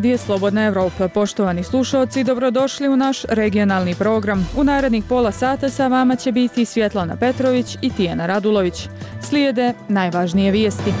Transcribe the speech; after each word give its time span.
radije 0.00 0.18
Slobodna 0.18 0.64
Evropa. 0.64 1.08
Poštovani 1.08 1.64
slušalci, 1.64 2.24
dobrodošli 2.24 2.88
u 2.88 2.96
naš 2.96 3.24
regionalni 3.28 3.94
program. 3.94 4.48
U 4.56 4.64
narednih 4.64 5.04
pola 5.08 5.32
sata 5.32 5.68
sa 5.68 5.86
vama 5.86 6.16
će 6.16 6.32
biti 6.32 6.64
Svjetlana 6.64 7.16
Petrović 7.16 7.76
i 7.82 7.90
Tijena 7.90 8.26
Radulović. 8.26 8.88
Slijede 9.22 9.74
najvažnije 9.88 10.52
vijesti. 10.52 10.92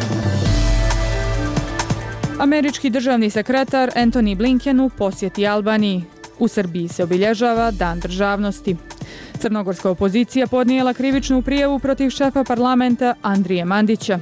Američki 2.38 2.90
državni 2.90 3.30
sekretar 3.30 3.90
Anthony 3.96 4.36
Blinken 4.36 4.80
u 4.80 4.88
posjeti 4.88 5.46
Albaniji. 5.46 6.04
U 6.38 6.48
Srbiji 6.48 6.88
se 6.88 7.04
obilježava 7.04 7.70
Dan 7.70 8.00
državnosti. 8.00 8.76
Crnogorska 9.38 9.90
opozicija 9.90 10.46
podnijela 10.46 10.94
krivičnu 10.94 11.42
prijevu 11.42 11.78
protiv 11.78 12.10
šefa 12.10 12.44
parlamenta 12.44 13.14
Andrije 13.22 13.64
Mandića. 13.64 14.18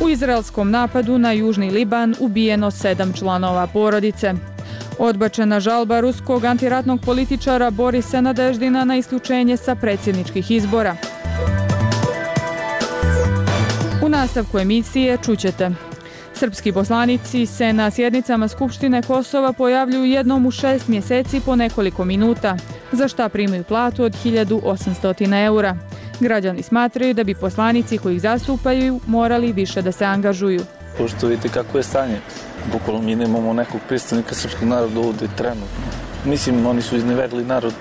U 0.00 0.08
izraelskom 0.08 0.70
napadu 0.70 1.18
na 1.18 1.32
Južni 1.32 1.70
Liban 1.70 2.14
ubijeno 2.20 2.70
sedam 2.70 3.12
članova 3.12 3.66
porodice. 3.66 4.34
Odbačena 4.98 5.60
žalba 5.60 6.00
ruskog 6.00 6.44
antiratnog 6.44 7.00
političara 7.00 7.70
Borisa 7.70 8.20
Nadeždina 8.20 8.84
na 8.84 8.96
isključenje 8.96 9.56
sa 9.56 9.74
predsjedničkih 9.74 10.50
izbora. 10.50 10.96
U 14.04 14.08
nastavku 14.08 14.58
emisije 14.58 15.18
čućete. 15.24 15.70
Srpski 16.34 16.72
poslanici 16.72 17.46
se 17.46 17.72
na 17.72 17.90
sjednicama 17.90 18.48
Skupštine 18.48 19.02
Kosova 19.02 19.52
pojavljuju 19.52 20.04
jednom 20.04 20.46
u 20.46 20.50
šest 20.50 20.88
mjeseci 20.88 21.40
po 21.40 21.56
nekoliko 21.56 22.04
minuta, 22.04 22.56
za 22.92 23.08
šta 23.08 23.28
primaju 23.28 23.64
platu 23.64 24.04
od 24.04 24.12
1800 24.24 25.44
eura. 25.44 25.76
Građani 26.20 26.62
smatraju 26.62 27.14
da 27.14 27.24
bi 27.24 27.34
poslanici 27.34 27.98
koji 27.98 28.14
ih 28.14 28.20
zastupaju 28.20 29.00
morali 29.06 29.52
više 29.52 29.82
da 29.82 29.92
se 29.92 30.04
angažuju. 30.04 30.60
Pošto 30.98 31.26
vidite 31.26 31.48
kako 31.48 31.78
je 31.78 31.82
stanje, 31.82 32.18
bukvalno 32.72 33.02
mi 33.02 33.16
nemamo 33.16 33.52
nekog 33.52 33.80
predstavnika 33.88 34.34
srpskog 34.34 34.68
naroda 34.68 35.00
ovdje 35.00 35.28
trenutno. 35.36 35.84
Mislim, 36.24 36.66
oni 36.66 36.82
su 36.82 36.96
izneverili 36.96 37.44
narod 37.44 37.74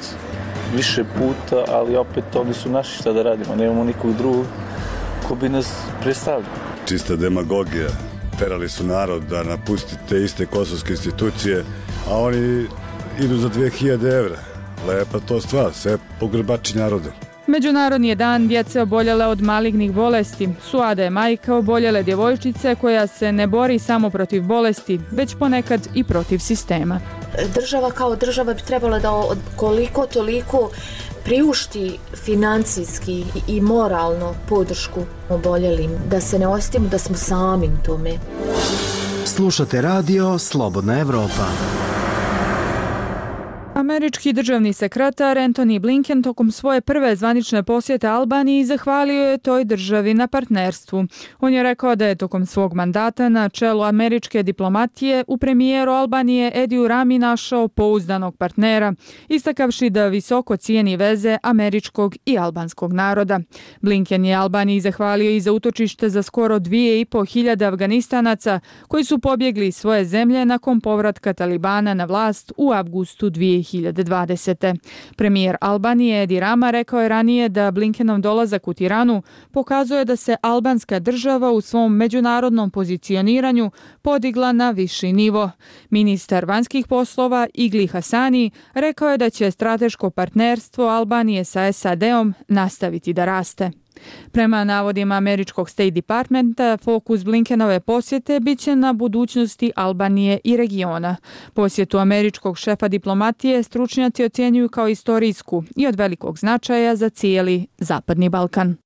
više 0.75 1.03
puta, 1.03 1.63
ali 1.67 1.95
opet 1.95 2.35
oni 2.35 2.53
su 2.53 2.69
naši 2.69 2.97
šta 2.97 3.13
da 3.13 3.23
radimo, 3.23 3.55
nemamo 3.55 3.83
nikog 3.83 4.17
drugog 4.17 4.45
ko 5.27 5.35
bi 5.35 5.49
nas 5.49 5.67
predstavljao. 6.01 6.51
Čista 6.87 7.15
demagogija, 7.15 7.89
terali 8.39 8.69
su 8.69 8.83
narod 8.83 9.23
da 9.23 9.43
napusti 9.43 9.95
te 10.09 10.23
iste 10.23 10.45
kosovske 10.45 10.91
institucije, 10.93 11.63
a 12.09 12.17
oni 12.17 12.67
idu 13.19 13.37
za 13.37 13.49
2000 13.49 14.17
evra. 14.17 14.37
Lepa 14.87 15.19
to 15.19 15.41
stvar, 15.41 15.73
sve 15.73 15.97
pogrbači 16.19 16.77
naroda. 16.77 17.32
Međunarodni 17.53 18.07
je 18.07 18.15
dan 18.15 18.47
djece 18.47 18.81
oboljele 18.81 19.25
od 19.25 19.41
malignih 19.41 19.91
bolesti. 19.91 20.49
Suada 20.69 21.03
je 21.03 21.09
majka 21.09 21.55
oboljele 21.55 22.03
djevojčice 22.03 22.75
koja 22.75 23.07
se 23.07 23.31
ne 23.31 23.47
bori 23.47 23.79
samo 23.79 24.09
protiv 24.09 24.43
bolesti, 24.43 24.99
već 25.11 25.35
ponekad 25.39 25.87
i 25.93 26.03
protiv 26.03 26.39
sistema. 26.39 26.99
Država 27.55 27.91
kao 27.91 28.15
država 28.15 28.53
bi 28.53 28.61
trebala 28.61 28.99
da 28.99 29.11
koliko 29.55 30.05
toliko 30.05 30.69
priušti 31.23 31.99
financijski 32.25 33.23
i 33.47 33.61
moralno 33.61 34.33
podršku 34.49 34.99
oboljelim, 35.29 35.91
da 36.09 36.21
se 36.21 36.39
ne 36.39 36.47
ostimo 36.47 36.87
da 36.87 36.97
smo 36.97 37.15
sami 37.15 37.67
u 37.67 37.85
tome. 37.85 38.11
Slušate 39.25 39.81
radio 39.81 40.39
Slobodna 40.39 40.99
Evropa. 40.99 41.47
Američki 43.83 44.33
državni 44.33 44.73
sekretar 44.73 45.37
Antony 45.37 45.79
Blinken 45.79 46.23
tokom 46.23 46.51
svoje 46.51 46.81
prve 46.81 47.15
zvanične 47.15 47.63
posjete 47.63 48.07
Albaniji 48.07 48.65
zahvalio 48.65 49.23
je 49.23 49.37
toj 49.37 49.65
državi 49.65 50.13
na 50.13 50.27
partnerstvu. 50.27 51.05
On 51.39 51.53
je 51.53 51.63
rekao 51.63 51.95
da 51.95 52.05
je 52.05 52.15
tokom 52.15 52.45
svog 52.45 52.73
mandata 52.73 53.29
na 53.29 53.49
čelu 53.49 53.83
američke 53.83 54.43
diplomatije 54.43 55.23
u 55.27 55.37
premijeru 55.37 55.91
Albanije 55.91 56.51
Ediju 56.55 56.87
Rami 56.87 57.19
našao 57.19 57.67
pouzdanog 57.67 58.37
partnera, 58.37 58.93
istakavši 59.27 59.89
da 59.89 60.07
visoko 60.07 60.57
cijeni 60.57 60.97
veze 60.97 61.37
američkog 61.43 62.15
i 62.25 62.37
albanskog 62.37 62.93
naroda. 62.93 63.39
Blinken 63.81 64.25
je 64.25 64.35
Albaniji 64.35 64.79
zahvalio 64.79 65.31
i 65.31 65.41
za 65.41 65.51
utočište 65.51 66.09
za 66.09 66.23
skoro 66.23 66.59
2500 66.59 67.67
Afganistanaca 67.67 68.59
koji 68.87 69.03
su 69.03 69.19
pobjegli 69.19 69.71
svoje 69.71 70.05
zemlje 70.05 70.45
nakon 70.45 70.81
povratka 70.81 71.33
Talibana 71.33 71.93
na 71.93 72.05
vlast 72.05 72.51
u 72.57 72.71
avgustu 72.71 73.29
2000. 73.29 73.72
2020. 73.81 74.75
Premijer 75.15 75.57
Albanije 75.61 76.23
Edi 76.23 76.39
Rama 76.39 76.71
rekao 76.71 77.01
je 77.01 77.09
ranije 77.09 77.49
da 77.49 77.71
Blinkenov 77.71 78.19
dolazak 78.19 78.67
u 78.67 78.73
Tiranu 78.73 79.21
pokazuje 79.51 80.05
da 80.05 80.15
se 80.15 80.35
albanska 80.41 80.99
država 80.99 81.51
u 81.51 81.61
svom 81.61 81.95
međunarodnom 81.95 82.71
pozicioniranju 82.71 83.71
podigla 84.01 84.51
na 84.51 84.71
viši 84.71 85.13
nivo. 85.13 85.51
Ministar 85.89 86.45
vanjskih 86.45 86.87
poslova 86.87 87.47
Igli 87.53 87.87
Hasani 87.87 88.51
rekao 88.73 89.09
je 89.11 89.17
da 89.17 89.29
će 89.29 89.51
strateško 89.51 90.09
partnerstvo 90.09 90.87
Albanije 90.87 91.43
sa 91.43 91.71
SAD-om 91.71 92.33
nastaviti 92.47 93.13
da 93.13 93.25
raste. 93.25 93.82
Prema 94.31 94.63
navodima 94.63 95.15
američkog 95.15 95.69
State 95.69 95.91
Departmenta, 95.91 96.77
fokus 96.77 97.23
Blinkenove 97.23 97.79
posjete 97.79 98.39
bit 98.39 98.59
će 98.59 98.75
na 98.75 98.93
budućnosti 98.93 99.71
Albanije 99.75 100.39
i 100.43 100.57
regiona. 100.57 101.15
Posjetu 101.53 101.97
američkog 101.97 102.57
šefa 102.57 102.87
diplomatije 102.87 103.63
stručnjaci 103.63 104.23
ocjenjuju 104.23 104.69
kao 104.69 104.87
istorijsku 104.87 105.63
i 105.75 105.87
od 105.87 105.95
velikog 105.95 106.37
značaja 106.37 106.95
za 106.95 107.09
cijeli 107.09 107.67
Zapadni 107.77 108.29
Balkan. 108.29 108.82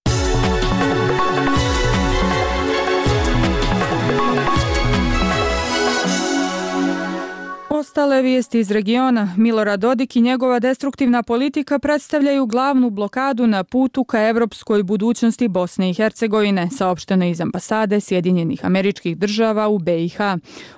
Ostale 7.88 8.22
vijesti 8.22 8.59
iz 8.59 8.72
regiona, 8.72 9.34
Milorad 9.38 9.80
Dodik 9.80 10.16
i 10.16 10.22
njegova 10.22 10.59
destruktivna 10.59 11.24
politika 11.24 11.80
predstavljaju 11.80 12.46
glavnu 12.46 12.90
blokadu 12.90 13.48
na 13.48 13.64
putu 13.64 14.03
ka 14.03 14.28
evropskoj 14.28 14.84
budućnosti 14.84 15.48
Bosne 15.48 15.90
i 15.90 15.94
Hercegovine, 15.94 16.70
saopšteno 16.78 17.26
iz 17.26 17.42
ambasade 17.42 18.00
Sjedinjenih 18.00 18.66
američkih 18.66 19.18
država 19.18 19.68
u 19.68 19.80
BiH. 19.80 20.18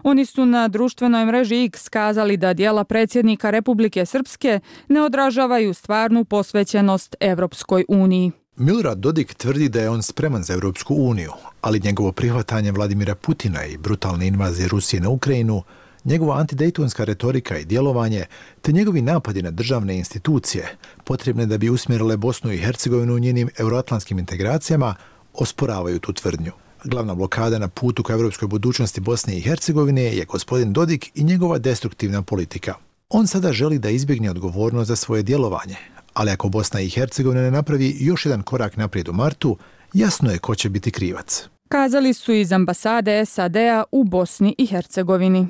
Oni 0.03 0.25
su 0.25 0.45
na 0.45 0.67
društvenoj 0.67 1.25
mreži 1.25 1.63
X 1.65 1.89
kazali 1.89 2.37
da 2.37 2.53
dijela 2.53 2.83
predsjednika 2.83 3.49
Republike 3.49 4.05
Srpske 4.05 4.59
ne 4.87 5.01
odražavaju 5.01 5.73
stvarnu 5.73 6.25
posvećenost 6.25 7.15
Evropskoj 7.19 7.85
uniji. 7.87 8.31
Milorad 8.55 8.97
Dodik 8.97 9.33
tvrdi 9.33 9.69
da 9.69 9.81
je 9.81 9.89
on 9.89 10.03
spreman 10.03 10.43
za 10.43 10.53
Evropsku 10.53 10.95
uniju, 10.95 11.31
ali 11.61 11.81
njegovo 11.83 12.11
prihvatanje 12.11 12.71
Vladimira 12.71 13.15
Putina 13.15 13.65
i 13.65 13.77
brutalne 13.77 14.27
invazije 14.27 14.67
Rusije 14.67 14.99
na 14.99 15.09
Ukrajinu– 15.09 15.63
njegova 16.05 16.37
antidejtonska 16.37 17.03
retorika 17.03 17.57
i 17.57 17.65
djelovanje, 17.65 18.25
te 18.61 18.71
njegovi 18.71 19.01
napadi 19.01 19.41
na 19.41 19.51
državne 19.51 19.97
institucije, 19.97 20.75
potrebne 21.03 21.45
da 21.45 21.57
bi 21.57 21.69
usmjerile 21.69 22.17
Bosnu 22.17 22.51
i 22.51 22.57
Hercegovinu 22.57 23.15
u 23.15 23.19
njenim 23.19 23.49
euroatlantskim 23.57 24.19
integracijama, 24.19 24.95
osporavaju 25.33 25.99
tu 25.99 26.13
tvrdnju. 26.13 26.51
Glavna 26.83 27.15
blokada 27.15 27.59
na 27.59 27.67
putu 27.67 28.03
ka 28.03 28.13
evropskoj 28.13 28.47
budućnosti 28.47 29.01
Bosne 29.01 29.37
i 29.37 29.41
Hercegovine 29.41 30.03
je 30.03 30.25
gospodin 30.25 30.73
Dodik 30.73 31.11
i 31.15 31.23
njegova 31.23 31.57
destruktivna 31.57 32.21
politika. 32.21 32.73
On 33.09 33.27
sada 33.27 33.53
želi 33.53 33.79
da 33.79 33.89
izbjegne 33.89 34.31
odgovornost 34.31 34.87
za 34.87 34.95
svoje 34.95 35.23
djelovanje, 35.23 35.75
ali 36.13 36.31
ako 36.31 36.49
Bosna 36.49 36.81
i 36.81 36.89
Hercegovina 36.89 37.41
ne 37.41 37.51
napravi 37.51 37.95
još 37.99 38.25
jedan 38.25 38.41
korak 38.41 38.77
naprijed 38.77 39.09
u 39.09 39.13
martu, 39.13 39.57
jasno 39.93 40.31
je 40.31 40.37
ko 40.37 40.55
će 40.55 40.69
biti 40.69 40.91
krivac. 40.91 41.47
Kazali 41.69 42.13
su 42.13 42.33
iz 42.33 42.51
ambasade 42.51 43.25
SAD-a 43.25 43.83
u 43.91 44.03
Bosni 44.03 44.55
i 44.57 44.65
Hercegovini. 44.65 45.47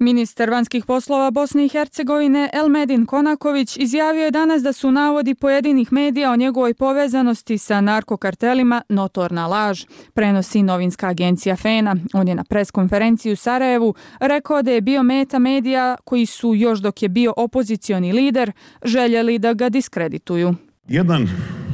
Ministar 0.00 0.50
vanjskih 0.50 0.84
poslova 0.84 1.30
Bosne 1.30 1.64
i 1.64 1.68
Hercegovine 1.68 2.50
Elmedin 2.52 3.06
Konaković 3.06 3.76
izjavio 3.76 4.24
je 4.24 4.30
danas 4.30 4.62
da 4.62 4.72
su 4.72 4.90
navodi 4.90 5.34
pojedinih 5.34 5.92
medija 5.92 6.32
o 6.32 6.36
njegovoj 6.36 6.74
povezanosti 6.74 7.58
sa 7.58 7.80
narkokartelima 7.80 8.82
notorna 8.88 9.46
laž, 9.46 9.84
prenosi 10.14 10.62
novinska 10.62 11.08
agencija 11.08 11.56
FENA. 11.56 11.96
On 12.14 12.28
je 12.28 12.34
na 12.34 12.44
preskonferenciji 12.44 13.32
u 13.32 13.36
Sarajevu 13.36 13.94
rekao 14.20 14.62
da 14.62 14.70
je 14.70 14.80
bio 14.80 15.02
meta 15.02 15.38
medija 15.38 15.96
koji 16.04 16.26
su 16.26 16.54
još 16.54 16.78
dok 16.78 17.02
je 17.02 17.08
bio 17.08 17.32
opozicioni 17.36 18.12
lider 18.12 18.52
željeli 18.84 19.38
da 19.38 19.52
ga 19.52 19.68
diskredituju. 19.68 20.54
Jedan 20.88 21.28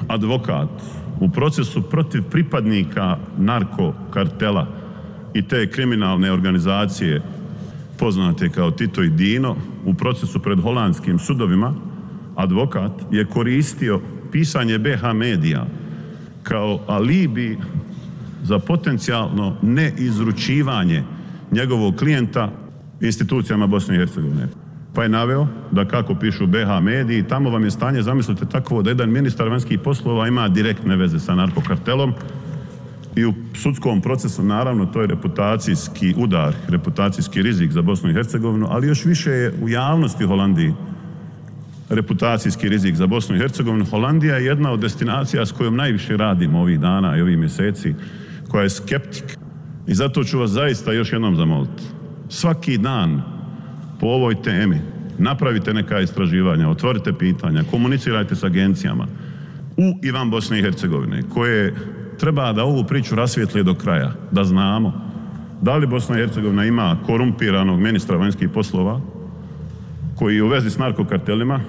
advokat 0.08 0.70
u 1.20 1.28
procesu 1.28 1.82
protiv 1.90 2.22
pripadnika 2.30 3.16
narkokartela 3.38 4.66
i 5.34 5.48
te 5.48 5.70
kriminalne 5.70 6.32
organizacije 6.32 7.22
poznate 8.04 8.48
kao 8.48 8.70
Tito 8.70 9.02
i 9.02 9.08
Dino, 9.08 9.56
u 9.84 9.94
procesu 9.94 10.38
pred 10.38 10.60
holandskim 10.60 11.18
sudovima, 11.18 11.74
advokat 12.36 12.92
je 13.10 13.24
koristio 13.24 14.00
pisanje 14.32 14.78
BH 14.78 15.12
medija 15.14 15.66
kao 16.42 16.80
alibi 16.86 17.58
za 18.42 18.58
potencijalno 18.58 19.56
neizručivanje 19.62 21.02
njegovog 21.50 21.96
klijenta 21.96 22.50
institucijama 23.00 23.66
Bosne 23.66 23.94
i 23.94 23.98
Hercegovine. 23.98 24.48
Pa 24.94 25.02
je 25.02 25.08
naveo 25.08 25.46
da 25.70 25.88
kako 25.88 26.14
pišu 26.14 26.46
BH 26.46 26.82
mediji, 26.82 27.28
tamo 27.28 27.50
vam 27.50 27.64
je 27.64 27.70
stanje, 27.70 28.02
zamislite 28.02 28.46
tako 28.46 28.82
da 28.82 28.90
jedan 28.90 29.10
ministar 29.10 29.48
vanjskih 29.48 29.78
poslova 29.78 30.28
ima 30.28 30.48
direktne 30.48 30.96
veze 30.96 31.18
sa 31.18 31.34
narkokartelom, 31.34 32.12
i 33.16 33.24
u 33.24 33.34
sudskom 33.54 34.00
procesu 34.00 34.42
naravno 34.42 34.86
to 34.86 35.00
je 35.00 35.06
reputacijski 35.06 36.14
udar, 36.16 36.54
reputacijski 36.68 37.42
rizik 37.42 37.70
za 37.70 37.82
Bosnu 37.82 38.10
i 38.10 38.14
Hercegovinu, 38.14 38.66
ali 38.70 38.88
još 38.88 39.04
više 39.04 39.30
je 39.30 39.52
u 39.62 39.68
javnosti 39.68 40.24
Holandiji 40.24 40.74
reputacijski 41.88 42.68
rizik 42.68 42.94
za 42.94 43.06
Bosnu 43.06 43.36
i 43.36 43.38
Hercegovinu. 43.38 43.84
Holandija 43.84 44.36
je 44.36 44.44
jedna 44.44 44.72
od 44.72 44.80
destinacija 44.80 45.46
s 45.46 45.52
kojom 45.52 45.76
najviše 45.76 46.16
radimo 46.16 46.60
ovih 46.60 46.80
dana 46.80 47.16
i 47.16 47.20
ovih 47.20 47.38
mjeseci, 47.38 47.94
koja 48.48 48.62
je 48.62 48.70
skeptik. 48.70 49.38
I 49.86 49.94
zato 49.94 50.24
ću 50.24 50.38
vas 50.38 50.50
zaista 50.50 50.92
još 50.92 51.12
jednom 51.12 51.36
zamoliti. 51.36 51.82
Svaki 52.28 52.78
dan 52.78 53.22
po 54.00 54.06
ovoj 54.06 54.42
temi 54.42 54.80
napravite 55.18 55.74
neka 55.74 56.00
istraživanja, 56.00 56.68
otvorite 56.68 57.12
pitanja, 57.12 57.64
komunicirajte 57.70 58.34
s 58.34 58.44
agencijama 58.44 59.06
u 59.76 59.98
i 60.02 60.10
van 60.10 60.30
Bosne 60.30 60.58
i 60.58 60.62
Hercegovine, 60.62 61.22
koje 61.34 61.74
treba 62.18 62.52
da 62.52 62.64
ovu 62.64 62.84
priču 62.84 63.14
rasvijetli 63.14 63.64
do 63.64 63.74
kraja, 63.74 64.12
da 64.30 64.44
znamo 64.44 65.14
da 65.64 65.76
li 65.76 65.86
Bosna 65.86 66.16
i 66.16 66.18
Hercegovina 66.18 66.64
ima 66.64 66.96
korumpiranog 67.06 67.80
ministra 67.80 68.16
vanjskih 68.16 68.48
poslova 68.48 69.00
koji 70.16 70.36
je 70.36 70.42
u 70.42 70.48
vezi 70.48 70.70
s 70.70 70.78
narkokartelima 70.78 71.60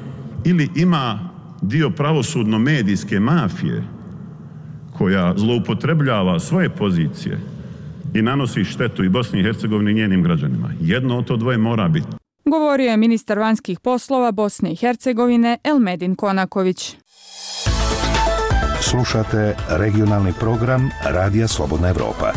ili 0.45 0.69
ima 0.75 1.19
dio 1.61 1.89
pravosudno-medijske 1.89 3.19
mafije 3.19 3.83
koja 4.97 5.33
zloupotrebljava 5.37 6.39
svoje 6.39 6.69
pozicije 6.69 7.39
i 8.13 8.21
nanosi 8.21 8.63
štetu 8.63 9.03
i 9.03 9.09
Bosni 9.09 9.39
i 9.39 9.43
Hercegovini 9.43 9.91
i 9.91 9.93
njenim 9.93 10.23
građanima. 10.23 10.71
Jedno 10.79 11.17
od 11.17 11.25
to 11.25 11.37
dvoje 11.37 11.57
mora 11.57 11.87
biti. 11.87 12.07
Govorio 12.45 12.91
je 12.91 12.97
ministar 12.97 13.39
vanjskih 13.39 13.79
poslova 13.79 14.31
Bosne 14.31 14.71
i 14.71 14.75
Hercegovine 14.75 15.57
Elmedin 15.63 16.15
Konaković. 16.15 16.95
Slušate 18.89 19.55
regionalni 19.69 20.33
program 20.39 20.89
Radija 21.03 21.47
Slobodna 21.47 21.89
Evropa. 21.89 22.31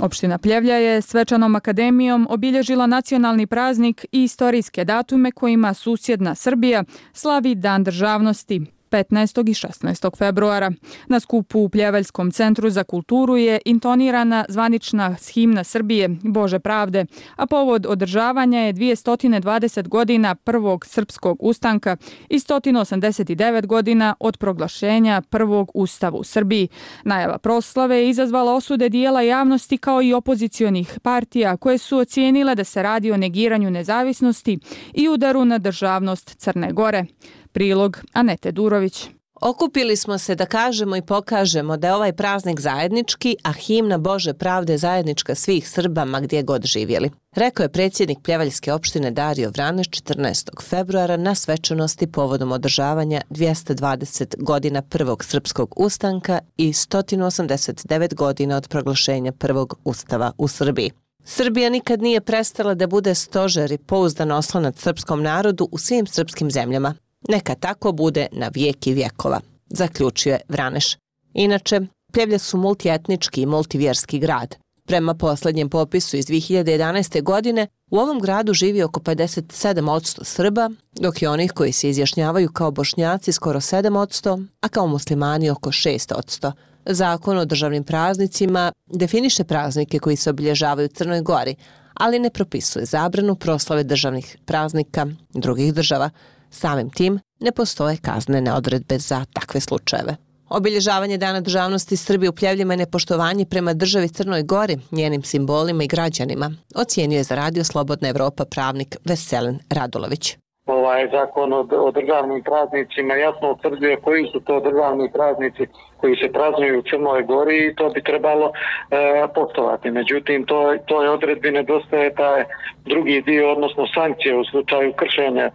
Opština 0.00 0.38
Pljevlja 0.38 0.74
je 0.74 1.02
svečanom 1.02 1.56
akademijom 1.56 2.26
obilježila 2.30 2.86
nacionalni 2.86 3.46
praznik 3.46 4.06
i 4.12 4.22
istorijske 4.24 4.84
datume 4.84 5.32
kojima 5.32 5.74
susjedna 5.74 6.34
Srbija 6.34 6.84
slavi 7.12 7.54
Dan 7.54 7.84
državnosti. 7.84 8.77
15. 8.90 9.50
i 9.50 9.54
16. 9.54 10.18
februara. 10.18 10.72
Na 11.06 11.20
skupu 11.20 11.60
u 11.60 11.68
Pljeveljskom 11.68 12.30
centru 12.30 12.70
za 12.70 12.84
kulturu 12.84 13.36
je 13.36 13.60
intonirana 13.64 14.44
zvanična 14.48 15.16
himna 15.32 15.64
Srbije 15.64 16.08
Bože 16.08 16.58
pravde, 16.58 17.04
a 17.36 17.46
povod 17.46 17.86
održavanja 17.86 18.60
je 18.60 18.72
220 18.74 19.88
godina 19.88 20.34
prvog 20.34 20.86
srpskog 20.86 21.36
ustanka 21.40 21.96
i 22.28 22.38
189 22.38 23.66
godina 23.66 24.14
od 24.20 24.36
proglašenja 24.36 25.22
prvog 25.30 25.70
ustava 25.74 26.18
u 26.18 26.24
Srbiji. 26.24 26.68
Najava 27.04 27.38
proslave 27.38 27.96
je 27.96 28.10
izazvala 28.10 28.54
osude 28.54 28.88
dijela 28.88 29.22
javnosti 29.22 29.78
kao 29.78 30.02
i 30.02 30.12
opozicionih 30.12 30.98
partija 31.02 31.56
koje 31.56 31.78
su 31.78 31.98
ocijenile 31.98 32.54
da 32.54 32.64
se 32.64 32.82
radi 32.82 33.12
o 33.12 33.16
negiranju 33.16 33.70
nezavisnosti 33.70 34.58
i 34.94 35.08
udaru 35.08 35.44
na 35.44 35.58
državnost 35.58 36.36
Crne 36.36 36.72
Gore. 36.72 37.04
Prilog 37.52 37.98
Anete 38.12 38.52
Durović. 38.52 39.08
Okupili 39.40 39.96
smo 39.96 40.18
se 40.18 40.34
da 40.34 40.46
kažemo 40.46 40.96
i 40.96 41.02
pokažemo 41.02 41.76
da 41.76 41.86
je 41.86 41.94
ovaj 41.94 42.12
praznik 42.12 42.60
zajednički, 42.60 43.36
a 43.42 43.52
himna 43.52 43.98
Bože 43.98 44.34
pravde 44.34 44.78
zajednička 44.78 45.34
svih 45.34 45.68
Srbama 45.68 46.20
gdje 46.20 46.42
god 46.42 46.64
živjeli. 46.64 47.10
Rekao 47.36 47.64
je 47.64 47.72
predsjednik 47.72 48.18
Pljevaljske 48.24 48.72
opštine 48.72 49.10
Dario 49.10 49.50
Vraneš 49.50 49.88
14. 49.88 50.62
februara 50.62 51.16
na 51.16 51.34
svečanosti 51.34 52.06
povodom 52.06 52.52
održavanja 52.52 53.20
220 53.30 54.34
godina 54.38 54.82
prvog 54.82 55.24
srpskog 55.24 55.74
ustanka 55.76 56.38
i 56.56 56.68
189 56.72 58.14
godina 58.14 58.56
od 58.56 58.68
proglašenja 58.68 59.32
prvog 59.32 59.78
ustava 59.84 60.32
u 60.38 60.48
Srbiji. 60.48 60.90
Srbija 61.24 61.70
nikad 61.70 62.02
nije 62.02 62.20
prestala 62.20 62.74
da 62.74 62.86
bude 62.86 63.14
stožer 63.14 63.72
i 63.72 63.78
pouzdan 63.78 64.32
oslonac 64.32 64.78
srpskom 64.78 65.22
narodu 65.22 65.68
u 65.72 65.78
svim 65.78 66.06
srpskim 66.06 66.50
zemljama, 66.50 66.94
Neka 67.28 67.54
tako 67.54 67.92
bude 67.92 68.26
na 68.32 68.50
vijeki 68.54 68.90
i 68.90 68.94
vjekova, 68.94 69.40
zaključuje 69.70 70.40
Vraneš. 70.48 70.96
Inače, 71.34 71.80
Pljevlja 72.12 72.38
su 72.38 72.58
multietnički 72.58 73.42
i 73.42 73.46
multivjerski 73.46 74.18
grad. 74.18 74.56
Prema 74.86 75.14
posljednjem 75.14 75.68
popisu 75.68 76.16
iz 76.16 76.26
2011. 76.26 77.22
godine, 77.22 77.66
u 77.90 77.98
ovom 77.98 78.20
gradu 78.20 78.54
živi 78.54 78.82
oko 78.82 79.00
57% 79.00 80.24
Srba, 80.24 80.70
dok 81.00 81.22
je 81.22 81.30
onih 81.30 81.52
koji 81.52 81.72
se 81.72 81.90
izjašnjavaju 81.90 82.52
kao 82.52 82.70
bošnjaci 82.70 83.32
skoro 83.32 83.60
7%, 83.60 84.46
a 84.60 84.68
kao 84.68 84.86
muslimani 84.86 85.50
oko 85.50 85.70
6%. 85.70 86.52
Zakon 86.86 87.38
o 87.38 87.44
državnim 87.44 87.84
praznicima 87.84 88.72
definiše 88.86 89.44
praznike 89.44 89.98
koji 89.98 90.16
se 90.16 90.30
obilježavaju 90.30 90.86
u 90.86 90.94
Crnoj 90.94 91.20
Gori, 91.20 91.54
ali 91.94 92.18
ne 92.18 92.30
propisuje 92.30 92.84
zabranu 92.84 93.34
proslave 93.34 93.84
državnih 93.84 94.36
praznika 94.44 95.06
drugih 95.34 95.74
država. 95.74 96.10
Samim 96.50 96.90
tim 96.90 97.20
ne 97.40 97.52
postoje 97.52 97.96
kaznene 97.96 98.52
odredbe 98.52 98.98
za 98.98 99.24
takve 99.32 99.60
slučajeve. 99.60 100.16
Obilježavanje 100.48 101.18
Dana 101.18 101.40
državnosti 101.40 101.96
Srbije 101.96 102.30
u 102.30 102.32
pljevljima 102.32 102.72
je 102.72 102.76
nepoštovanje 102.76 103.44
prema 103.44 103.74
državi 103.74 104.08
Crnoj 104.08 104.42
Gori, 104.42 104.78
njenim 104.90 105.22
simbolima 105.22 105.84
i 105.84 105.88
građanima, 105.88 106.52
ocijenio 106.74 107.16
je 107.16 107.24
za 107.24 107.34
Radio 107.34 107.64
Slobodna 107.64 108.08
Evropa 108.08 108.44
pravnik 108.44 108.96
Veselin 109.04 109.58
Radulović 109.70 110.36
ovaj 110.68 111.08
zakon 111.12 111.52
o, 111.52 111.66
o 111.70 111.90
državnim 111.90 112.42
praznicima 112.42 113.14
jasno 113.14 113.50
utvrđuje 113.50 113.96
koji 113.96 114.26
su 114.32 114.40
to 114.40 114.60
državni 114.60 115.12
praznici 115.12 115.66
koji 115.96 116.16
se 116.16 116.32
praznuju 116.32 116.78
u 116.78 116.82
Crnoj 116.82 117.22
Gori 117.22 117.66
i 117.66 117.74
to 117.74 117.88
bi 117.88 118.02
trebalo 118.02 118.52
e, 118.90 119.26
poštovati. 119.34 119.90
Međutim, 119.90 120.46
to, 120.46 120.74
to 120.86 121.02
je 121.02 121.10
odredbi 121.10 121.50
nedostaje 121.50 122.14
taj 122.14 122.44
drugi 122.84 123.22
dio, 123.22 123.52
odnosno 123.52 123.86
sankcije 123.94 124.36
u 124.36 124.44
slučaju 124.44 124.92
kršenja 124.92 125.44
e, 125.44 125.52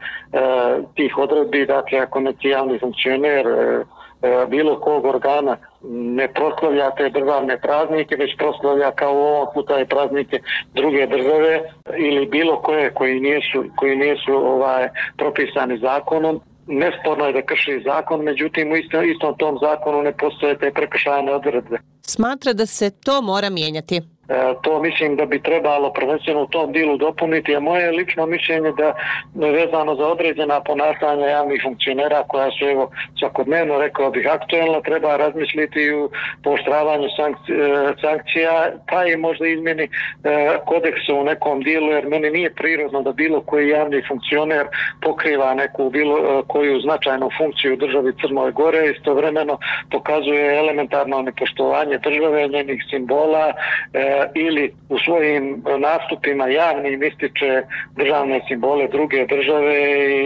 tih 0.96 1.18
odredbi. 1.18 1.66
Dakle, 1.66 2.00
ako 2.00 2.20
neki 2.20 2.48
javni 2.50 2.80
funkcioner 2.80 3.48
e, 3.48 3.84
E, 4.24 4.46
bilo 4.48 4.80
kog 4.80 5.06
organa 5.06 5.58
ne 5.90 6.28
proslavlja 6.34 6.92
te 6.98 7.10
državne 7.10 7.60
praznike, 7.60 8.16
već 8.16 8.38
proslavlja 8.38 8.92
kao 8.92 9.14
u 9.14 9.18
ovom 9.18 9.48
je 9.80 9.86
praznike 9.86 10.40
druge 10.74 11.08
države 11.08 11.62
ili 11.98 12.26
bilo 12.26 12.62
koje 12.62 12.94
koji 12.94 13.20
nisu, 13.20 13.64
koji 13.76 13.96
nisu 13.96 14.32
ovaj, 14.32 14.90
propisani 15.18 15.78
zakonom. 15.78 16.42
Nesporno 16.68 17.26
je 17.26 17.34
da 17.34 17.42
krši 17.42 17.82
zakon, 17.86 18.24
međutim 18.24 18.72
u 18.72 18.76
istom, 18.76 19.10
istom 19.12 19.38
tom 19.38 19.58
zakonu 19.62 20.02
ne 20.02 20.18
postoje 20.18 20.58
te 20.58 20.72
prekršajne 20.72 21.32
odredbe. 21.32 21.78
Smatra 22.02 22.54
da 22.54 22.66
se 22.66 22.92
to 23.02 23.22
mora 23.22 23.50
mijenjati. 23.50 24.02
E, 24.30 24.54
to 24.62 24.82
mislim 24.82 25.16
da 25.16 25.26
bi 25.26 25.42
trebalo 25.42 25.94
prvenstveno 25.94 26.42
u 26.42 26.48
tom 26.48 26.72
dilu 26.72 26.98
dopuniti, 26.98 27.56
a 27.56 27.60
moje 27.60 27.92
lično 27.92 28.26
mišljenje 28.26 28.72
da 28.72 28.94
vezano 29.36 29.96
za 29.96 30.08
određena 30.08 30.62
ponašanja 30.62 31.26
javnih 31.26 31.62
funkcionera 31.64 32.24
koja 32.28 32.52
su 32.52 32.66
evo 32.66 32.92
svakodnevno 33.20 33.80
rekao 33.80 34.12
bih 34.12 34.28
aktuelna, 34.32 34.82
treba 34.82 35.18
razmisliti 35.18 35.94
u 35.94 36.10
poštravanju 36.44 37.06
e, 37.06 37.10
sankcija, 38.02 38.72
pa 38.90 39.06
i 39.06 39.18
možda 39.18 39.48
izmjeni 39.48 39.84
e, 39.84 39.90
kodeksa 40.66 41.14
u 41.14 41.24
nekom 41.24 41.62
dilu, 41.62 41.92
jer 41.92 42.08
meni 42.08 42.30
nije 42.30 42.54
prirodno 42.54 43.02
da 43.02 43.12
bilo 43.12 43.42
koji 43.42 43.70
javni 43.70 44.04
funkcioner 44.08 44.68
pokriva 45.02 45.54
neku 45.54 45.90
bilo 45.90 46.18
e, 46.18 46.42
koju 46.48 46.82
značajnu 46.82 47.30
funkciju 47.38 47.74
u 47.74 47.78
državi 47.78 48.14
Crnoj 48.22 48.52
Gore, 48.52 48.92
istovremeno 48.98 49.58
pokazuje 49.92 50.58
elementarno 50.58 51.22
nepoštovanje 51.22 51.98
države, 51.98 52.48
njenih 52.48 52.84
simbola, 52.90 53.54
e, 53.94 54.13
Eh, 54.14 54.32
ili 54.36 54.74
u 54.90 54.98
svojim 55.06 55.64
nastupima 55.80 56.48
javnim 56.48 57.04
ističe 57.04 57.62
državne 57.96 58.42
simbole 58.48 58.88
druge 58.88 59.26
države 59.26 59.76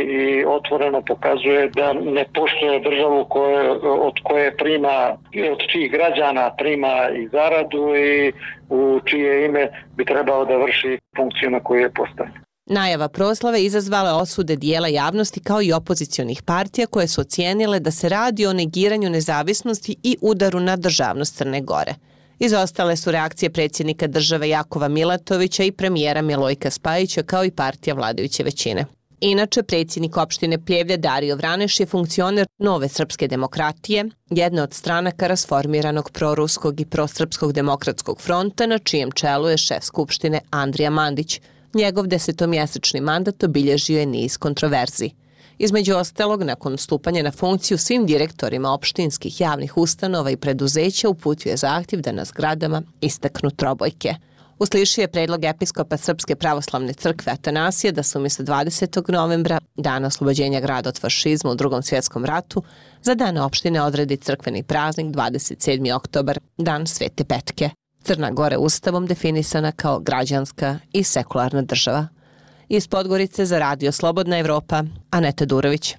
i 0.04 0.46
otvoreno 0.46 1.02
pokazuje 1.02 1.70
da 1.70 1.94
ne 1.94 2.26
poštuje 2.34 2.80
državu 2.80 3.26
koje, 3.30 3.72
od 3.82 4.14
koje 4.24 4.58
prima, 4.58 5.18
od 5.52 5.60
čijih 5.72 5.92
građana 5.92 6.56
prima 6.58 7.10
i 7.16 7.28
zaradu 7.28 7.96
i 7.96 8.34
u 8.70 9.00
čije 9.06 9.46
ime 9.46 9.68
bi 9.98 10.06
trebao 10.06 10.46
da 10.46 10.58
vrši 10.58 11.00
funkciju 11.18 11.50
na 11.50 11.60
koju 11.60 11.82
je 11.82 11.94
postavljen. 11.94 12.42
Najava 12.66 13.08
proslave 13.08 13.64
izazvala 13.64 14.22
osude 14.22 14.56
dijela 14.56 14.88
javnosti 14.88 15.44
kao 15.44 15.62
i 15.62 15.74
opozicionih 15.74 16.42
partija 16.46 16.88
koje 16.88 17.08
su 17.08 17.22
ocijenile 17.22 17.80
da 17.80 17.92
se 17.92 18.10
radi 18.10 18.46
o 18.46 18.54
negiranju 18.54 19.10
nezavisnosti 19.10 19.96
i 20.04 20.18
udaru 20.22 20.60
na 20.60 20.76
državnost 20.76 21.38
Crne 21.38 21.62
Gore. 21.62 21.94
Izostale 22.40 22.96
su 22.96 23.12
reakcije 23.12 23.50
predsjednika 23.50 24.08
države 24.08 24.50
Jakova 24.50 24.88
Milatovića 24.88 25.64
i 25.64 25.72
premijera 25.72 26.22
Milojka 26.22 26.72
Spajića 26.72 27.24
kao 27.24 27.46
i 27.46 27.52
partija 27.52 27.94
vladajuće 27.94 28.44
većine. 28.44 28.86
Inače, 29.20 29.64
predsjednik 29.64 30.18
opštine 30.18 30.66
Pljevlja 30.66 30.98
Dario 30.98 31.36
Vraneš 31.36 31.80
je 31.80 31.86
funkcioner 31.86 32.48
Nove 32.58 32.88
srpske 32.88 33.28
demokratije, 33.28 34.06
jedna 34.30 34.64
od 34.64 34.74
stranaka 34.74 35.28
rasformiranog 35.28 36.12
proruskog 36.12 36.82
i 36.82 36.86
prosrpskog 36.86 37.54
demokratskog 37.54 38.22
fronta 38.22 38.66
na 38.66 38.80
čijem 38.80 39.12
čelu 39.12 39.50
je 39.50 39.58
šef 39.58 39.84
skupštine 39.84 40.40
Andrija 40.50 40.90
Mandić. 40.90 41.42
Njegov 41.74 42.08
desetomjesečni 42.08 43.02
mandat 43.02 43.44
obilježio 43.44 44.00
je 44.00 44.06
niz 44.06 44.38
kontroverzi. 44.38 45.10
Između 45.60 45.96
ostalog, 45.96 46.44
nakon 46.44 46.78
stupanja 46.78 47.24
na 47.24 47.32
funkciju 47.32 47.78
svim 47.78 48.06
direktorima 48.06 48.72
opštinskih 48.72 49.42
javnih 49.42 49.78
ustanova 49.78 50.32
i 50.32 50.38
preduzeća 50.38 51.10
uputio 51.10 51.58
zahtjev 51.58 52.02
da 52.02 52.12
na 52.12 52.26
zgradama 52.26 52.82
istaknu 53.02 53.52
trobojke. 53.52 54.16
Uslišio 54.60 55.02
je 55.02 55.08
predlog 55.08 55.44
episkopa 55.44 55.98
Srpske 55.98 56.36
pravoslavne 56.36 56.94
crkve 56.94 57.32
Atanasije 57.32 57.92
da 57.92 58.04
se 58.04 58.18
umjesto 58.18 58.44
20. 58.44 59.12
novembra, 59.12 59.60
dana 59.76 60.08
oslobođenja 60.08 60.60
grada 60.60 60.90
od 60.90 61.00
fašizma 61.00 61.52
u 61.52 61.56
drugom 61.56 61.84
svjetskom 61.84 62.26
ratu, 62.26 62.64
za 63.02 63.16
dan 63.16 63.38
opštine 63.38 63.82
odredi 63.82 64.18
crkveni 64.18 64.64
praznik 64.64 65.08
27. 65.08 65.96
oktobar, 65.96 66.40
dan 66.58 66.88
Svete 66.88 67.24
Petke. 67.24 67.70
Crna 68.04 68.32
Gore 68.32 68.58
ustavom 68.58 69.06
definisana 69.06 69.72
kao 69.72 70.00
građanska 70.00 70.80
i 70.94 71.04
sekularna 71.04 71.62
država. 71.62 72.08
Iz 72.70 72.88
Podgorice 72.88 73.46
za 73.46 73.60
radio 73.60 73.92
Slobodna 73.92 74.40
Evropa, 74.40 74.84
Aneta 75.12 75.46
Durović. 75.46 75.96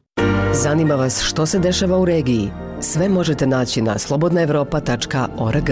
Zanima 0.53 0.95
vas 0.95 1.23
što 1.23 1.47
se 1.47 1.59
dešava 1.59 1.99
u 1.99 2.05
regiji? 2.05 2.51
Sve 2.81 3.09
možete 3.09 3.47
naći 3.47 3.83
na 3.83 3.99
slobodnaevropa.org. 3.99 5.71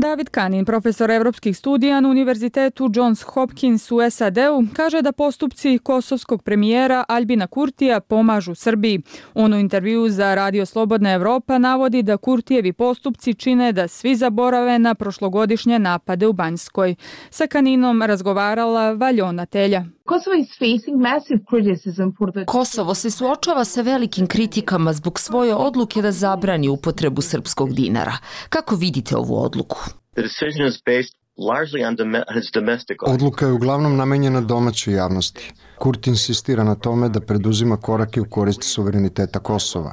David 0.00 0.28
Kanin, 0.28 0.64
profesor 0.64 1.10
evropskih 1.10 1.56
studija 1.56 2.00
na 2.00 2.08
Univerzitetu 2.08 2.90
Johns 2.94 3.22
Hopkins 3.22 3.90
u 3.90 3.98
SAD-u, 4.10 4.64
kaže 4.72 5.02
da 5.02 5.12
postupci 5.12 5.78
kosovskog 5.78 6.42
premijera 6.42 7.04
Albina 7.08 7.46
Kurtija 7.46 8.00
pomažu 8.00 8.54
Srbiji. 8.54 9.02
On 9.34 9.52
u 9.52 9.58
intervju 9.58 10.08
za 10.08 10.34
Radio 10.34 10.66
Slobodna 10.66 11.12
Evropa 11.12 11.58
navodi 11.58 12.02
da 12.02 12.16
Kurtijevi 12.16 12.72
postupci 12.72 13.34
čine 13.34 13.72
da 13.72 13.88
svi 13.88 14.14
zaborave 14.14 14.78
na 14.78 14.94
prošlogodišnje 14.94 15.78
napade 15.78 16.26
u 16.26 16.32
Banjskoj. 16.32 16.94
Sa 17.30 17.46
Kaninom 17.46 18.02
razgovarala 18.02 18.92
Valjona 18.92 19.46
Telja. 19.46 19.84
Kosovo 22.46 22.94
se 22.94 23.10
suočava 23.10 23.64
sa 23.64 23.82
velikim 23.82 24.26
kritikama 24.26 24.92
zbog 24.92 25.20
svoje 25.20 25.54
odluke 25.54 26.02
da 26.02 26.12
zabrani 26.12 26.68
upotrebu 26.68 27.22
srpskog 27.22 27.74
dinara. 27.74 28.16
Kako 28.48 28.76
vidite 28.76 29.16
ovu 29.16 29.42
odluku? 29.42 29.78
Odluka 33.06 33.46
je 33.46 33.52
uglavnom 33.52 33.96
namenjena 33.96 34.40
domaćoj 34.40 34.94
javnosti. 34.94 35.52
Kurt 35.78 36.06
insistira 36.06 36.64
na 36.64 36.74
tome 36.74 37.08
da 37.08 37.20
preduzima 37.20 37.76
korake 37.76 38.20
u 38.20 38.24
korist 38.30 38.62
suvereniteta 38.62 39.38
Kosova. 39.38 39.92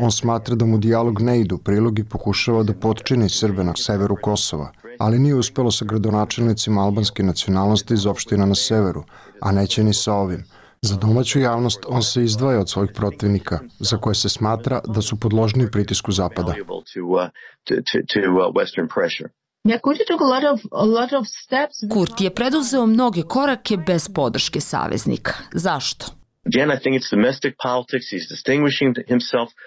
On 0.00 0.10
smatra 0.10 0.54
da 0.54 0.64
mu 0.64 0.78
dijalog 0.78 1.20
ne 1.20 1.40
idu 1.40 1.58
prilog 1.58 1.98
i 1.98 2.04
pokušava 2.04 2.62
da 2.62 2.72
potčini 2.72 3.28
Srbe 3.28 3.64
na 3.64 3.72
severu 3.76 4.16
Kosova, 4.22 4.72
ali 4.98 5.18
nije 5.18 5.34
uspelo 5.34 5.70
sa 5.70 5.84
gradonačelnicima 5.84 6.84
albanske 6.84 7.22
nacionalnosti 7.22 7.94
iz 7.94 8.06
opština 8.06 8.46
na 8.46 8.54
severu, 8.54 9.04
a 9.40 9.52
neće 9.52 9.84
ni 9.84 9.94
sa 9.94 10.12
ovim. 10.12 10.44
Za 10.82 10.96
domaću 10.96 11.40
javnost 11.40 11.78
on 11.88 12.02
se 12.02 12.24
izdvaja 12.24 12.60
od 12.60 12.70
svojih 12.70 12.90
protivnika, 12.94 13.58
za 13.78 13.96
koje 13.96 14.14
se 14.14 14.28
smatra 14.28 14.80
da 14.86 15.02
su 15.02 15.20
podložni 15.20 15.70
pritisku 15.70 16.12
Zapada. 16.12 16.54
Kurt 21.92 22.20
je 22.20 22.34
preduzeo 22.34 22.86
mnoge 22.86 23.22
korake 23.22 23.76
bez 23.76 24.08
podrške 24.08 24.60
saveznika. 24.60 25.32
Zašto? 25.52 26.06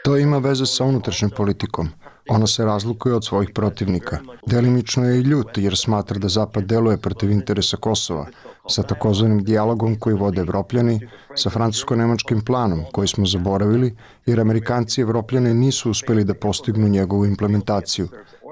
To 0.03 0.17
ima 0.17 0.37
veze 0.37 0.65
sa 0.65 0.83
unutrašnjom 0.83 1.31
politikom. 1.31 1.89
Ona 2.29 2.47
se 2.47 2.65
razlikuje 2.65 3.15
od 3.15 3.25
svojih 3.25 3.49
protivnika. 3.53 4.17
Delimično 4.45 5.05
je 5.05 5.17
i 5.17 5.21
ljut 5.21 5.57
jer 5.57 5.77
smatra 5.77 6.17
da 6.17 6.27
Zapad 6.27 6.63
deluje 6.63 6.97
protiv 6.97 7.31
interesa 7.31 7.77
Kosova, 7.77 8.25
sa 8.69 8.83
takozvanim 8.83 9.43
dijalogom 9.43 9.95
koji 9.99 10.15
vode 10.15 10.41
Evropljani, 10.41 10.99
sa 11.35 11.49
francusko-nemačkim 11.49 12.41
planom 12.45 12.83
koji 12.91 13.07
smo 13.07 13.25
zaboravili, 13.25 13.95
jer 14.25 14.39
Amerikanci 14.39 15.01
i 15.01 15.03
Evropljani 15.03 15.53
nisu 15.53 15.89
uspeli 15.89 16.23
da 16.23 16.33
postignu 16.33 16.87
njegovu 16.87 17.25
implementaciju. 17.25 18.07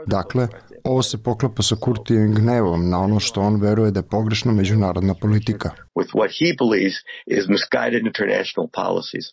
Dakle, 0.08 0.48
ovo 0.84 1.04
se 1.04 1.24
poklapa 1.24 1.64
sa 1.64 1.76
Kurtijevim 1.76 2.34
gnevom 2.36 2.90
na 2.90 3.00
ono 3.00 3.20
što 3.20 3.42
on 3.42 3.62
veruje 3.62 3.92
da 3.92 4.00
je 4.00 4.10
pogrešna 4.10 4.52
međunarodna 4.52 5.14
politika. 5.14 5.70
With 5.96 6.12
what 6.14 6.32
he 6.40 6.50
believes 6.64 6.96
is 7.26 7.48
misguided 7.48 8.06
international 8.06 8.68
policies. 8.82 9.26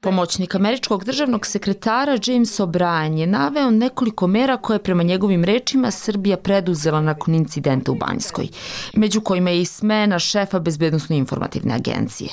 Pomoćnik 0.00 0.54
američkog 0.54 1.04
državnog 1.04 1.46
sekretara 1.46 2.18
James 2.26 2.60
O'Brien 2.60 3.18
je 3.18 3.26
naveo 3.26 3.70
nekoliko 3.70 4.26
mera 4.26 4.56
koje 4.56 4.78
prema 4.78 5.02
njegovim 5.02 5.44
rečima 5.44 5.90
Srbija 5.90 6.36
preduzela 6.36 7.00
nakon 7.00 7.34
incidenta 7.34 7.92
u 7.92 7.94
Banjskoj, 7.94 8.48
među 8.94 9.20
kojima 9.20 9.50
je 9.50 9.60
i 9.60 9.64
smena 9.64 10.18
šefa 10.18 10.58
bezbednostno 10.58 11.16
informativne 11.16 11.74
agencije. 11.74 12.30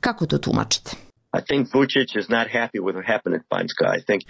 Kako 0.00 0.26
to 0.26 0.38
tumačite? 0.38 0.90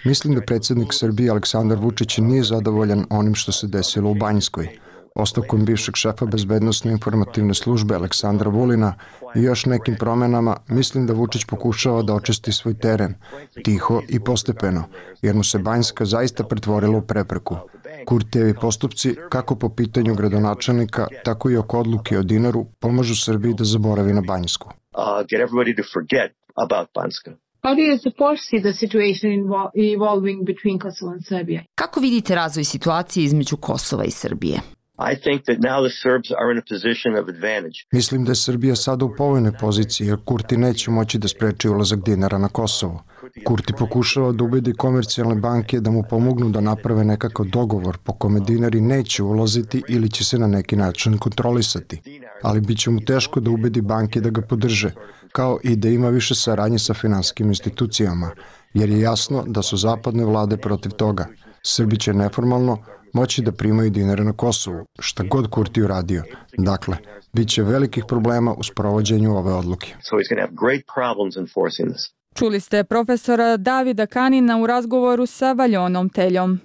Mislim 0.05 0.35
da 0.35 0.41
predsjednik 0.41 0.93
Srbije 0.93 1.29
Aleksandar 1.29 1.77
Vučić 1.77 2.17
nije 2.17 2.43
zadovoljan 2.43 3.05
onim 3.09 3.35
što 3.35 3.51
se 3.51 3.67
desilo 3.67 4.11
u 4.11 4.15
Banjskoj. 4.15 4.67
Ostavkom 5.15 5.65
bivšeg 5.65 5.95
šefa 5.95 6.25
bezbednostne 6.25 6.91
informativne 6.91 7.53
službe 7.53 7.95
Aleksandra 7.95 8.49
Vulina 8.49 8.93
i 9.35 9.41
još 9.41 9.65
nekim 9.65 9.95
promenama, 9.95 10.57
mislim 10.67 11.07
da 11.07 11.13
Vučić 11.13 11.45
pokušava 11.45 12.01
da 12.01 12.13
očisti 12.13 12.51
svoj 12.51 12.79
teren, 12.79 13.13
tiho 13.63 14.01
i 14.09 14.19
postepeno, 14.19 14.83
jer 15.21 15.35
mu 15.35 15.43
se 15.43 15.59
Banjska 15.59 16.05
zaista 16.05 16.43
pretvorila 16.43 16.97
u 16.97 17.01
prepreku. 17.01 17.57
Kurtijevi 18.05 18.53
postupci, 18.61 19.15
kako 19.29 19.55
po 19.55 19.69
pitanju 19.69 20.15
gradonačelnika, 20.15 21.07
tako 21.23 21.49
i 21.49 21.57
oko 21.57 21.79
odluke 21.79 22.17
o 22.17 22.23
dinaru, 22.23 22.65
pomažu 22.79 23.15
Srbiji 23.15 23.53
da 23.53 23.63
zaboravi 23.63 24.13
na 24.13 24.21
Banjsku. 24.21 24.69
Uh, 24.69 25.27
get 25.29 25.39
everybody 25.39 25.75
to 25.75 25.83
forget 25.93 26.31
about 26.55 26.87
Banjska. 26.95 27.31
How 27.63 27.75
do 27.75 27.81
you 27.81 28.11
foresee 28.17 28.61
the 28.61 28.73
situation 28.73 29.29
evolving 29.95 30.45
between 30.45 30.79
Kosovo 30.79 31.11
and 31.11 31.21
Serbia? 31.25 31.63
Kako 31.75 31.99
vidite 31.99 32.35
razvoj 32.35 32.63
situacije 32.63 33.23
između 33.23 33.57
Kosova 33.57 34.03
i 34.03 34.11
Srbije? 34.11 34.59
I 34.99 35.15
think 35.15 35.43
that 35.45 35.57
now 35.59 35.87
the 35.87 35.93
Serbs 36.03 36.31
are 36.31 36.51
in 36.51 36.57
a 36.57 36.65
position 36.69 37.15
of 37.21 37.29
advantage. 37.29 37.77
Mislim 37.91 38.25
da 38.25 38.31
je 38.31 38.35
Srbija 38.35 38.75
sada 38.75 39.05
u 39.05 39.15
povoljnoj 39.15 39.51
poziciji 39.59 40.07
jer 40.07 40.17
Kurti 40.25 40.57
neće 40.57 40.91
moći 40.91 41.17
da 41.17 41.27
spreči 41.27 41.69
ulazak 41.69 42.03
dinara 42.05 42.37
na 42.37 42.47
Kosovo. 42.47 43.03
Kurti 43.45 43.73
pokušava 43.73 44.31
da 44.31 44.43
ubedi 44.43 44.73
komercijalne 44.73 45.35
banke 45.35 45.79
da 45.79 45.91
mu 45.91 46.03
pomognu 46.09 46.49
da 46.49 46.61
naprave 46.61 47.03
nekakav 47.03 47.45
dogovor 47.45 47.97
po 47.97 48.13
kome 48.13 48.39
dinari 48.39 48.81
neće 48.81 49.23
ulaziti 49.23 49.83
ili 49.87 50.09
će 50.09 50.23
se 50.23 50.39
na 50.39 50.47
neki 50.47 50.75
način 50.75 51.17
kontrolisati. 51.17 52.01
Ali 52.43 52.61
bit 52.61 52.79
će 52.79 52.89
mu 52.89 52.99
teško 52.99 53.39
da 53.39 53.51
ubedi 53.51 53.81
banke 53.81 54.21
da 54.21 54.29
ga 54.29 54.41
podrže, 54.41 54.91
kao 55.31 55.59
i 55.63 55.75
da 55.75 55.89
ima 55.89 56.09
više 56.09 56.35
saradnje 56.35 56.79
sa 56.79 56.93
finanskim 56.93 57.47
institucijama, 57.47 58.31
jer 58.73 58.89
je 58.89 58.99
jasno 58.99 59.43
da 59.47 59.61
su 59.61 59.77
zapadne 59.77 60.25
vlade 60.25 60.57
protiv 60.57 60.91
toga. 60.91 61.27
Srbi 61.63 61.99
će 61.99 62.13
neformalno 62.13 62.77
moći 63.13 63.41
da 63.41 63.51
primaju 63.51 63.89
dinare 63.89 64.23
na 64.23 64.33
Kosovu, 64.33 64.85
šta 64.99 65.23
god 65.23 65.49
Kurti 65.49 65.81
uradio. 65.81 66.23
Dakle, 66.57 66.97
bit 67.33 67.49
će 67.49 67.63
velikih 67.63 68.03
problema 68.07 68.53
u 68.53 68.63
sprovođenju 68.63 69.37
ove 69.37 69.53
odluke. 69.53 69.95
Čuli 72.35 72.59
ste 72.59 72.83
profesora 72.83 73.57
Davida 73.57 74.05
Kanina 74.05 74.57
u 74.57 74.67
razgovoru 74.67 75.25
sa 75.25 75.53
Valjonom 75.53 76.09
Teljom. 76.09 76.59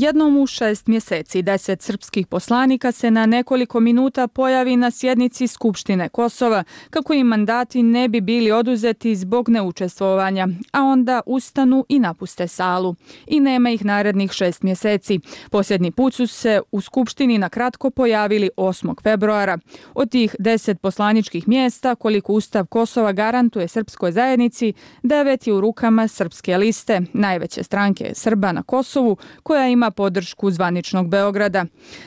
Jednom 0.00 0.36
u 0.36 0.46
šest 0.46 0.86
mjeseci 0.86 1.42
deset 1.42 1.82
srpskih 1.82 2.26
poslanika 2.26 2.92
se 2.92 3.10
na 3.10 3.26
nekoliko 3.26 3.80
minuta 3.80 4.28
pojavi 4.28 4.76
na 4.76 4.90
sjednici 4.90 5.46
Skupštine 5.46 6.08
Kosova 6.08 6.64
kako 6.90 7.12
im 7.12 7.26
mandati 7.26 7.82
ne 7.82 8.08
bi 8.08 8.20
bili 8.20 8.52
oduzeti 8.52 9.16
zbog 9.16 9.48
neučestvovanja, 9.48 10.48
a 10.72 10.82
onda 10.82 11.20
ustanu 11.26 11.84
i 11.88 11.98
napuste 11.98 12.48
salu. 12.48 12.94
I 13.26 13.40
nema 13.40 13.70
ih 13.70 13.84
narednih 13.84 14.32
šest 14.32 14.62
mjeseci. 14.62 15.20
Posljednji 15.50 15.90
put 15.90 16.14
su 16.14 16.26
se 16.26 16.60
u 16.72 16.80
Skupštini 16.80 17.38
na 17.38 17.48
kratko 17.48 17.90
pojavili 17.90 18.50
8. 18.56 19.02
februara. 19.02 19.58
Od 19.94 20.10
tih 20.10 20.36
deset 20.38 20.80
poslaničkih 20.80 21.48
mjesta 21.48 21.94
koliko 21.94 22.32
Ustav 22.32 22.66
Kosova 22.66 23.12
garantuje 23.12 23.68
srpskoj 23.68 24.12
zajednici, 24.12 24.72
devet 25.02 25.46
je 25.46 25.52
u 25.52 25.60
rukama 25.60 26.08
srpske 26.08 26.56
liste, 26.56 27.00
najveće 27.12 27.62
stranke 27.62 28.10
Srba 28.14 28.52
na 28.52 28.62
Kosovu, 28.62 29.16
koja 29.42 29.68
ima 29.68 29.89
podršku 29.90 30.50
zvaničnog 30.50 31.08
Beograda. 31.08 31.64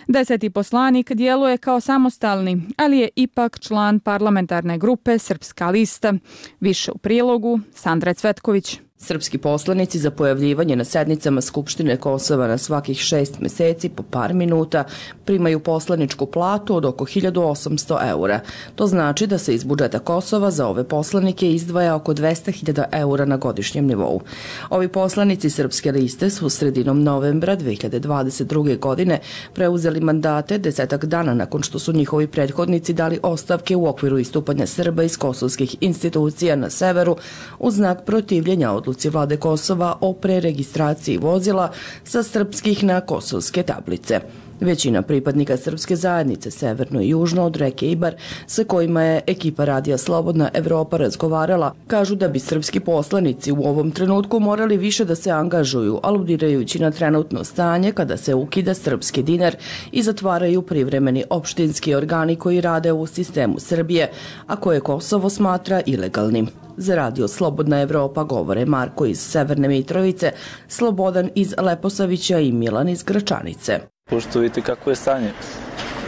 Deseti 0.07 0.49
poslanik 0.49 1.11
djeluje 1.11 1.57
kao 1.57 1.79
samostalni, 1.79 2.61
ali 2.77 2.97
je 2.97 3.09
ipak 3.15 3.59
član 3.59 3.99
parlamentarne 3.99 4.77
grupe 4.77 5.19
Srpska 5.19 5.69
lista. 5.69 6.13
Više 6.59 6.91
u 6.91 6.97
prilogu 6.97 7.59
Sandra 7.73 8.13
Cvetković. 8.13 8.79
Srpski 9.05 9.37
poslanici 9.37 9.99
za 9.99 10.11
pojavljivanje 10.11 10.75
na 10.75 10.83
sednicama 10.83 11.41
Skupštine 11.41 11.97
Kosova 11.97 12.47
na 12.47 12.57
svakih 12.57 12.97
šest 12.97 13.39
meseci 13.39 13.89
po 13.89 14.03
par 14.03 14.33
minuta 14.33 14.83
primaju 15.25 15.59
poslaničku 15.59 16.25
platu 16.25 16.75
od 16.75 16.85
oko 16.85 17.05
1800 17.05 18.09
eura. 18.09 18.39
To 18.75 18.87
znači 18.87 19.27
da 19.27 19.37
se 19.37 19.55
iz 19.55 19.63
budžeta 19.63 19.99
Kosova 19.99 20.51
za 20.51 20.67
ove 20.67 20.83
poslanike 20.83 21.51
izdvaja 21.51 21.95
oko 21.95 22.13
200.000 22.13 22.83
eura 22.91 23.25
na 23.25 23.37
godišnjem 23.37 23.87
nivou. 23.87 24.21
Ovi 24.69 24.87
poslanici 24.87 25.49
Srpske 25.49 25.91
liste 25.91 26.29
su 26.29 26.49
sredinom 26.49 27.03
novembra 27.03 27.57
2022. 27.57 28.79
godine 28.79 29.19
preuzeli 29.53 29.99
mandate 29.99 30.57
desetak 30.57 31.05
dana 31.05 31.33
nakon 31.33 31.61
što 31.61 31.79
su 31.79 31.93
njihovi 31.93 32.27
prethodnici 32.27 32.93
dali 32.93 33.19
ostavke 33.23 33.75
u 33.75 33.87
okviru 33.87 34.19
istupanja 34.19 34.67
Srba 34.67 35.03
iz 35.03 35.17
kosovskih 35.17 35.75
institucija 35.81 36.55
na 36.55 36.69
severu 36.69 37.15
u 37.59 37.71
znak 37.71 38.05
protivljenja 38.05 38.71
odlučenja 38.71 38.92
odluci 38.93 39.09
vlade 39.09 39.37
Kosova 39.37 39.97
o 40.01 40.13
preregistraciji 40.13 41.17
vozila 41.17 41.71
sa 42.03 42.23
srpskih 42.23 42.83
na 42.83 43.01
kosovske 43.01 43.63
tablice. 43.63 44.19
Većina 44.61 45.01
pripadnika 45.01 45.57
srpske 45.57 45.95
zajednice 45.95 46.51
severno 46.51 47.01
i 47.01 47.09
južno 47.09 47.45
od 47.45 47.55
reke 47.55 47.91
Ibar 47.91 48.15
sa 48.47 48.63
kojima 48.63 49.03
je 49.03 49.21
ekipa 49.27 49.65
Radija 49.65 49.97
Slobodna 49.97 50.49
Evropa 50.53 50.97
razgovarala, 50.97 51.73
kažu 51.87 52.15
da 52.15 52.27
bi 52.27 52.39
srpski 52.39 52.79
poslanici 52.79 53.51
u 53.51 53.61
ovom 53.63 53.91
trenutku 53.91 54.39
morali 54.39 54.77
više 54.77 55.05
da 55.05 55.15
se 55.15 55.31
angažuju, 55.31 55.99
aludirajući 56.03 56.79
na 56.79 56.91
trenutno 56.91 57.43
stanje 57.43 57.91
kada 57.91 58.17
se 58.17 58.33
ukida 58.33 58.73
srpski 58.73 59.23
dinar 59.23 59.55
i 59.91 60.03
zatvaraju 60.03 60.61
privremeni 60.61 61.23
opštinski 61.29 61.95
organi 61.95 62.35
koji 62.35 62.61
rade 62.61 62.91
u 62.91 63.07
sistemu 63.07 63.59
Srbije, 63.59 64.11
a 64.47 64.55
koje 64.55 64.79
Kosovo 64.79 65.29
smatra 65.29 65.81
ilegalnim. 65.85 66.47
Za 66.77 66.95
radio 66.95 67.27
Slobodna 67.27 67.81
Evropa 67.81 68.23
govore 68.23 68.65
Marko 68.65 69.05
iz 69.05 69.19
Severne 69.19 69.67
Mitrovice, 69.67 70.31
Slobodan 70.67 71.29
iz 71.35 71.53
Leposavića 71.57 72.39
i 72.39 72.51
Milan 72.51 72.89
iz 72.89 73.03
Gračanice. 73.03 73.92
Pošto 74.13 74.39
vidite 74.39 74.61
kako 74.61 74.89
je 74.89 74.95
stanje, 74.95 75.31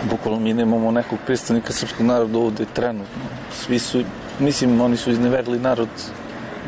bukvalno 0.10 0.40
mi 0.40 0.54
nemamo 0.54 0.92
nekog 0.92 1.20
predstavnika 1.26 1.74
srpskog 1.74 2.06
naroda 2.06 2.38
ovde 2.38 2.66
trenutno. 2.74 3.24
Svi 3.54 3.80
su, 3.80 4.04
mislim, 4.40 4.82
oni 4.82 4.98
su 4.98 5.12
izneverili 5.12 5.60
narod 5.60 5.88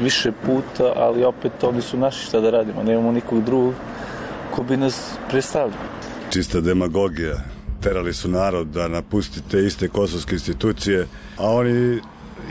više 0.01 0.31
puta, 0.45 0.93
ali 0.95 1.23
opet 1.23 1.63
oni 1.63 1.81
su 1.81 1.97
naši 1.97 2.25
šta 2.25 2.39
da 2.39 2.49
radimo. 2.49 2.83
Nemamo 2.83 3.11
nikog 3.11 3.43
drugog 3.43 3.73
ko 4.51 4.63
bi 4.63 4.77
nas 4.77 5.11
predstavljao. 5.29 5.79
Čista 6.33 6.61
demagogija. 6.61 7.35
Terali 7.81 8.13
su 8.13 8.29
narod 8.29 8.67
da 8.67 8.87
napusti 8.87 9.41
te 9.51 9.65
iste 9.65 9.87
kosovske 9.87 10.35
institucije, 10.35 11.07
a 11.37 11.49
oni 11.51 11.99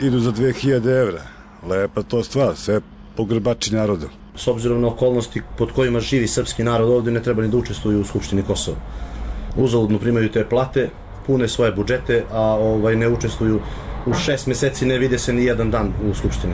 idu 0.01 0.19
za 0.19 0.31
2000 0.31 1.01
evra 1.01 1.21
lepa 1.67 2.03
to 2.03 2.23
stvar, 2.23 2.55
sve 2.55 2.81
pogrbači 3.15 3.75
narodom. 3.75 4.09
S 4.37 4.47
obzirom 4.47 4.81
na 4.81 4.87
okolnosti 4.87 5.41
pod 5.57 5.71
kojima 5.71 5.99
živi 5.99 6.27
srpski 6.27 6.63
narod 6.63 6.89
ovdje 6.89 7.13
ne 7.13 7.23
treba 7.23 7.41
ni 7.41 7.47
da 7.47 7.57
učestvuju 7.57 8.01
u 8.01 8.03
Skupštini 8.03 8.43
Kosova. 8.43 8.77
Uzaludno 9.57 9.99
primaju 9.99 10.31
te 10.31 10.45
plate, 10.49 10.89
pune 11.27 11.47
svoje 11.47 11.71
budžete, 11.71 12.23
a 12.31 12.41
ovaj 12.41 12.95
ne 12.95 13.09
učestvuju 13.09 13.59
u 14.05 14.13
šest 14.13 14.47
meseci, 14.47 14.85
ne 14.85 14.97
vide 14.97 15.19
se 15.19 15.33
ni 15.33 15.45
jedan 15.45 15.71
dan 15.71 15.93
u 16.09 16.13
Skupštini. 16.13 16.53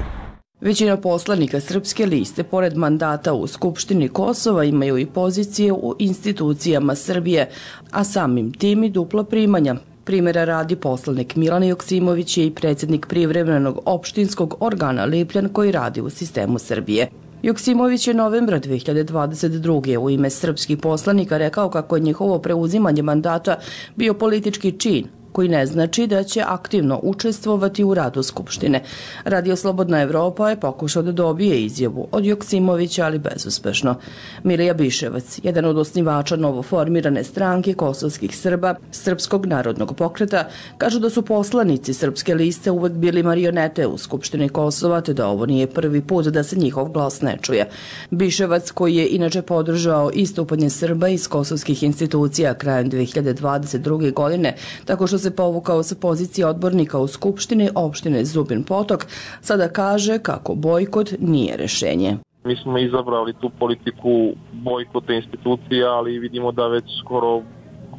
Većina 0.62 0.98
poslanika 0.98 1.60
Srpske 1.60 2.06
liste, 2.06 2.44
pored 2.44 2.78
mandata 2.78 3.34
u 3.34 3.48
Skupštini 3.48 4.10
Kosova, 4.10 4.64
imaju 4.64 4.98
i 4.98 5.06
pozicije 5.06 5.74
u 5.74 5.96
institucijama 6.00 6.96
Srbije, 6.96 7.50
a 7.92 8.04
samim 8.04 8.54
tim 8.54 8.84
i 8.84 8.90
dupla 8.90 9.24
primanja, 9.24 9.76
Primjera 10.06 10.46
radi 10.46 10.76
poslanik 10.76 11.36
Milan 11.36 11.64
Joksimović 11.64 12.38
je 12.38 12.46
i 12.46 12.52
predsjednik 12.52 13.06
privremenog 13.08 13.80
opštinskog 13.86 14.56
organa 14.60 15.06
Lipljan 15.06 15.50
koji 15.50 15.72
radi 15.72 16.02
u 16.02 16.10
sistemu 16.10 16.60
Srbije. 16.60 17.10
Joksimović 17.44 18.08
je 18.08 18.14
novembra 18.14 18.60
2022. 18.60 19.98
u 19.98 20.10
ime 20.10 20.30
srpskih 20.30 20.78
poslanika 20.78 21.38
rekao 21.38 21.70
kako 21.70 21.96
je 21.96 22.02
njihovo 22.02 22.40
preuzimanje 22.40 23.02
mandata 23.02 23.60
bio 23.96 24.14
politički 24.14 24.72
čin, 24.72 25.08
koji 25.34 25.50
ne 25.50 25.66
znači 25.66 26.08
da 26.08 26.24
će 26.24 26.44
aktivno 26.48 27.00
učestvovati 27.04 27.84
u 27.84 27.94
radu 27.94 28.24
Skupštine. 28.24 28.84
Radio 29.26 29.56
Slobodna 29.56 30.02
Evropa 30.02 30.50
je 30.50 30.60
pokušao 30.60 31.04
da 31.04 31.12
dobije 31.12 31.64
izjavu 31.64 32.08
od 32.12 32.26
Joksimovića, 32.26 33.06
ali 33.06 33.20
bezuspešno. 33.20 33.96
Milija 34.44 34.74
Biševac, 34.74 35.40
jedan 35.44 35.66
od 35.66 35.78
osnivača 35.78 36.36
novoformirane 36.36 37.24
stranke 37.24 37.74
kosovskih 37.74 38.38
Srba, 38.38 38.76
Srpskog 38.92 39.46
narodnog 39.46 39.96
pokreta, 39.96 40.48
kažu 40.78 41.00
da 41.00 41.10
su 41.10 41.22
poslanici 41.22 41.94
Srpske 41.94 42.36
liste 42.36 42.72
uvek 42.72 42.94
bili 42.94 43.24
marionete 43.24 43.88
u 43.88 43.98
Skupštini 43.98 44.50
Kosova, 44.50 45.02
te 45.02 45.14
da 45.14 45.28
ovo 45.28 45.46
nije 45.46 45.68
prvi 45.68 46.02
put 46.02 46.26
da 46.26 46.44
se 46.44 46.56
njihov 46.56 46.90
glas 46.92 47.22
ne 47.22 47.38
čuje. 47.42 47.70
Biševac, 48.10 48.72
koji 48.72 48.96
je 48.96 49.08
inače 49.08 49.42
podržao 49.42 50.12
istupanje 50.14 50.70
Srba 50.70 51.08
iz 51.08 51.28
kosovskih 51.28 51.84
institucija 51.84 52.54
krajem 52.54 52.92
2022. 52.92 54.14
godine, 54.14 54.56
tako 54.86 55.08
što 55.08 55.18
se 55.24 55.36
povukao 55.36 55.84
sa 55.84 55.96
pozicije 56.02 56.48
odbornika 56.48 57.00
u 57.00 57.08
Skupštini 57.08 57.70
opštine 57.76 58.26
Zubin 58.26 58.64
Potok, 58.64 59.06
sada 59.42 59.68
kaže 59.68 60.20
kako 60.20 60.56
bojkot 60.56 61.14
nije 61.20 61.58
rešenje. 61.58 62.18
Mi 62.46 62.56
smo 62.56 62.78
izabrali 62.78 63.34
tu 63.42 63.50
politiku 63.60 64.34
bojkota 64.52 65.14
institucija, 65.14 65.92
ali 65.92 66.20
vidimo 66.20 66.52
da 66.52 66.68
već 66.68 66.84
skoro 67.00 67.42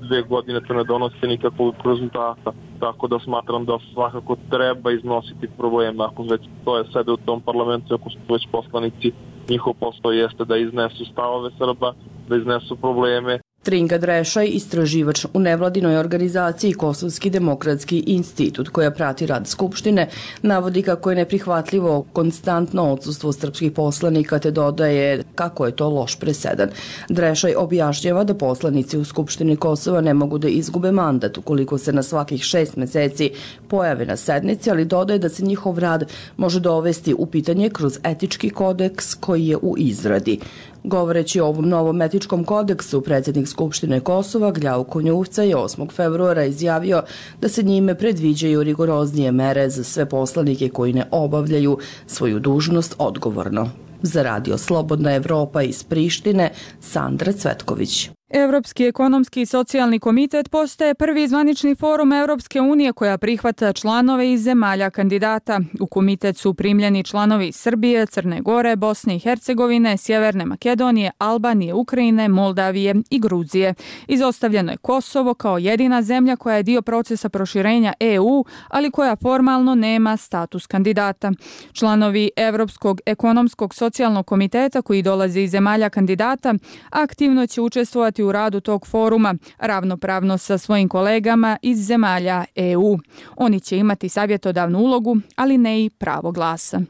dve 0.09 0.23
godine 0.23 0.61
to 0.69 0.75
ne 0.75 0.85
donose 0.85 1.27
nikakvog 1.27 1.75
rezultata. 1.85 2.53
Tako 2.81 3.09
da 3.09 3.19
smatram 3.19 3.65
da 3.65 3.79
svakako 3.95 4.37
treba 4.51 4.93
iznositi 4.93 5.49
problem 5.59 6.01
Ako 6.01 6.23
već 6.23 6.43
to 6.65 6.79
je 6.79 6.85
sede 6.93 7.13
u 7.13 7.17
tom 7.17 7.41
parlamentu, 7.41 7.95
ako 7.95 8.11
su 8.11 8.19
već 8.29 8.49
poslanici, 8.53 9.13
njihov 9.49 9.75
posao 9.81 10.13
jeste 10.13 10.45
da 10.45 10.57
iznesu 10.57 11.05
stavove 11.13 11.51
Srba, 11.59 11.95
da 12.29 12.37
iznesu 12.37 12.77
probleme 12.77 13.39
Tringa 13.65 13.99
Drešaj, 13.99 14.49
istraživač 14.53 15.25
u 15.35 15.41
nevladinoj 15.41 15.97
organizaciji 15.97 16.73
Kosovski 16.73 17.31
demokratski 17.31 18.03
institut 18.07 18.69
koja 18.69 18.91
prati 18.91 19.27
rad 19.27 19.49
Skupštine, 19.49 20.09
navodi 20.43 20.83
kako 20.83 21.11
je 21.11 21.17
neprihvatljivo 21.17 22.05
konstantno 22.13 22.83
odsustvo 22.93 23.33
srpskih 23.33 23.73
poslanika 23.73 24.39
te 24.39 24.51
dodaje 24.51 25.23
kako 25.35 25.67
je 25.67 25.77
to 25.77 25.89
loš 25.89 26.19
presedan. 26.19 26.69
Drešaj 27.09 27.55
objašnjava 27.55 28.25
da 28.25 28.35
poslanici 28.35 28.99
u 28.99 29.05
Skupštini 29.05 29.57
Kosova 29.57 30.01
ne 30.01 30.15
mogu 30.15 30.39
da 30.39 30.49
izgube 30.49 30.93
mandat 30.93 31.39
ukoliko 31.39 31.79
se 31.79 31.93
na 31.93 32.03
svakih 32.03 32.43
šest 32.43 32.77
meseci 32.77 33.31
pojave 33.69 34.07
na 34.07 34.17
sednici, 34.17 34.71
ali 34.71 34.85
dodaje 34.85 35.19
da 35.19 35.29
se 35.29 35.45
njihov 35.45 35.79
rad 35.79 36.05
može 36.37 36.61
dovesti 36.61 37.15
u 37.19 37.27
pitanje 37.27 37.71
kroz 37.71 37.99
etički 38.05 38.51
kodeks 38.51 39.15
koji 39.15 39.47
je 39.47 39.57
u 39.57 39.75
izradi. 39.79 40.39
Govoreći 40.85 41.41
o 41.41 41.47
ovom 41.47 41.69
novom 41.69 42.03
etičkom 42.03 42.45
kodeksu, 42.45 43.01
predsjednik 43.01 43.49
Skupštine 43.49 44.01
Kosova 44.01 44.51
Gljau 44.51 44.85
Konjuvca 44.85 45.43
je 45.43 45.57
8. 45.57 45.93
februara 45.93 46.45
izjavio 46.45 47.03
da 47.41 47.49
se 47.49 47.63
njime 47.63 47.95
predviđaju 47.99 48.63
rigoroznije 48.63 49.33
mere 49.33 49.71
za 49.71 49.85
sve 49.85 50.09
poslanike 50.09 50.69
koji 50.69 50.93
ne 50.93 51.05
obavljaju 51.11 51.79
svoju 52.07 52.39
dužnost 52.39 52.95
odgovorno. 52.99 53.71
Za 54.03 54.23
radio 54.23 54.59
Slobodna 54.59 55.15
Evropa 55.15 55.63
iz 55.63 55.83
Prištine, 55.85 56.51
Sandra 56.81 57.33
Cvetković. 57.33 58.11
Evropski 58.31 58.85
ekonomski 58.85 59.41
i 59.41 59.47
socijalni 59.47 59.99
komitet 59.99 60.51
postaje 60.51 60.95
prvi 60.95 61.29
zvanični 61.29 61.75
forum 61.75 62.13
Evropske 62.13 62.61
unije 62.61 62.93
koja 62.93 63.19
prihvata 63.19 63.73
članove 63.73 64.33
iz 64.33 64.43
zemalja 64.43 64.91
kandidata. 64.91 65.61
U 65.81 65.87
komitet 65.87 66.37
su 66.37 66.55
primljeni 66.55 67.05
članovi 67.05 67.53
Srbije, 67.53 68.07
Crne 68.07 68.41
Gore, 68.41 68.77
Bosne 68.77 69.17
i 69.17 69.19
Hercegovine, 69.19 69.97
Sjeverne 69.97 70.45
Makedonije, 70.45 71.11
Albanije, 71.19 71.75
Ukrajine, 71.75 72.29
Moldavije 72.29 72.95
i 73.11 73.19
Gruzije. 73.19 73.75
Izostavljeno 74.09 74.73
je 74.73 74.77
Kosovo 74.77 75.35
kao 75.35 75.59
jedina 75.59 76.03
zemlja 76.03 76.37
koja 76.37 76.57
je 76.57 76.63
dio 76.63 76.83
procesa 76.83 77.29
proširenja 77.29 77.93
EU, 78.01 78.45
ali 78.69 78.91
koja 78.91 79.17
formalno 79.17 79.75
nema 79.75 80.17
status 80.17 80.67
kandidata. 80.67 81.33
Članovi 81.73 82.31
Evropskog 82.37 83.01
ekonomskog 83.07 83.75
socijalnog 83.75 84.27
komiteta 84.27 84.83
koji 84.83 85.03
dolaze 85.03 85.43
iz 85.43 85.51
zemalja 85.51 85.91
kandidata 85.91 86.55
aktivno 86.91 87.47
će 87.47 87.61
učestvovati 87.61 88.14
u 88.23 88.33
radu 88.33 88.61
tog 88.61 88.87
foruma 88.87 89.35
ravnopravno 89.59 90.39
sa 90.39 90.59
svojim 90.59 90.89
kolegama 90.89 91.57
iz 91.63 91.87
zemalja 91.87 92.45
EU. 92.55 92.99
Oni 93.37 93.61
će 93.61 93.79
imati 93.79 94.09
savjetodavnu 94.09 94.79
ulogu, 94.79 95.17
ali 95.37 95.59
ne 95.59 95.85
i 95.85 95.91
pravo 95.91 96.33
glasa. 96.33 96.81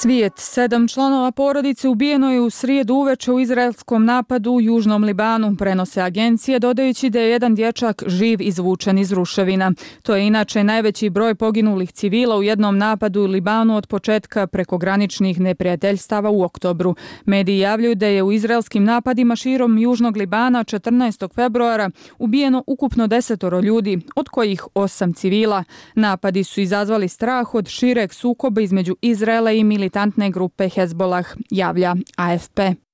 Svijet 0.00 0.32
sedam 0.36 0.88
članova 0.88 1.32
porodice 1.32 1.88
ubijeno 1.88 2.32
je 2.32 2.40
u 2.40 2.50
srijedu 2.50 2.94
uveče 2.94 3.32
u 3.32 3.40
izraelskom 3.40 4.04
napadu 4.04 4.52
u 4.52 4.60
Južnom 4.60 5.04
Libanu, 5.04 5.56
prenose 5.56 6.02
agencije, 6.02 6.58
dodajući 6.58 7.10
da 7.10 7.20
je 7.20 7.30
jedan 7.30 7.54
dječak 7.54 8.02
živ 8.06 8.42
izvučen 8.42 8.98
iz 8.98 9.12
ruševina. 9.12 9.72
To 10.02 10.16
je 10.16 10.26
inače 10.26 10.64
najveći 10.64 11.10
broj 11.10 11.34
poginulih 11.34 11.92
civila 11.92 12.36
u 12.36 12.42
jednom 12.42 12.78
napadu 12.78 13.20
u 13.20 13.26
Libanu 13.26 13.76
od 13.76 13.86
početka 13.86 14.46
prekograničnih 14.46 15.40
neprijateljstava 15.40 16.30
u 16.30 16.42
oktobru. 16.42 16.94
Mediji 17.24 17.58
javljaju 17.58 17.94
da 17.94 18.06
je 18.06 18.22
u 18.22 18.32
izraelskim 18.32 18.84
napadima 18.84 19.36
širom 19.36 19.78
Južnog 19.78 20.16
Libana 20.16 20.64
14. 20.64 21.34
februara 21.34 21.90
ubijeno 22.18 22.64
ukupno 22.66 23.06
desetoro 23.06 23.60
ljudi, 23.60 24.00
od 24.16 24.28
kojih 24.28 24.64
osam 24.74 25.14
civila. 25.14 25.64
Napadi 25.94 26.44
su 26.44 26.60
izazvali 26.60 27.08
strah 27.08 27.54
od 27.54 27.68
šireg 27.68 28.12
sukoba 28.12 28.60
između 28.60 28.96
Izraela 29.02 29.52
i 29.52 29.64
militantne 29.88 30.28
grupe 30.30 30.68
Hezbollah, 30.68 31.24
javlja 31.50 31.94
AFP. 32.16 32.87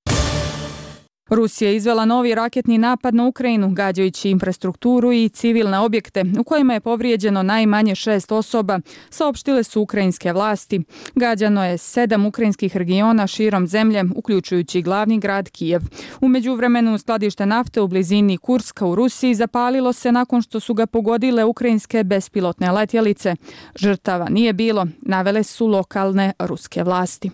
Rusija 1.30 1.70
je 1.70 1.76
izvela 1.76 2.04
novi 2.04 2.34
raketni 2.34 2.78
napad 2.78 3.14
na 3.14 3.26
Ukrajinu, 3.26 3.70
gađajući 3.70 4.30
infrastrukturu 4.30 5.12
i 5.12 5.28
civilne 5.28 5.78
objekte, 5.78 6.24
u 6.40 6.44
kojima 6.44 6.74
je 6.74 6.80
povrijeđeno 6.80 7.42
najmanje 7.42 7.94
šest 7.94 8.32
osoba, 8.32 8.80
saopštile 9.10 9.62
su 9.62 9.80
ukrajinske 9.80 10.32
vlasti. 10.32 10.80
Gađano 11.14 11.64
je 11.64 11.78
sedam 11.78 12.26
ukrajinskih 12.26 12.76
regiona 12.76 13.26
širom 13.26 13.66
zemlje, 13.66 14.04
uključujući 14.16 14.82
glavni 14.82 15.18
grad 15.18 15.50
Kijev. 15.50 15.80
Umeđu 16.20 16.54
vremenu 16.54 16.98
skladište 16.98 17.46
nafte 17.46 17.80
u 17.80 17.88
blizini 17.88 18.38
Kurska 18.38 18.86
u 18.86 18.94
Rusiji 18.94 19.34
zapalilo 19.34 19.92
se 19.92 20.12
nakon 20.12 20.42
što 20.42 20.60
su 20.60 20.74
ga 20.74 20.86
pogodile 20.86 21.44
ukrajinske 21.44 22.04
bespilotne 22.04 22.72
letjelice. 22.72 23.36
Žrtava 23.76 24.28
nije 24.28 24.52
bilo, 24.52 24.86
navele 25.02 25.42
su 25.42 25.66
lokalne 25.66 26.32
ruske 26.38 26.82
vlasti. 26.82 27.30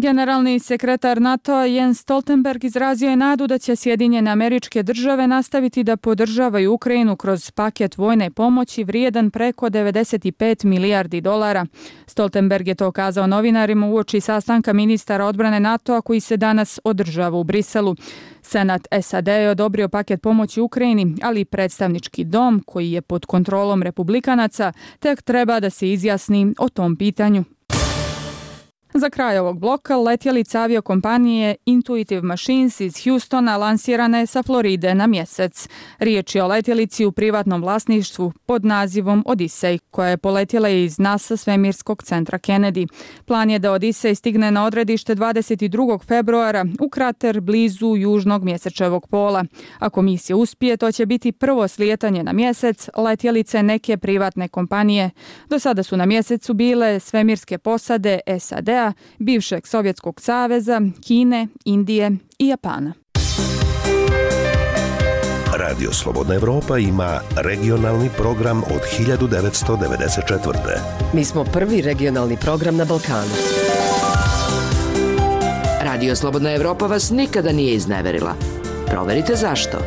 Generalni 0.00 0.58
sekretar 0.58 1.20
NATO 1.20 1.64
Jens 1.64 2.00
Stoltenberg 2.00 2.64
izrazio 2.64 3.10
je 3.10 3.16
nadu 3.16 3.46
da 3.46 3.58
će 3.58 3.76
Sjedinjene 3.76 4.30
američke 4.30 4.82
države 4.82 5.26
nastaviti 5.26 5.84
da 5.84 5.96
podržavaju 5.96 6.72
Ukrajinu 6.72 7.16
kroz 7.16 7.50
paket 7.50 7.98
vojne 7.98 8.30
pomoći 8.30 8.84
vrijedan 8.84 9.30
preko 9.30 9.66
95 9.66 10.64
milijardi 10.64 11.20
dolara. 11.20 11.66
Stoltenberg 12.06 12.68
je 12.68 12.74
to 12.74 12.92
kazao 12.92 13.26
novinarima 13.26 13.86
u 13.86 13.96
oči 13.96 14.20
sastanka 14.20 14.72
ministara 14.72 15.24
odbrane 15.24 15.60
NATO-a 15.60 16.00
koji 16.00 16.20
se 16.20 16.36
danas 16.36 16.80
održava 16.84 17.38
u 17.38 17.44
Briselu. 17.44 17.96
Senat 18.42 18.88
SAD 19.02 19.28
je 19.28 19.50
odobrio 19.50 19.88
paket 19.88 20.22
pomoći 20.22 20.60
Ukrajini, 20.60 21.16
ali 21.22 21.44
predstavnički 21.44 22.24
dom 22.24 22.62
koji 22.66 22.92
je 22.92 23.02
pod 23.02 23.26
kontrolom 23.26 23.82
republikanaca 23.82 24.72
tek 24.98 25.22
treba 25.22 25.60
da 25.60 25.70
se 25.70 25.92
izjasni 25.92 26.54
o 26.58 26.68
tom 26.68 26.96
pitanju. 26.96 27.44
Za 28.94 29.10
kraj 29.10 29.38
ovog 29.38 29.58
bloka 29.58 29.96
letjelica 29.96 30.60
aviokompanije 30.60 31.56
Intuitive 31.66 32.22
Machines 32.22 32.80
iz 32.80 32.94
Houstona 33.04 33.56
lansirana 33.56 34.18
je 34.18 34.26
sa 34.26 34.42
Floride 34.42 34.94
na 34.94 35.06
mjesec. 35.06 35.68
Riječ 35.98 36.34
je 36.34 36.42
o 36.42 36.46
letjelici 36.46 37.04
u 37.04 37.12
privatnom 37.12 37.62
vlasništvu 37.62 38.32
pod 38.46 38.64
nazivom 38.64 39.24
Odyssey, 39.26 39.78
koja 39.90 40.08
je 40.08 40.16
poletjela 40.16 40.68
iz 40.68 40.98
NASA 40.98 41.36
svemirskog 41.36 42.02
centra 42.02 42.38
Kennedy. 42.38 42.86
Plan 43.24 43.50
je 43.50 43.58
da 43.58 43.72
Odyssey 43.72 44.14
stigne 44.14 44.50
na 44.50 44.64
odredište 44.64 45.14
22. 45.14 46.04
februara 46.06 46.66
u 46.80 46.88
krater 46.88 47.40
blizu 47.40 47.96
južnog 47.96 48.44
mjesečevog 48.44 49.08
pola. 49.08 49.44
Ako 49.78 50.02
misija 50.02 50.36
uspije, 50.36 50.76
to 50.76 50.92
će 50.92 51.06
biti 51.06 51.32
prvo 51.32 51.68
slijetanje 51.68 52.22
na 52.22 52.32
mjesec 52.32 52.88
letjelice 52.96 53.62
neke 53.62 53.96
privatne 53.96 54.48
kompanije. 54.48 55.10
Do 55.48 55.58
sada 55.58 55.82
su 55.82 55.96
na 55.96 56.06
mjesecu 56.06 56.54
bile 56.54 57.00
svemirske 57.00 57.58
posade 57.58 58.20
SAD, 58.38 58.79
SAD-a, 58.80 58.92
bivšeg 59.18 59.66
Sovjetskog 59.66 60.20
saveza, 60.20 60.80
Kine, 61.06 61.48
Indije 61.64 62.10
i 62.38 62.48
Japana. 62.48 62.92
Radio 65.52 65.92
Slobodna 65.92 66.34
Evropa 66.34 66.78
ima 66.78 67.20
regionalni 67.36 68.08
program 68.16 68.58
od 68.58 68.80
1994. 68.98 70.54
Mi 71.12 71.24
smo 71.24 71.44
prvi 71.44 71.82
regionalni 71.82 72.36
program 72.36 72.76
na 72.76 72.84
Balkanu. 72.84 73.34
Radio 75.82 76.16
Slobodna 76.16 76.54
Evropa 76.54 76.86
vas 76.86 77.10
nikada 77.10 77.52
nije 77.52 77.74
izneverila. 77.74 78.34
Proverite 78.86 79.34
zašto. 79.34 79.78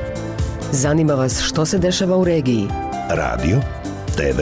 Zanima 0.72 1.14
vas 1.14 1.42
što 1.42 1.66
se 1.66 1.78
dešava 1.78 2.18
u 2.18 2.24
regiji. 2.24 2.68
Radio, 3.10 3.62
TV, 4.16 4.42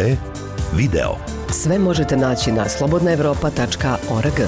video. 0.77 1.40
Sve 1.51 1.79
možete 1.79 2.17
naći 2.17 2.51
na 2.51 2.69
slobodnaevropa.org. 2.69 4.39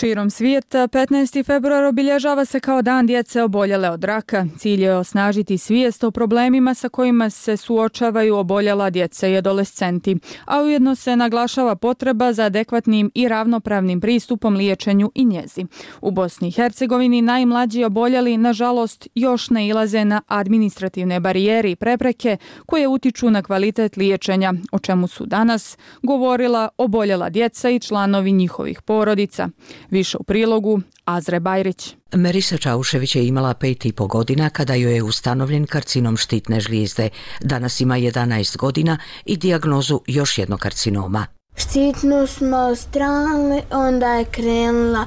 Širom 0.00 0.30
svijeta 0.30 0.88
15. 0.88 1.46
februar 1.46 1.84
obilježava 1.84 2.44
se 2.44 2.60
kao 2.60 2.82
dan 2.82 3.06
djece 3.06 3.42
oboljele 3.42 3.90
od 3.90 4.04
raka. 4.04 4.46
Cilj 4.58 4.82
je 4.82 4.96
osnažiti 4.96 5.58
svijest 5.58 6.04
o 6.04 6.10
problemima 6.10 6.74
sa 6.74 6.88
kojima 6.88 7.30
se 7.30 7.56
suočavaju 7.56 8.36
oboljela 8.36 8.90
djeca 8.90 9.28
i 9.28 9.36
adolescenti, 9.36 10.16
a 10.44 10.62
ujedno 10.62 10.94
se 10.94 11.16
naglašava 11.16 11.76
potreba 11.76 12.32
za 12.32 12.44
adekvatnim 12.44 13.10
i 13.14 13.28
ravnopravnim 13.28 14.00
pristupom 14.00 14.54
liječenju 14.54 15.10
i 15.14 15.24
njezi. 15.24 15.66
U 16.00 16.10
Bosni 16.10 16.48
i 16.48 16.52
Hercegovini 16.52 17.22
najmlađi 17.22 17.84
oboljeli, 17.84 18.36
nažalost, 18.36 19.08
još 19.14 19.50
ne 19.50 19.68
ilaze 19.68 20.04
na 20.04 20.22
administrativne 20.26 21.20
barijere 21.20 21.70
i 21.70 21.76
prepreke 21.76 22.36
koje 22.66 22.88
utiču 22.88 23.30
na 23.30 23.42
kvalitet 23.42 23.96
liječenja, 23.96 24.54
o 24.72 24.78
čemu 24.78 25.06
su 25.08 25.26
danas 25.26 25.78
govorila 26.02 26.68
oboljela 26.76 27.30
djeca 27.30 27.70
i 27.70 27.80
članovi 27.80 28.32
njihovih 28.32 28.82
porodica. 28.82 29.48
Više 29.90 30.16
u 30.20 30.22
prilogu 30.22 30.80
Azre 31.04 31.40
Bajrić. 31.40 31.94
Merisa 32.12 32.56
Čaušević 32.56 33.16
je 33.16 33.26
imala 33.26 33.54
pet 33.54 33.84
i 33.84 33.92
po 33.92 34.06
godina 34.06 34.50
kada 34.50 34.74
joj 34.74 34.94
je 34.94 35.02
ustanovljen 35.02 35.66
karcinom 35.66 36.16
štitne 36.16 36.60
žlijezde. 36.60 37.08
Danas 37.40 37.80
ima 37.80 37.94
11 37.94 38.56
godina 38.56 38.98
i 39.24 39.36
dijagnozu 39.36 40.00
još 40.06 40.38
jednog 40.38 40.60
karcinoma. 40.60 41.26
Štitnu 41.56 42.26
smo 42.26 42.74
strane, 42.74 43.62
onda 43.70 44.14
je 44.14 44.24
krenula 44.24 45.06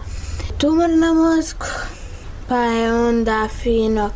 tumor 0.57 0.89
na 0.89 1.13
mozgu, 1.13 1.65
pa 2.47 2.57
je 2.57 2.93
onda 2.93 3.47
fino 3.63 4.09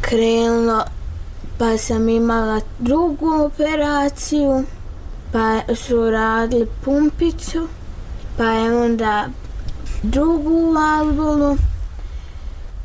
krenulo, 0.00 0.84
pa 1.58 1.78
sam 1.78 2.08
imala 2.08 2.60
drugu 2.78 3.30
operaciju, 3.30 4.64
pa 5.32 5.74
su 5.74 6.10
radili 6.10 6.66
pumpicu, 6.84 7.68
pa 8.36 8.44
je 8.44 8.76
onda 8.76 9.28
drugu 10.04 10.72
valvulu. 10.72 11.56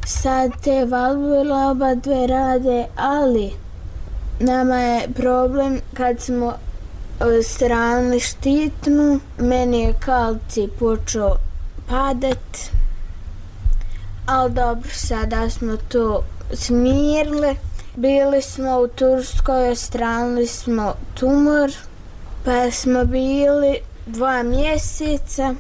Sad 0.05 0.51
te 0.63 0.85
valvule 0.85 1.63
oba 1.69 1.95
dve 1.95 2.27
rade, 2.27 2.85
ali 2.95 3.51
nama 4.39 4.75
je 4.75 5.07
problem 5.15 5.81
kad 5.93 6.21
smo 6.21 6.53
e, 6.53 7.43
stranili 7.43 8.19
štitnu, 8.19 9.19
meni 9.37 9.81
je 9.81 9.93
kalci 9.99 10.67
počeo 10.79 11.35
padat, 11.89 12.57
ali 14.25 14.53
dobro, 14.53 14.89
sada 14.93 15.49
smo 15.49 15.77
to 15.77 16.23
smirili. 16.53 17.55
Bili 17.95 18.41
smo 18.41 18.79
u 18.79 18.87
Turskoj, 18.87 19.75
stranili 19.75 20.47
smo 20.47 20.93
tumor, 21.13 21.71
pa 22.45 22.71
smo 22.71 23.05
bili 23.05 23.77
dva 24.05 24.43
mjeseca 24.43 25.55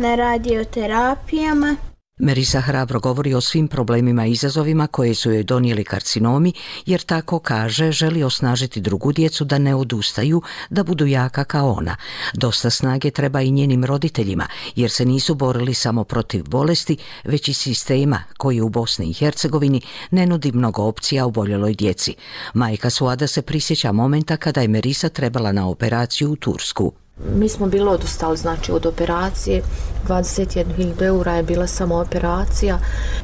na 0.00 0.14
radioterapijama. 0.14 1.76
Merisa 2.18 2.60
hrabro 2.60 3.00
govori 3.00 3.34
o 3.34 3.40
svim 3.40 3.68
problemima 3.68 4.26
i 4.26 4.32
izazovima 4.32 4.86
koje 4.86 5.14
su 5.14 5.30
joj 5.30 5.42
donijeli 5.42 5.84
karcinomi, 5.84 6.52
jer 6.86 7.00
tako 7.02 7.38
kaže 7.38 7.92
želi 7.92 8.22
osnažiti 8.22 8.80
drugu 8.80 9.12
djecu 9.12 9.44
da 9.44 9.58
ne 9.58 9.74
odustaju, 9.74 10.42
da 10.70 10.82
budu 10.82 11.06
jaka 11.06 11.44
kao 11.44 11.72
ona. 11.72 11.96
Dosta 12.34 12.70
snage 12.70 13.10
treba 13.10 13.40
i 13.40 13.50
njenim 13.50 13.84
roditeljima, 13.84 14.46
jer 14.76 14.90
se 14.90 15.04
nisu 15.04 15.34
borili 15.34 15.74
samo 15.74 16.04
protiv 16.04 16.44
bolesti, 16.48 16.96
već 17.24 17.48
i 17.48 17.54
sistema 17.54 18.22
koji 18.36 18.60
u 18.60 18.68
Bosni 18.68 19.06
i 19.06 19.12
Hercegovini 19.12 19.80
ne 20.10 20.26
nudi 20.26 20.52
mnogo 20.52 20.82
opcija 20.82 21.26
u 21.26 21.30
boljeloj 21.30 21.74
djeci. 21.74 22.14
Majka 22.54 22.90
Suada 22.90 23.26
se 23.26 23.42
prisjeća 23.42 23.92
momenta 23.92 24.36
kada 24.36 24.60
je 24.60 24.68
Merisa 24.68 25.08
trebala 25.08 25.52
na 25.52 25.68
operaciju 25.68 26.32
u 26.32 26.36
Tursku. 26.36 26.92
Mi 27.34 27.48
smo 27.48 27.66
bili 27.66 27.88
odustali 27.88 28.36
znači, 28.36 28.72
od 28.72 28.86
operacije, 28.86 29.62
21.000 30.08 31.04
eura 31.04 31.34
je 31.34 31.42
bila 31.42 31.66
samo 31.66 31.96
operacija. 31.96 32.78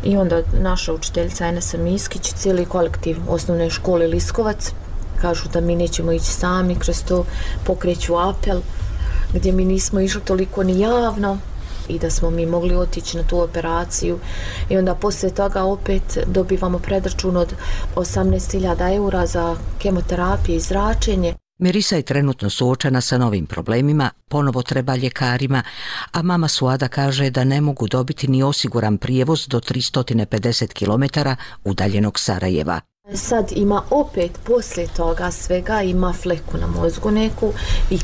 I 0.04 0.16
onda 0.16 0.42
naša 0.60 0.92
učiteljica 0.92 1.46
Enesa 1.46 1.78
Miskić, 1.78 2.32
cijeli 2.32 2.64
kolektiv 2.64 3.16
osnovne 3.28 3.70
škole 3.70 4.06
Liskovac, 4.06 4.72
kažu 5.20 5.48
da 5.52 5.60
mi 5.60 5.76
nećemo 5.76 6.12
ići 6.12 6.32
sami, 6.32 6.78
kroz 6.78 7.02
to 7.04 7.24
pokreću 7.64 8.16
apel, 8.16 8.60
gdje 9.34 9.52
mi 9.52 9.64
nismo 9.64 10.00
išli 10.00 10.20
toliko 10.20 10.62
ni 10.62 10.80
javno 10.80 11.38
i 11.88 11.98
da 11.98 12.10
smo 12.10 12.30
mi 12.30 12.46
mogli 12.46 12.76
otići 12.76 13.16
na 13.16 13.22
tu 13.22 13.40
operaciju. 13.40 14.18
I 14.68 14.78
onda 14.78 14.94
poslije 14.94 15.34
toga 15.34 15.64
opet 15.64 16.18
dobivamo 16.26 16.78
predračun 16.78 17.36
od 17.36 17.54
18.000 17.94 18.96
eura 18.96 19.26
za 19.26 19.56
kemoterapije 19.78 20.56
i 20.56 20.60
zračenje. 20.60 21.34
Merisa 21.58 21.96
je 21.96 22.02
trenutno 22.02 22.50
suočena 22.50 23.00
sa 23.00 23.18
novim 23.18 23.46
problemima, 23.46 24.10
ponovo 24.28 24.62
treba 24.62 24.96
ljekarima, 24.96 25.62
a 26.12 26.22
mama 26.22 26.48
Suada 26.48 26.88
kaže 26.88 27.30
da 27.30 27.44
ne 27.44 27.60
mogu 27.60 27.88
dobiti 27.88 28.28
ni 28.28 28.42
osiguran 28.42 28.98
prijevoz 28.98 29.48
do 29.48 29.60
350 29.60 30.72
km 30.72 31.28
udaljenog 31.64 32.18
Sarajeva. 32.18 32.80
Sad 33.14 33.52
ima 33.52 33.82
opet 33.90 34.30
poslije 34.44 34.88
toga 34.96 35.30
svega 35.30 35.82
ima 35.82 36.12
fleku 36.12 36.58
na 36.58 36.66
mozgu 36.66 37.10
neku 37.10 37.52
i 37.90 37.98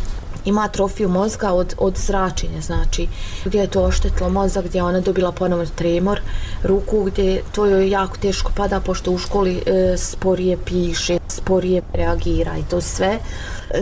ima 0.45 0.65
atrofiju 0.65 1.09
mozga 1.09 1.53
od, 1.53 1.75
od 1.79 1.97
zračenja, 1.97 2.61
znači 2.61 3.09
gdje 3.45 3.61
je 3.61 3.71
to 3.71 3.83
oštetilo 3.83 4.31
mozak, 4.31 4.65
gdje 4.65 4.79
je 4.79 4.83
ona 4.83 5.01
dobila 5.01 5.33
ponovno 5.33 5.67
tremor 5.67 6.21
ruku, 6.65 7.03
gdje 7.05 7.43
to 7.53 7.67
joj 7.67 7.91
jako 7.91 8.17
teško 8.17 8.53
pada 8.57 8.81
pošto 8.81 9.11
u 9.11 9.19
školi 9.19 9.63
e, 9.67 9.97
sporije 9.97 10.59
piše, 10.65 11.19
sporije 11.29 11.83
reagira 11.93 12.59
i 12.59 12.63
to 12.71 12.81
sve. 12.81 13.19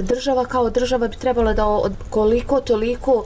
Država 0.02 0.44
kao 0.44 0.70
država 0.70 1.08
bi 1.08 1.16
trebala 1.16 1.52
da 1.52 1.66
od 1.66 1.92
koliko 2.10 2.60
toliko 2.60 3.24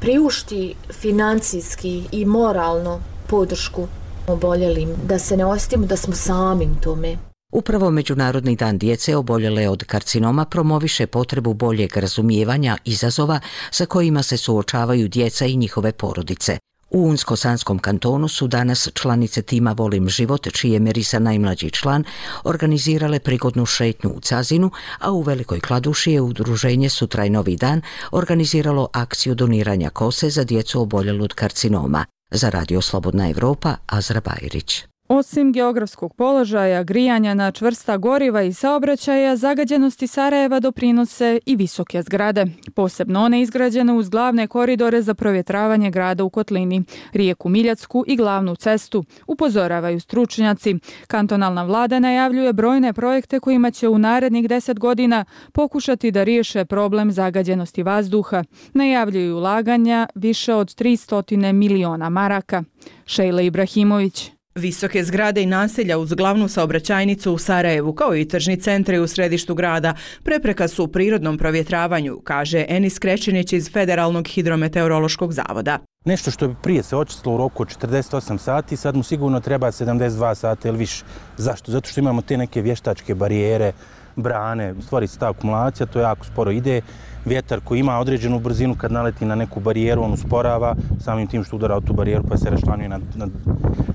priušti 0.00 0.74
financijski 0.92 2.02
i 2.12 2.24
moralno 2.24 3.00
podršku 3.26 3.86
oboljelim, 4.26 4.88
da 5.06 5.18
se 5.18 5.36
ne 5.36 5.44
ostimo 5.44 5.86
da 5.86 5.96
smo 5.96 6.14
sami 6.14 6.64
u 6.64 6.82
tome. 6.82 7.16
Upravo 7.52 7.90
Međunarodni 7.90 8.56
dan 8.56 8.78
djece 8.78 9.16
oboljele 9.16 9.68
od 9.68 9.84
karcinoma 9.84 10.44
promoviše 10.44 11.06
potrebu 11.06 11.54
boljeg 11.54 11.96
razumijevanja 11.96 12.76
izazova 12.84 13.40
sa 13.70 13.86
kojima 13.86 14.22
se 14.22 14.36
suočavaju 14.36 15.08
djeca 15.08 15.46
i 15.46 15.56
njihove 15.56 15.92
porodice. 15.92 16.58
U 16.90 17.08
Unsko-Sanskom 17.08 17.78
kantonu 17.78 18.28
su 18.28 18.46
danas 18.46 18.88
članice 18.94 19.42
tima 19.42 19.72
Volim 19.72 20.08
život, 20.08 20.48
čiji 20.52 20.72
je 20.72 20.80
Merisa 20.80 21.18
najmlađi 21.18 21.70
član, 21.70 22.04
organizirale 22.44 23.18
prigodnu 23.18 23.66
šetnju 23.66 24.10
u 24.10 24.20
Cazinu, 24.20 24.70
a 24.98 25.12
u 25.12 25.22
Velikoj 25.22 25.60
Kladuši 25.60 26.12
je 26.12 26.20
udruženje 26.20 26.88
Sutraj 26.88 27.30
Novi 27.30 27.56
dan 27.56 27.82
organiziralo 28.12 28.88
akciju 28.92 29.34
doniranja 29.34 29.90
kose 29.90 30.30
za 30.30 30.44
djecu 30.44 30.80
oboljelu 30.80 31.24
od 31.24 31.34
karcinoma. 31.34 32.04
Za 32.30 32.50
Radio 32.50 32.80
Slobodna 32.80 33.30
Evropa, 33.30 33.76
Azra 33.86 34.20
Bajrić. 34.20 34.89
Osim 35.12 35.52
geografskog 35.52 36.14
položaja, 36.14 36.82
grijanja 36.82 37.34
na 37.34 37.50
čvrsta 37.52 37.96
goriva 37.96 38.42
i 38.42 38.52
saobraćaja, 38.52 39.36
zagađenosti 39.36 40.06
Sarajeva 40.06 40.60
doprinose 40.60 41.38
i 41.46 41.56
visoke 41.56 42.02
zgrade, 42.02 42.46
posebno 42.74 43.24
one 43.24 43.42
izgrađene 43.42 43.92
uz 43.92 44.08
glavne 44.08 44.46
koridore 44.46 45.02
za 45.02 45.14
provjetravanje 45.14 45.90
grada 45.90 46.24
u 46.24 46.30
Kotlini, 46.30 46.82
rijeku 47.12 47.48
Miljacku 47.48 48.04
i 48.06 48.16
glavnu 48.16 48.56
cestu, 48.56 49.04
upozoravaju 49.26 50.00
stručnjaci. 50.00 50.74
Kantonalna 51.06 51.62
vlada 51.62 51.98
najavljuje 51.98 52.52
brojne 52.52 52.92
projekte 52.92 53.40
kojima 53.40 53.70
će 53.70 53.88
u 53.88 53.98
narednih 53.98 54.48
deset 54.48 54.78
godina 54.78 55.24
pokušati 55.52 56.10
da 56.10 56.24
riješe 56.24 56.64
problem 56.64 57.12
zagađenosti 57.12 57.82
vazduha. 57.82 58.44
Najavljuju 58.72 59.36
ulaganja 59.36 60.06
više 60.14 60.54
od 60.54 60.68
300 60.68 61.52
miliona 61.52 62.08
maraka. 62.08 62.62
Šejla 63.06 63.42
Ibrahimović. 63.42 64.39
Visoke 64.54 65.04
zgrade 65.04 65.42
i 65.42 65.46
naselja 65.46 65.98
uz 65.98 66.14
glavnu 66.14 66.48
saobraćajnicu 66.48 67.32
u 67.32 67.38
Sarajevu, 67.38 67.92
kao 67.92 68.16
i 68.16 68.28
tržni 68.28 68.56
centre 68.56 69.00
u 69.00 69.06
središtu 69.06 69.54
grada, 69.54 69.94
prepreka 70.22 70.68
su 70.68 70.84
u 70.84 70.88
prirodnom 70.88 71.38
provjetravanju, 71.38 72.20
kaže 72.24 72.64
Enis 72.68 72.98
Krećinić 72.98 73.52
iz 73.52 73.70
Federalnog 73.72 74.28
hidrometeorološkog 74.28 75.32
zavoda. 75.32 75.78
Nešto 76.04 76.30
što 76.30 76.48
bi 76.48 76.54
prije 76.62 76.82
se 76.82 76.96
očistilo 76.96 77.34
u 77.34 77.38
roku 77.38 77.62
od 77.62 77.68
48 77.68 78.38
sati, 78.38 78.76
sad 78.76 78.96
mu 78.96 79.02
sigurno 79.02 79.40
treba 79.40 79.66
72 79.66 80.34
sata 80.34 80.68
ili 80.68 80.78
više. 80.78 81.04
Zašto? 81.36 81.72
Zato 81.72 81.88
što 81.88 82.00
imamo 82.00 82.22
te 82.22 82.36
neke 82.36 82.62
vještačke 82.62 83.14
barijere, 83.14 83.72
brane, 84.16 84.72
u 84.72 84.82
stvari 84.82 85.08
ta 85.18 85.30
akumulacija, 85.30 85.86
to 85.86 86.00
jako 86.00 86.26
sporo 86.26 86.50
ide 86.50 86.80
vjetar 87.24 87.60
koji 87.64 87.80
ima 87.80 87.98
određenu 87.98 88.38
brzinu 88.40 88.74
kad 88.74 88.92
naleti 88.92 89.24
na 89.24 89.34
neku 89.34 89.60
barijeru, 89.60 90.02
on 90.02 90.12
usporava 90.12 90.76
samim 91.04 91.26
tim 91.26 91.44
što 91.44 91.56
udara 91.56 91.80
tu 91.80 91.92
barijeru 91.92 92.24
pa 92.28 92.36
se 92.36 92.50
rašlanjuje 92.50 92.88
na, 92.88 93.00
na, 93.14 93.26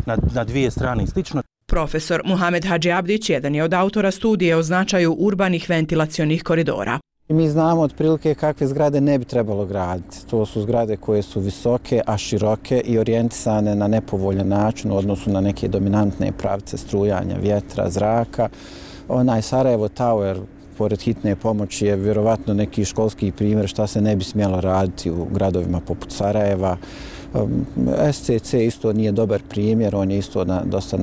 na, 0.05 0.17
na 0.33 0.43
dvije 0.43 0.71
strane 0.71 1.03
i 1.03 1.07
slično. 1.07 1.41
Profesor 1.67 2.21
Muhamed 2.25 2.65
Hadži 2.65 2.91
Abdić 2.91 3.29
jedan 3.29 3.55
je 3.55 3.63
od 3.63 3.73
autora 3.73 4.11
studije 4.11 4.55
o 4.55 4.63
značaju 4.63 5.15
urbanih 5.19 5.69
ventilacionih 5.69 6.43
koridora. 6.43 6.99
Mi 7.29 7.49
znamo 7.49 7.81
otprilike 7.81 8.35
kakve 8.35 8.67
zgrade 8.67 9.01
ne 9.01 9.19
bi 9.19 9.25
trebalo 9.25 9.65
graditi. 9.65 10.27
To 10.27 10.45
su 10.45 10.61
zgrade 10.61 10.97
koje 10.97 11.21
su 11.21 11.39
visoke, 11.39 12.01
a 12.05 12.17
široke 12.17 12.81
i 12.85 12.97
orijentisane 12.97 13.75
na 13.75 13.87
nepovoljan 13.87 14.47
način 14.47 14.91
u 14.91 14.95
odnosu 14.95 15.29
na 15.29 15.41
neke 15.41 15.67
dominantne 15.67 16.31
pravce 16.31 16.77
strujanja 16.77 17.35
vjetra, 17.41 17.89
zraka. 17.89 18.49
Onaj 19.07 19.41
Sarajevo 19.41 19.87
Tower 19.87 20.41
pored 20.77 21.01
hitne 21.01 21.35
pomoći 21.35 21.85
je 21.85 21.95
vjerovatno 21.95 22.53
neki 22.53 22.85
školski 22.85 23.31
primjer 23.31 23.67
šta 23.67 23.87
se 23.87 24.01
ne 24.01 24.15
bi 24.15 24.23
smjelo 24.23 24.61
raditi 24.61 25.11
u 25.11 25.25
gradovima 25.25 25.79
poput 25.79 26.11
Sarajeva. 26.11 26.77
Um, 27.33 27.65
SCC 28.11 28.53
isto 28.53 28.93
nije 28.93 29.11
dobar 29.11 29.41
primjer, 29.49 29.95
on 29.95 30.11
je 30.11 30.17
isto 30.17 30.45
na 30.45 30.61
dosta 30.65 30.97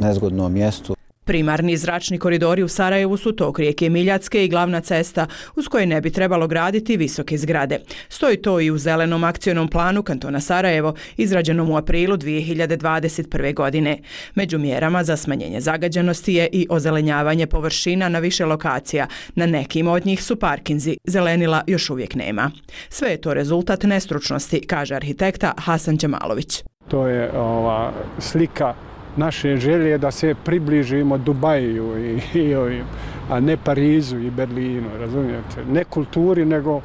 nezgodnom 0.00 0.52
mjestu. 0.52 0.94
Primarni 1.24 1.76
zračni 1.76 2.18
koridori 2.18 2.62
u 2.62 2.68
Sarajevu 2.68 3.16
su 3.16 3.32
tok 3.32 3.58
rijeke 3.58 3.90
Miljacke 3.90 4.44
i 4.44 4.48
glavna 4.48 4.80
cesta 4.80 5.26
uz 5.56 5.68
koje 5.68 5.86
ne 5.86 6.00
bi 6.00 6.10
trebalo 6.10 6.46
graditi 6.46 6.96
visoke 6.96 7.38
zgrade. 7.38 7.80
Stoji 8.08 8.36
to 8.36 8.60
i 8.60 8.70
u 8.70 8.78
zelenom 8.78 9.24
akcijnom 9.24 9.68
planu 9.68 10.02
kantona 10.02 10.40
Sarajevo 10.40 10.94
izrađenom 11.16 11.70
u 11.70 11.76
aprilu 11.76 12.16
2021. 12.16 13.54
godine. 13.54 13.98
Među 14.34 14.58
mjerama 14.58 15.04
za 15.04 15.16
smanjenje 15.16 15.60
zagađenosti 15.60 16.34
je 16.34 16.48
i 16.52 16.66
ozelenjavanje 16.70 17.46
površina 17.46 18.08
na 18.08 18.18
više 18.18 18.44
lokacija. 18.44 19.06
Na 19.34 19.46
nekim 19.46 19.88
od 19.88 20.06
njih 20.06 20.24
su 20.24 20.36
parkinzi, 20.36 20.96
zelenila 21.04 21.62
još 21.66 21.90
uvijek 21.90 22.14
nema. 22.14 22.50
Sve 22.88 23.10
je 23.10 23.20
to 23.20 23.34
rezultat 23.34 23.82
nestručnosti, 23.82 24.66
kaže 24.66 24.94
arhitekta 24.94 25.52
Hasan 25.58 25.96
Đemalović. 25.96 26.62
To 26.88 27.06
je 27.06 27.32
ova 27.32 27.92
slika 28.18 28.74
naše 29.16 29.56
želje 29.56 29.98
da 29.98 30.10
se 30.10 30.34
približimo 30.44 31.18
Dubaju 31.18 31.98
i, 31.98 32.38
i 32.38 32.54
ovim, 32.54 32.84
a 33.30 33.40
ne 33.40 33.56
Parizu 33.56 34.18
i 34.18 34.30
Berlinu, 34.30 34.88
razumijete? 34.98 35.64
Ne 35.72 35.84
kulturi, 35.84 36.44
nego 36.44 36.80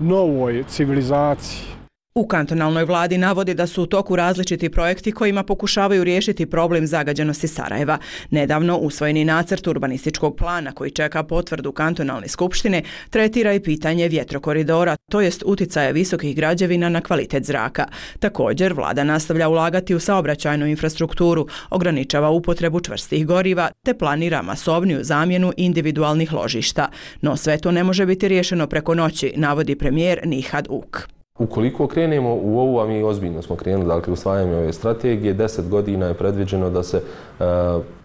novoj 0.00 0.64
civilizaciji. 0.68 1.74
U 2.18 2.26
kantonalnoj 2.26 2.84
vladi 2.84 3.18
navodi 3.18 3.54
da 3.54 3.66
su 3.66 3.82
u 3.82 3.86
toku 3.86 4.16
različiti 4.16 4.68
projekti 4.68 5.12
kojima 5.12 5.42
pokušavaju 5.42 6.04
riješiti 6.04 6.46
problem 6.46 6.86
zagađenosti 6.86 7.48
Sarajeva. 7.48 7.98
Nedavno 8.30 8.76
usvojeni 8.76 9.24
nacrt 9.24 9.66
urbanističkog 9.66 10.36
plana 10.36 10.72
koji 10.72 10.90
čeka 10.90 11.22
potvrdu 11.22 11.72
kantonalne 11.72 12.28
skupštine 12.28 12.82
tretira 13.10 13.52
i 13.52 13.60
pitanje 13.60 14.08
vjetrokoridora, 14.08 14.96
to 15.10 15.20
jest 15.20 15.42
uticaja 15.46 15.90
visokih 15.90 16.36
građevina 16.36 16.88
na 16.88 17.00
kvalitet 17.00 17.44
zraka. 17.44 17.86
Također, 18.18 18.72
vlada 18.72 19.04
nastavlja 19.04 19.48
ulagati 19.48 19.94
u 19.94 20.00
saobraćajnu 20.00 20.66
infrastrukturu, 20.66 21.46
ograničava 21.70 22.30
upotrebu 22.30 22.80
čvrstih 22.80 23.26
goriva 23.26 23.70
te 23.84 23.98
planira 23.98 24.42
masovniju 24.42 25.04
zamjenu 25.04 25.52
individualnih 25.56 26.32
ložišta. 26.32 26.88
No 27.20 27.36
sve 27.36 27.58
to 27.58 27.70
ne 27.70 27.84
može 27.84 28.06
biti 28.06 28.28
riješeno 28.28 28.66
preko 28.66 28.94
noći, 28.94 29.32
navodi 29.36 29.78
premijer 29.78 30.20
Nihad 30.24 30.66
Uk. 30.70 31.08
Ukoliko 31.38 31.86
krenemo 31.86 32.34
u 32.34 32.58
ovu, 32.58 32.80
a 32.80 32.86
mi 32.86 33.02
ozbiljno 33.02 33.42
smo 33.42 33.56
krenuli, 33.56 33.88
dakle, 33.88 34.12
usvajanje 34.12 34.56
ove 34.56 34.72
strategije, 34.72 35.34
deset 35.34 35.68
godina 35.68 36.06
je 36.06 36.14
predviđeno 36.14 36.70
da 36.70 36.82
se 36.82 36.96
e, 36.96 37.44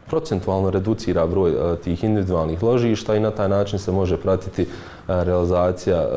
procentualno 0.07 0.69
reducira 0.69 1.27
broj 1.27 1.51
e, 1.51 1.75
tih 1.83 2.03
individualnih 2.03 2.63
ložišta 2.63 3.15
i 3.15 3.19
na 3.19 3.31
taj 3.31 3.49
način 3.49 3.79
se 3.79 3.91
može 3.91 4.17
pratiti 4.17 4.61
e, 4.61 4.67
realizacija 5.07 5.97
e, 5.97 6.07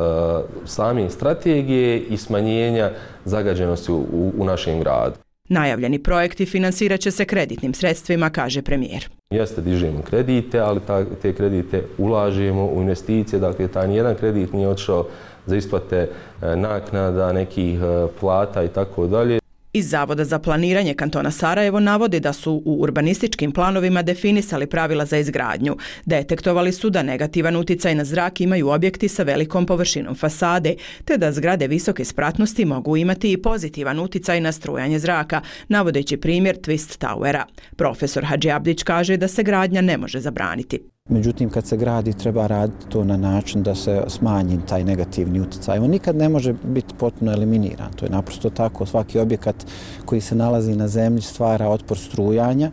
same 0.64 1.10
strategije 1.10 2.00
i 2.00 2.16
smanjenja 2.16 2.90
zagađenosti 3.24 3.92
u, 3.92 4.32
u 4.38 4.44
našem 4.44 4.80
gradu. 4.80 5.14
Najavljeni 5.48 5.98
projekti 5.98 6.46
finansirat 6.46 7.00
će 7.00 7.10
se 7.10 7.24
kreditnim 7.24 7.74
sredstvima, 7.74 8.30
kaže 8.30 8.62
premijer. 8.62 9.08
Jeste, 9.30 9.60
dižemo 9.60 10.02
kredite, 10.02 10.60
ali 10.60 10.80
ta, 10.80 11.04
te 11.22 11.32
kredite 11.32 11.84
ulažemo 11.98 12.66
u 12.66 12.80
investicije, 12.80 13.40
dakle, 13.40 13.68
taj 13.68 13.88
nijedan 13.88 14.14
kredit 14.14 14.52
nije 14.52 14.68
odšao 14.68 15.06
za 15.46 15.56
isplate 15.56 15.96
e, 16.42 16.56
naknada, 16.56 17.32
nekih 17.32 17.78
e, 17.80 18.06
plata 18.20 18.62
i 18.62 18.68
tako 18.68 19.06
dalje. 19.06 19.42
Iz 19.74 19.88
Zavoda 19.90 20.24
za 20.24 20.38
planiranje 20.38 20.94
kantona 20.94 21.30
Sarajevo 21.30 21.80
navode 21.80 22.20
da 22.20 22.32
su 22.32 22.62
u 22.64 22.76
urbanističkim 22.80 23.52
planovima 23.52 24.02
definisali 24.02 24.66
pravila 24.66 25.04
za 25.04 25.16
izgradnju. 25.18 25.76
Detektovali 26.04 26.72
su 26.72 26.90
da 26.90 27.02
negativan 27.02 27.56
uticaj 27.56 27.94
na 27.94 28.04
zrak 28.04 28.40
imaju 28.40 28.68
objekti 28.68 29.08
sa 29.08 29.22
velikom 29.22 29.66
površinom 29.66 30.14
fasade, 30.14 30.74
te 31.04 31.16
da 31.16 31.32
zgrade 31.32 31.66
visoke 31.66 32.04
spratnosti 32.04 32.64
mogu 32.64 32.96
imati 32.96 33.32
i 33.32 33.42
pozitivan 33.42 34.00
uticaj 34.00 34.40
na 34.40 34.52
strujanje 34.52 34.98
zraka, 34.98 35.40
navodeći 35.68 36.16
primjer 36.16 36.56
Twist 36.56 37.06
Towera. 37.06 37.42
Profesor 37.76 38.24
Hadži 38.24 38.50
Abdić 38.50 38.82
kaže 38.82 39.16
da 39.16 39.28
se 39.28 39.42
gradnja 39.42 39.80
ne 39.80 39.98
može 39.98 40.20
zabraniti. 40.20 40.91
Međutim, 41.08 41.50
kad 41.50 41.66
se 41.66 41.76
gradi, 41.76 42.12
treba 42.12 42.46
raditi 42.46 42.86
to 42.88 43.04
na 43.04 43.16
način 43.16 43.62
da 43.62 43.74
se 43.74 44.02
smanji 44.08 44.58
taj 44.68 44.84
negativni 44.84 45.40
utjecaj. 45.40 45.78
On 45.78 45.90
nikad 45.90 46.16
ne 46.16 46.28
može 46.28 46.54
biti 46.64 46.94
potpuno 46.98 47.32
eliminiran. 47.32 47.92
To 47.92 48.04
je 48.04 48.10
naprosto 48.10 48.50
tako. 48.50 48.86
Svaki 48.86 49.18
objekat 49.18 49.56
koji 50.04 50.20
se 50.20 50.34
nalazi 50.34 50.76
na 50.76 50.88
zemlji 50.88 51.22
stvara 51.22 51.68
otpor 51.68 51.98
strujanja, 51.98 52.70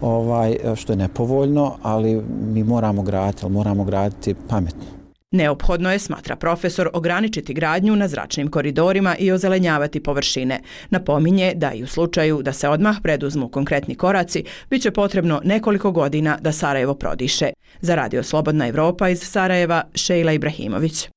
ovaj, 0.00 0.56
što 0.74 0.92
je 0.92 0.96
nepovoljno, 0.96 1.72
ali 1.82 2.22
mi 2.54 2.64
moramo 2.64 3.02
graditi, 3.02 3.44
ali 3.44 3.52
moramo 3.52 3.84
graditi 3.84 4.34
pametno. 4.48 4.97
Neophodno 5.30 5.92
je, 5.92 5.98
smatra 5.98 6.36
profesor, 6.36 6.90
ograničiti 6.92 7.54
gradnju 7.54 7.96
na 7.96 8.08
zračnim 8.08 8.50
koridorima 8.50 9.16
i 9.16 9.32
ozelenjavati 9.32 10.02
površine. 10.02 10.60
Napominje 10.90 11.52
da 11.54 11.72
i 11.72 11.82
u 11.82 11.86
slučaju 11.86 12.42
da 12.42 12.52
se 12.52 12.68
odmah 12.68 12.96
preduzmu 13.02 13.48
konkretni 13.48 13.94
koraci, 13.94 14.44
bit 14.70 14.82
će 14.82 14.90
potrebno 14.90 15.40
nekoliko 15.44 15.90
godina 15.92 16.38
da 16.40 16.52
Sarajevo 16.52 16.94
prodiše. 16.94 17.50
Za 17.80 17.94
Radio 17.94 18.22
Slobodna 18.22 18.68
Evropa 18.68 19.08
iz 19.08 19.22
Sarajeva, 19.22 19.82
Šejla 19.94 20.32
Ibrahimović. 20.32 21.08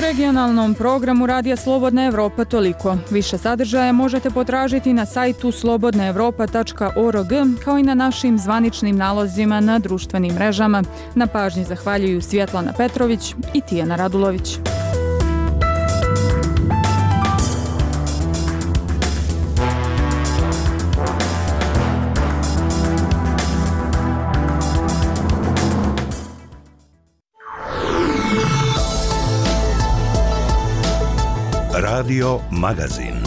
Regionalnom 0.00 0.74
programu 0.74 1.26
Radija 1.26 1.56
Slobodna 1.56 2.04
Evropa 2.04 2.44
toliko. 2.44 2.96
Više 3.10 3.38
sadržaja 3.38 3.92
možete 3.92 4.30
potražiti 4.30 4.92
na 4.92 5.06
sajtu 5.06 5.52
slobodnaevropa.org 5.52 7.28
kao 7.64 7.78
i 7.78 7.82
na 7.82 7.94
našim 7.94 8.38
zvaničnim 8.38 8.96
nalozima 8.96 9.60
na 9.60 9.78
društvenim 9.78 10.34
mrežama. 10.34 10.82
Na 11.14 11.26
pažnji 11.26 11.64
zahvaljuju 11.64 12.22
Svjetlana 12.22 12.72
Petrović 12.72 13.34
i 13.54 13.60
Tijana 13.60 13.96
Radulović. 13.96 14.58
Radio 31.80 32.42
Magazin. 32.50 33.19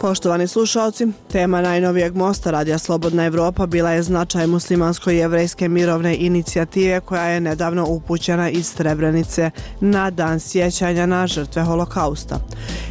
Poštovani 0.00 0.48
slušalci, 0.48 1.06
tema 1.32 1.60
najnovijeg 1.60 2.16
mosta 2.16 2.50
Radija 2.50 2.78
Slobodna 2.78 3.24
Evropa 3.24 3.66
bila 3.66 3.90
je 3.90 4.02
značaj 4.02 4.46
muslimansko-jevrejske 4.46 5.68
mirovne 5.68 6.16
inicijative 6.16 7.00
koja 7.00 7.24
je 7.24 7.40
nedavno 7.40 7.86
upućena 7.86 8.50
iz 8.50 8.66
Srebrenice 8.66 9.50
na 9.80 10.10
dan 10.10 10.40
sjećanja 10.40 11.06
na 11.06 11.26
žrtve 11.26 11.62
holokausta. 11.62 12.40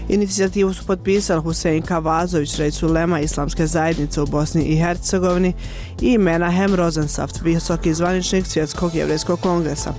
Inicijativu 0.10 0.74
su 0.74 0.86
potpisali 0.86 1.42
Husein 1.42 1.82
Kavazović, 1.82 2.58
rejcu 2.58 2.88
Lema 2.88 3.20
Islamske 3.20 3.68
zajednice 3.68 4.22
u 4.22 4.26
Bosni 4.26 4.64
i 4.64 4.78
Hercegovini 4.78 5.54
i 6.02 6.18
Menahem 6.18 6.76
Rosensaft, 6.76 7.42
visoki 7.42 7.94
zvaničnik 7.94 8.46
Svjetskog 8.46 8.96
jevrejskog 8.96 9.40
kongresa. 9.40 9.94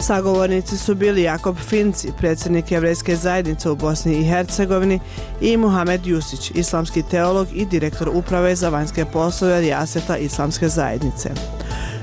Sagovornici 0.00 0.76
su 0.76 0.94
bili 0.94 1.22
Jakob 1.22 1.56
Finci, 1.56 2.08
predsjednik 2.18 2.72
jevrejske 2.72 3.16
zajednice 3.16 3.70
u 3.70 3.76
Bosni 3.76 4.18
i 4.18 4.24
Hercegovini 4.24 5.00
i 5.40 5.56
Muhamed 5.56 6.06
Jusić, 6.06 6.51
islamski 6.54 7.02
teolog 7.02 7.48
i 7.54 7.66
direktor 7.66 8.10
uprave 8.14 8.54
za 8.54 8.68
vanjske 8.68 9.04
poslove 9.04 9.60
Rijaseta 9.60 10.16
Islamske 10.16 10.68
zajednice. 10.68 11.30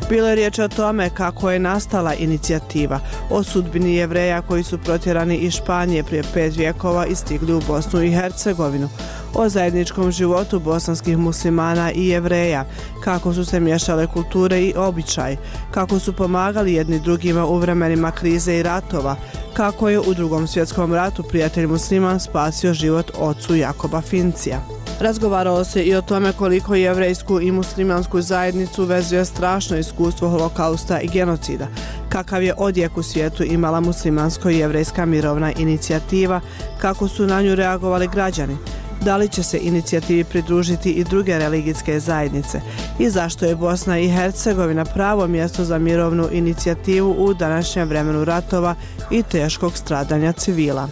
Bilo 0.10 0.30
je 0.30 0.36
riječ 0.36 0.60
o 0.60 0.68
tome 0.68 1.10
kako 1.10 1.52
je 1.52 1.60
nastala 1.60 2.14
inicijativa 2.14 3.00
o 3.30 3.44
sudbini 3.44 3.96
jevreja 3.96 4.42
koji 4.42 4.64
su 4.64 4.78
protjerani 4.78 5.38
iz 5.38 5.54
Španije 5.54 6.04
prije 6.04 6.24
pet 6.34 6.56
vijekova 6.56 7.06
i 7.06 7.16
stigli 7.16 7.54
u 7.54 7.62
Bosnu 7.68 8.02
i 8.04 8.12
Hercegovinu, 8.12 8.90
o 9.34 9.50
zajedničkom 9.50 10.12
životu 10.12 10.60
bosanskih 10.60 11.18
muslimana 11.18 11.92
i 11.92 12.08
jevreja, 12.08 12.66
kako 13.04 13.34
su 13.34 13.46
se 13.46 13.60
mješale 13.60 14.08
kulture 14.08 14.62
i 14.62 14.74
običaj, 14.78 15.38
kako 15.72 16.00
su 16.00 16.14
pomagali 16.14 16.74
jedni 16.74 17.00
drugima 17.00 17.46
u 17.46 17.58
vremenima 17.58 18.12
krize 18.12 18.56
i 18.56 18.64
ratova, 18.64 19.16
kako 19.54 19.90
je 19.90 20.00
u 20.00 20.14
drugom 20.14 20.48
svjetskom 20.48 20.94
ratu 20.94 21.24
prijatelj 21.24 21.68
musliman 21.68 22.20
spasio 22.20 22.74
život 22.74 23.12
ocu 23.20 23.56
Jakoba 23.56 24.02
Fincija. 24.02 24.62
Razgovaralo 25.00 25.64
se 25.64 25.84
i 25.84 25.96
o 25.96 26.02
tome 26.02 26.34
koliko 26.34 26.76
jevrejsku 26.76 27.42
i 27.42 27.52
muslimansku 27.52 28.22
zajednicu 28.22 28.86
vezuje 28.86 29.26
strašno 29.26 29.78
iskustvo 29.78 30.30
holokausta 30.30 31.02
i 31.02 31.08
genocida, 31.08 31.68
kakav 32.10 32.44
je 32.44 32.54
odjek 32.58 32.98
u 32.98 33.04
svijetu 33.04 33.44
imala 33.44 33.82
muslimansko-jevrejska 33.82 35.06
mirovna 35.06 35.52
inicijativa, 35.52 36.42
kako 36.82 37.08
su 37.08 37.28
na 37.28 37.42
nju 37.42 37.56
reagovali 37.56 38.08
građani, 38.08 38.58
da 39.02 39.18
li 39.18 39.30
će 39.30 39.44
se 39.44 39.60
inicijativi 39.62 40.24
pridružiti 40.24 40.92
i 40.92 41.04
druge 41.04 41.40
religijske 41.40 42.00
zajednice 42.00 42.62
i 43.00 43.10
zašto 43.10 43.46
je 43.46 43.56
Bosna 43.56 44.00
i 44.00 44.10
Hercegovina 44.10 44.86
pravo 44.86 45.28
mjesto 45.28 45.64
za 45.64 45.78
mirovnu 45.78 46.28
inicijativu 46.32 47.16
u 47.18 47.34
današnjem 47.34 47.90
vremenu 47.90 48.26
ratova 48.26 48.76
i 49.12 49.24
teškog 49.24 49.78
stradanja 49.78 50.32
civila. 50.32 50.90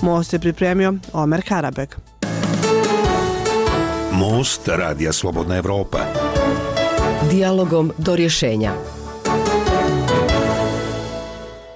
Most 0.00 0.32
je 0.32 0.38
pripremio 0.38 0.94
Omer 1.12 1.42
Karabek. 1.48 1.96
Most 4.12 4.68
Radija 4.68 5.12
Slobodna 5.12 5.56
Evropa. 5.56 5.98
Dialogom 7.30 7.92
do 7.98 8.16
rješenja. 8.16 8.97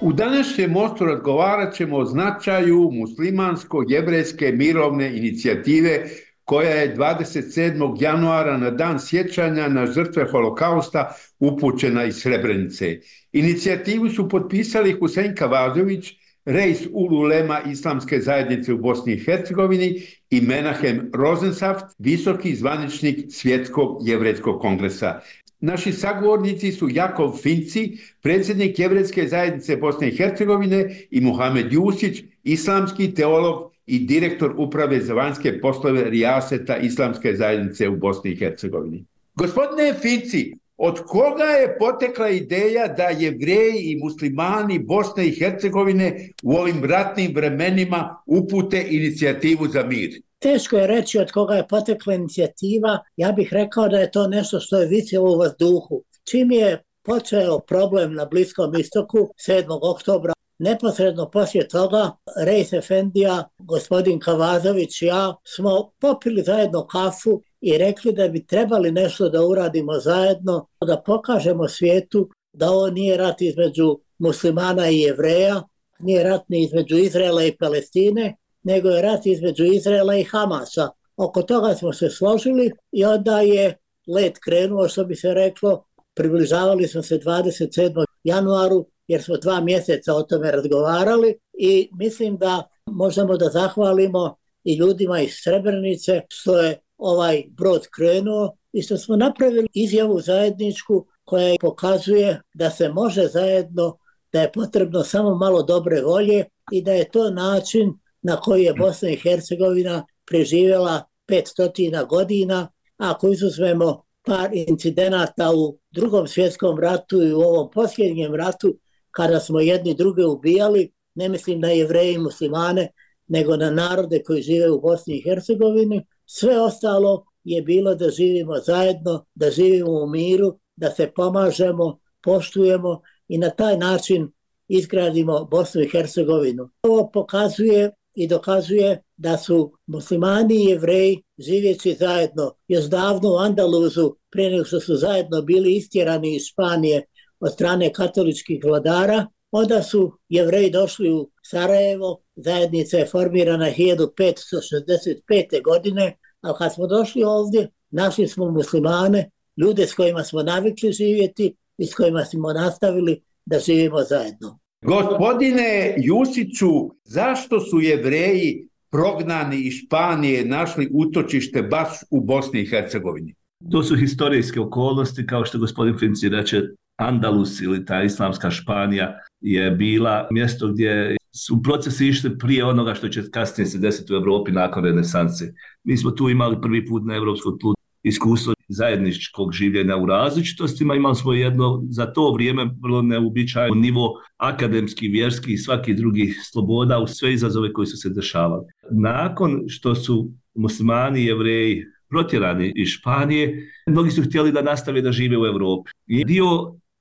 U 0.03 0.13
današnjem 0.13 0.71
mostu 0.71 1.05
razgovarat 1.05 1.75
ćemo 1.75 1.97
o 1.97 2.05
značaju 2.05 2.89
muslimansko-jebrejske 2.91 4.51
mirovne 4.51 5.17
inicijative 5.17 6.03
koja 6.43 6.69
je 6.69 6.95
27. 6.95 8.01
januara 8.01 8.57
na 8.57 8.71
dan 8.71 8.99
sjećanja 8.99 9.67
na 9.67 9.85
žrtve 9.85 10.25
holokausta 10.31 11.15
upućena 11.39 12.03
iz 12.03 12.15
Srebrenice. 12.15 12.99
Inicijativu 13.31 14.09
su 14.09 14.29
potpisali 14.29 14.97
Husein 14.99 15.35
Kavazović, 15.35 16.13
rejs 16.45 16.79
Ululema 16.91 17.61
Islamske 17.71 18.19
zajednice 18.19 18.73
u 18.73 18.77
Bosni 18.77 19.13
i 19.13 19.19
Hercegovini 19.19 20.01
i 20.29 20.41
Menahem 20.41 21.11
Rosensaft, 21.13 21.85
visoki 21.97 22.55
zvaničnik 22.55 23.25
Svjetskog 23.29 23.97
jevrejskog 24.07 24.61
kongresa. 24.61 25.19
Naši 25.63 25.91
sagovornici 25.93 26.71
su 26.71 26.89
Jakov 26.91 27.37
Finci, 27.37 27.97
predsjednik 28.21 28.79
Jevretske 28.79 29.27
zajednice 29.27 29.77
Bosne 29.77 30.07
i 30.07 30.15
Hercegovine 30.15 30.95
i 31.11 31.21
Muhamed 31.21 31.73
Jusić, 31.73 32.23
islamski 32.43 33.13
teolog 33.13 33.71
i 33.85 33.99
direktor 33.99 34.55
uprave 34.57 34.99
za 35.01 35.13
vanjske 35.13 35.61
poslove 35.61 36.09
Rijaseta 36.09 36.77
Islamske 36.77 37.35
zajednice 37.35 37.89
u 37.89 37.95
Bosni 37.95 38.31
i 38.31 38.35
Hercegovini. 38.35 39.05
Gospodine 39.35 39.93
Finci, 40.01 40.53
od 40.77 40.99
koga 41.05 41.43
je 41.43 41.77
potekla 41.79 42.29
ideja 42.29 42.87
da 42.87 43.03
jevreji 43.03 43.81
i 43.83 43.99
muslimani 44.03 44.79
Bosne 44.79 45.27
i 45.27 45.35
Hercegovine 45.35 46.29
u 46.43 46.53
ovim 46.53 46.83
ratnim 46.83 47.31
vremenima 47.35 48.17
upute 48.25 48.85
inicijativu 48.89 49.67
za 49.67 49.83
mir? 49.83 50.21
Teško 50.43 50.77
je 50.77 50.87
reći 50.87 51.19
od 51.19 51.31
koga 51.31 51.55
je 51.55 51.67
potekla 51.67 52.13
inicijativa. 52.13 52.99
Ja 53.17 53.31
bih 53.31 53.49
rekao 53.51 53.87
da 53.89 53.97
je 53.97 54.11
to 54.11 54.27
nešto 54.27 54.59
što 54.59 54.79
je 54.79 54.87
visilo 54.87 55.31
u 55.31 55.37
vazduhu. 55.37 56.03
Čim 56.31 56.51
je 56.51 56.83
počeo 57.03 57.59
problem 57.59 58.13
na 58.13 58.25
Bliskom 58.25 58.75
istoku 58.75 59.17
7. 59.47 59.79
oktobra, 59.81 60.33
neposredno 60.59 61.29
poslije 61.29 61.67
toga 61.67 62.11
Rejs 62.45 62.73
Efendija, 62.73 63.49
gospodin 63.57 64.19
Kavazović 64.19 65.01
i 65.01 65.05
ja 65.05 65.35
smo 65.55 65.91
popili 65.99 66.41
zajedno 66.41 66.87
kafu 66.87 67.41
i 67.61 67.77
rekli 67.77 68.13
da 68.13 68.27
bi 68.27 68.45
trebali 68.45 68.91
nešto 68.91 69.29
da 69.29 69.45
uradimo 69.45 69.99
zajedno, 69.99 70.67
da 70.87 71.03
pokažemo 71.05 71.67
svijetu 71.67 72.29
da 72.53 72.71
ovo 72.71 72.89
nije 72.89 73.17
rat 73.17 73.41
između 73.41 73.99
muslimana 74.17 74.89
i 74.89 74.99
jevreja, 74.99 75.63
nije 75.99 76.23
rat 76.23 76.49
ni 76.49 76.63
između 76.63 76.97
Izraela 76.97 77.43
i 77.43 77.57
Palestine, 77.57 78.35
nego 78.63 78.89
je 78.89 79.01
rat 79.01 79.25
između 79.25 79.63
Izraela 79.65 80.15
i 80.15 80.23
Hamasa. 80.23 80.89
Oko 81.17 81.41
toga 81.41 81.75
smo 81.75 81.93
se 81.93 82.09
složili 82.09 82.71
i 82.91 83.05
onda 83.05 83.39
je 83.39 83.77
let 84.07 84.39
krenuo, 84.43 84.87
što 84.87 85.05
bi 85.05 85.15
se 85.15 85.33
reklo, 85.33 85.85
približavali 86.13 86.87
smo 86.87 87.01
se 87.01 87.19
27. 87.19 88.05
januaru, 88.23 88.85
jer 89.07 89.23
smo 89.23 89.37
dva 89.37 89.61
mjeseca 89.61 90.15
o 90.15 90.23
tome 90.23 90.51
razgovarali 90.51 91.35
i 91.53 91.89
mislim 91.99 92.37
da 92.37 92.63
možemo 92.85 93.37
da 93.37 93.49
zahvalimo 93.49 94.35
i 94.63 94.75
ljudima 94.75 95.21
iz 95.21 95.31
Srebrnice 95.43 96.21
što 96.29 96.57
je 96.57 96.79
ovaj 96.97 97.43
brod 97.49 97.87
krenuo 97.95 98.55
i 98.73 98.81
što 98.81 98.97
smo 98.97 99.15
napravili 99.15 99.67
izjavu 99.73 100.19
zajedničku 100.19 101.05
koja 101.23 101.55
pokazuje 101.61 102.41
da 102.53 102.69
se 102.69 102.89
može 102.89 103.27
zajedno, 103.27 103.97
da 104.33 104.41
je 104.41 104.51
potrebno 104.51 105.03
samo 105.03 105.35
malo 105.35 105.63
dobre 105.63 106.01
volje 106.01 106.45
i 106.71 106.81
da 106.83 106.91
je 106.91 107.11
to 107.11 107.29
način 107.29 107.93
na 108.23 108.41
koji 108.41 108.63
je 108.63 108.73
Bosna 108.73 109.09
i 109.09 109.15
Hercegovina 109.15 110.05
preživjela 110.25 111.03
500 111.27 112.07
godina, 112.07 112.59
a 112.97 113.11
ako 113.11 113.27
izuzmemo 113.27 114.03
par 114.25 114.49
incidenata 114.53 115.51
u 115.55 115.77
drugom 115.91 116.27
svjetskom 116.27 116.79
ratu 116.79 117.23
i 117.23 117.33
u 117.33 117.39
ovom 117.39 117.71
posljednjem 117.71 118.35
ratu, 118.35 118.77
kada 119.11 119.39
smo 119.39 119.59
jedni 119.59 119.93
druge 119.93 120.25
ubijali, 120.25 120.91
ne 121.15 121.29
mislim 121.29 121.59
na 121.59 121.69
jevreje 121.69 122.13
i 122.13 122.17
muslimane, 122.17 122.87
nego 123.27 123.57
na 123.57 123.71
narode 123.71 124.23
koji 124.23 124.41
žive 124.41 124.71
u 124.71 124.81
Bosni 124.81 125.17
i 125.17 125.21
Hercegovini, 125.21 126.05
sve 126.25 126.61
ostalo 126.61 127.25
je 127.43 127.61
bilo 127.61 127.95
da 127.95 128.09
živimo 128.09 128.59
zajedno, 128.59 129.25
da 129.35 129.51
živimo 129.51 129.91
u 129.91 130.07
miru, 130.07 130.59
da 130.75 130.91
se 130.91 131.11
pomažemo, 131.15 131.99
poštujemo 132.23 133.01
i 133.27 133.37
na 133.37 133.49
taj 133.49 133.77
način 133.77 134.31
izgradimo 134.67 135.45
Bosnu 135.45 135.81
i 135.81 135.89
Hercegovinu. 135.89 136.69
Ovo 136.81 137.11
pokazuje 137.11 137.91
i 138.15 138.27
dokazuje 138.27 139.01
da 139.17 139.37
su 139.37 139.73
muslimani 139.87 140.55
i 140.55 140.65
jevreji 140.65 141.23
živjeći 141.37 141.95
zajedno 141.99 142.53
još 142.67 142.85
davno 142.85 143.33
u 143.33 143.37
Andaluzu 143.37 144.15
prije 144.31 144.51
nego 144.51 144.65
što 144.65 144.79
su 144.79 144.95
zajedno 144.95 145.41
bili 145.41 145.75
istjerani 145.75 146.35
iz 146.35 146.43
Španije 146.43 147.03
od 147.39 147.53
strane 147.53 147.93
katoličkih 147.93 148.63
vladara, 148.65 149.27
onda 149.51 149.83
su 149.83 150.17
jevreji 150.29 150.69
došli 150.69 151.13
u 151.13 151.31
Sarajevo, 151.45 152.21
zajednica 152.35 152.97
je 152.97 153.05
formirana 153.05 153.65
1565. 153.65 155.63
godine, 155.63 156.17
a 156.41 156.57
kad 156.57 156.73
smo 156.73 156.87
došli 156.87 157.23
ovdje, 157.23 157.69
našli 157.89 158.27
smo 158.27 158.51
muslimane, 158.51 159.29
ljude 159.57 159.87
s 159.87 159.93
kojima 159.93 160.23
smo 160.23 160.43
navikli 160.43 160.91
živjeti 160.91 161.55
i 161.77 161.85
s 161.87 161.95
kojima 161.95 162.25
smo 162.25 162.53
nastavili 162.53 163.23
da 163.45 163.59
živimo 163.59 164.03
zajedno. 164.03 164.59
Gospodine 164.85 165.95
Jusiću, 165.97 166.71
zašto 167.03 167.59
su 167.59 167.81
jevreji 167.81 168.67
prognani 168.91 169.61
iz 169.61 169.73
Španije 169.73 170.45
našli 170.45 170.89
utočište 170.93 171.61
baš 171.61 171.89
u 172.11 172.21
Bosni 172.21 172.61
i 172.61 172.65
Hercegovini? 172.65 173.35
To 173.71 173.83
su 173.83 173.95
historijske 173.95 174.59
okolnosti, 174.59 175.25
kao 175.25 175.45
što 175.45 175.59
gospodin 175.59 175.97
Finci 175.97 176.29
reče, 176.29 176.61
Andalus 176.97 177.61
ili 177.61 177.85
ta 177.85 178.03
islamska 178.03 178.51
Španija 178.51 179.19
je 179.41 179.71
bila 179.71 180.27
mjesto 180.31 180.67
gdje 180.67 181.17
su 181.35 181.63
procesi 181.63 182.07
išli 182.07 182.37
prije 182.37 182.65
onoga 182.65 182.93
što 182.93 183.09
će 183.09 183.23
kasnije 183.31 183.67
se 183.67 183.77
desiti 183.77 184.13
u 184.13 184.15
Evropi 184.15 184.51
nakon 184.51 184.83
renesanse. 184.83 185.53
Mi 185.83 185.97
smo 185.97 186.11
tu 186.11 186.29
imali 186.29 186.61
prvi 186.61 186.85
put 186.85 187.03
na 187.05 187.15
evropskom 187.15 187.59
tlu 187.59 187.73
iskustvo 188.03 188.53
zajedničkog 188.67 189.53
življenja 189.53 189.97
u 189.97 190.05
različitostima. 190.05 190.95
Imali 190.95 191.15
smo 191.15 191.33
jedno 191.33 191.83
za 191.89 192.05
to 192.05 192.31
vrijeme 192.33 192.69
vrlo 192.81 193.01
neobičajno 193.01 193.75
nivo 193.75 194.13
akademski, 194.37 195.07
vjerski 195.07 195.53
i 195.53 195.57
svaki 195.57 195.93
drugi 195.93 196.33
sloboda 196.51 196.99
u 196.99 197.07
sve 197.07 197.33
izazove 197.33 197.73
koji 197.73 197.87
su 197.87 197.97
se 197.97 198.09
dešavali. 198.09 198.65
Nakon 198.91 199.63
što 199.67 199.95
su 199.95 200.31
muslimani 200.55 201.21
i 201.21 201.25
jevreji 201.25 201.85
protjerani 202.09 202.73
iz 202.75 202.87
Španije, 202.87 203.69
mnogi 203.87 204.11
su 204.11 204.23
htjeli 204.23 204.51
da 204.51 204.61
nastave 204.61 205.01
da 205.01 205.11
žive 205.11 205.37
u 205.37 205.45
Evropi. 205.45 205.91
I 206.07 206.25
dio 206.25 206.47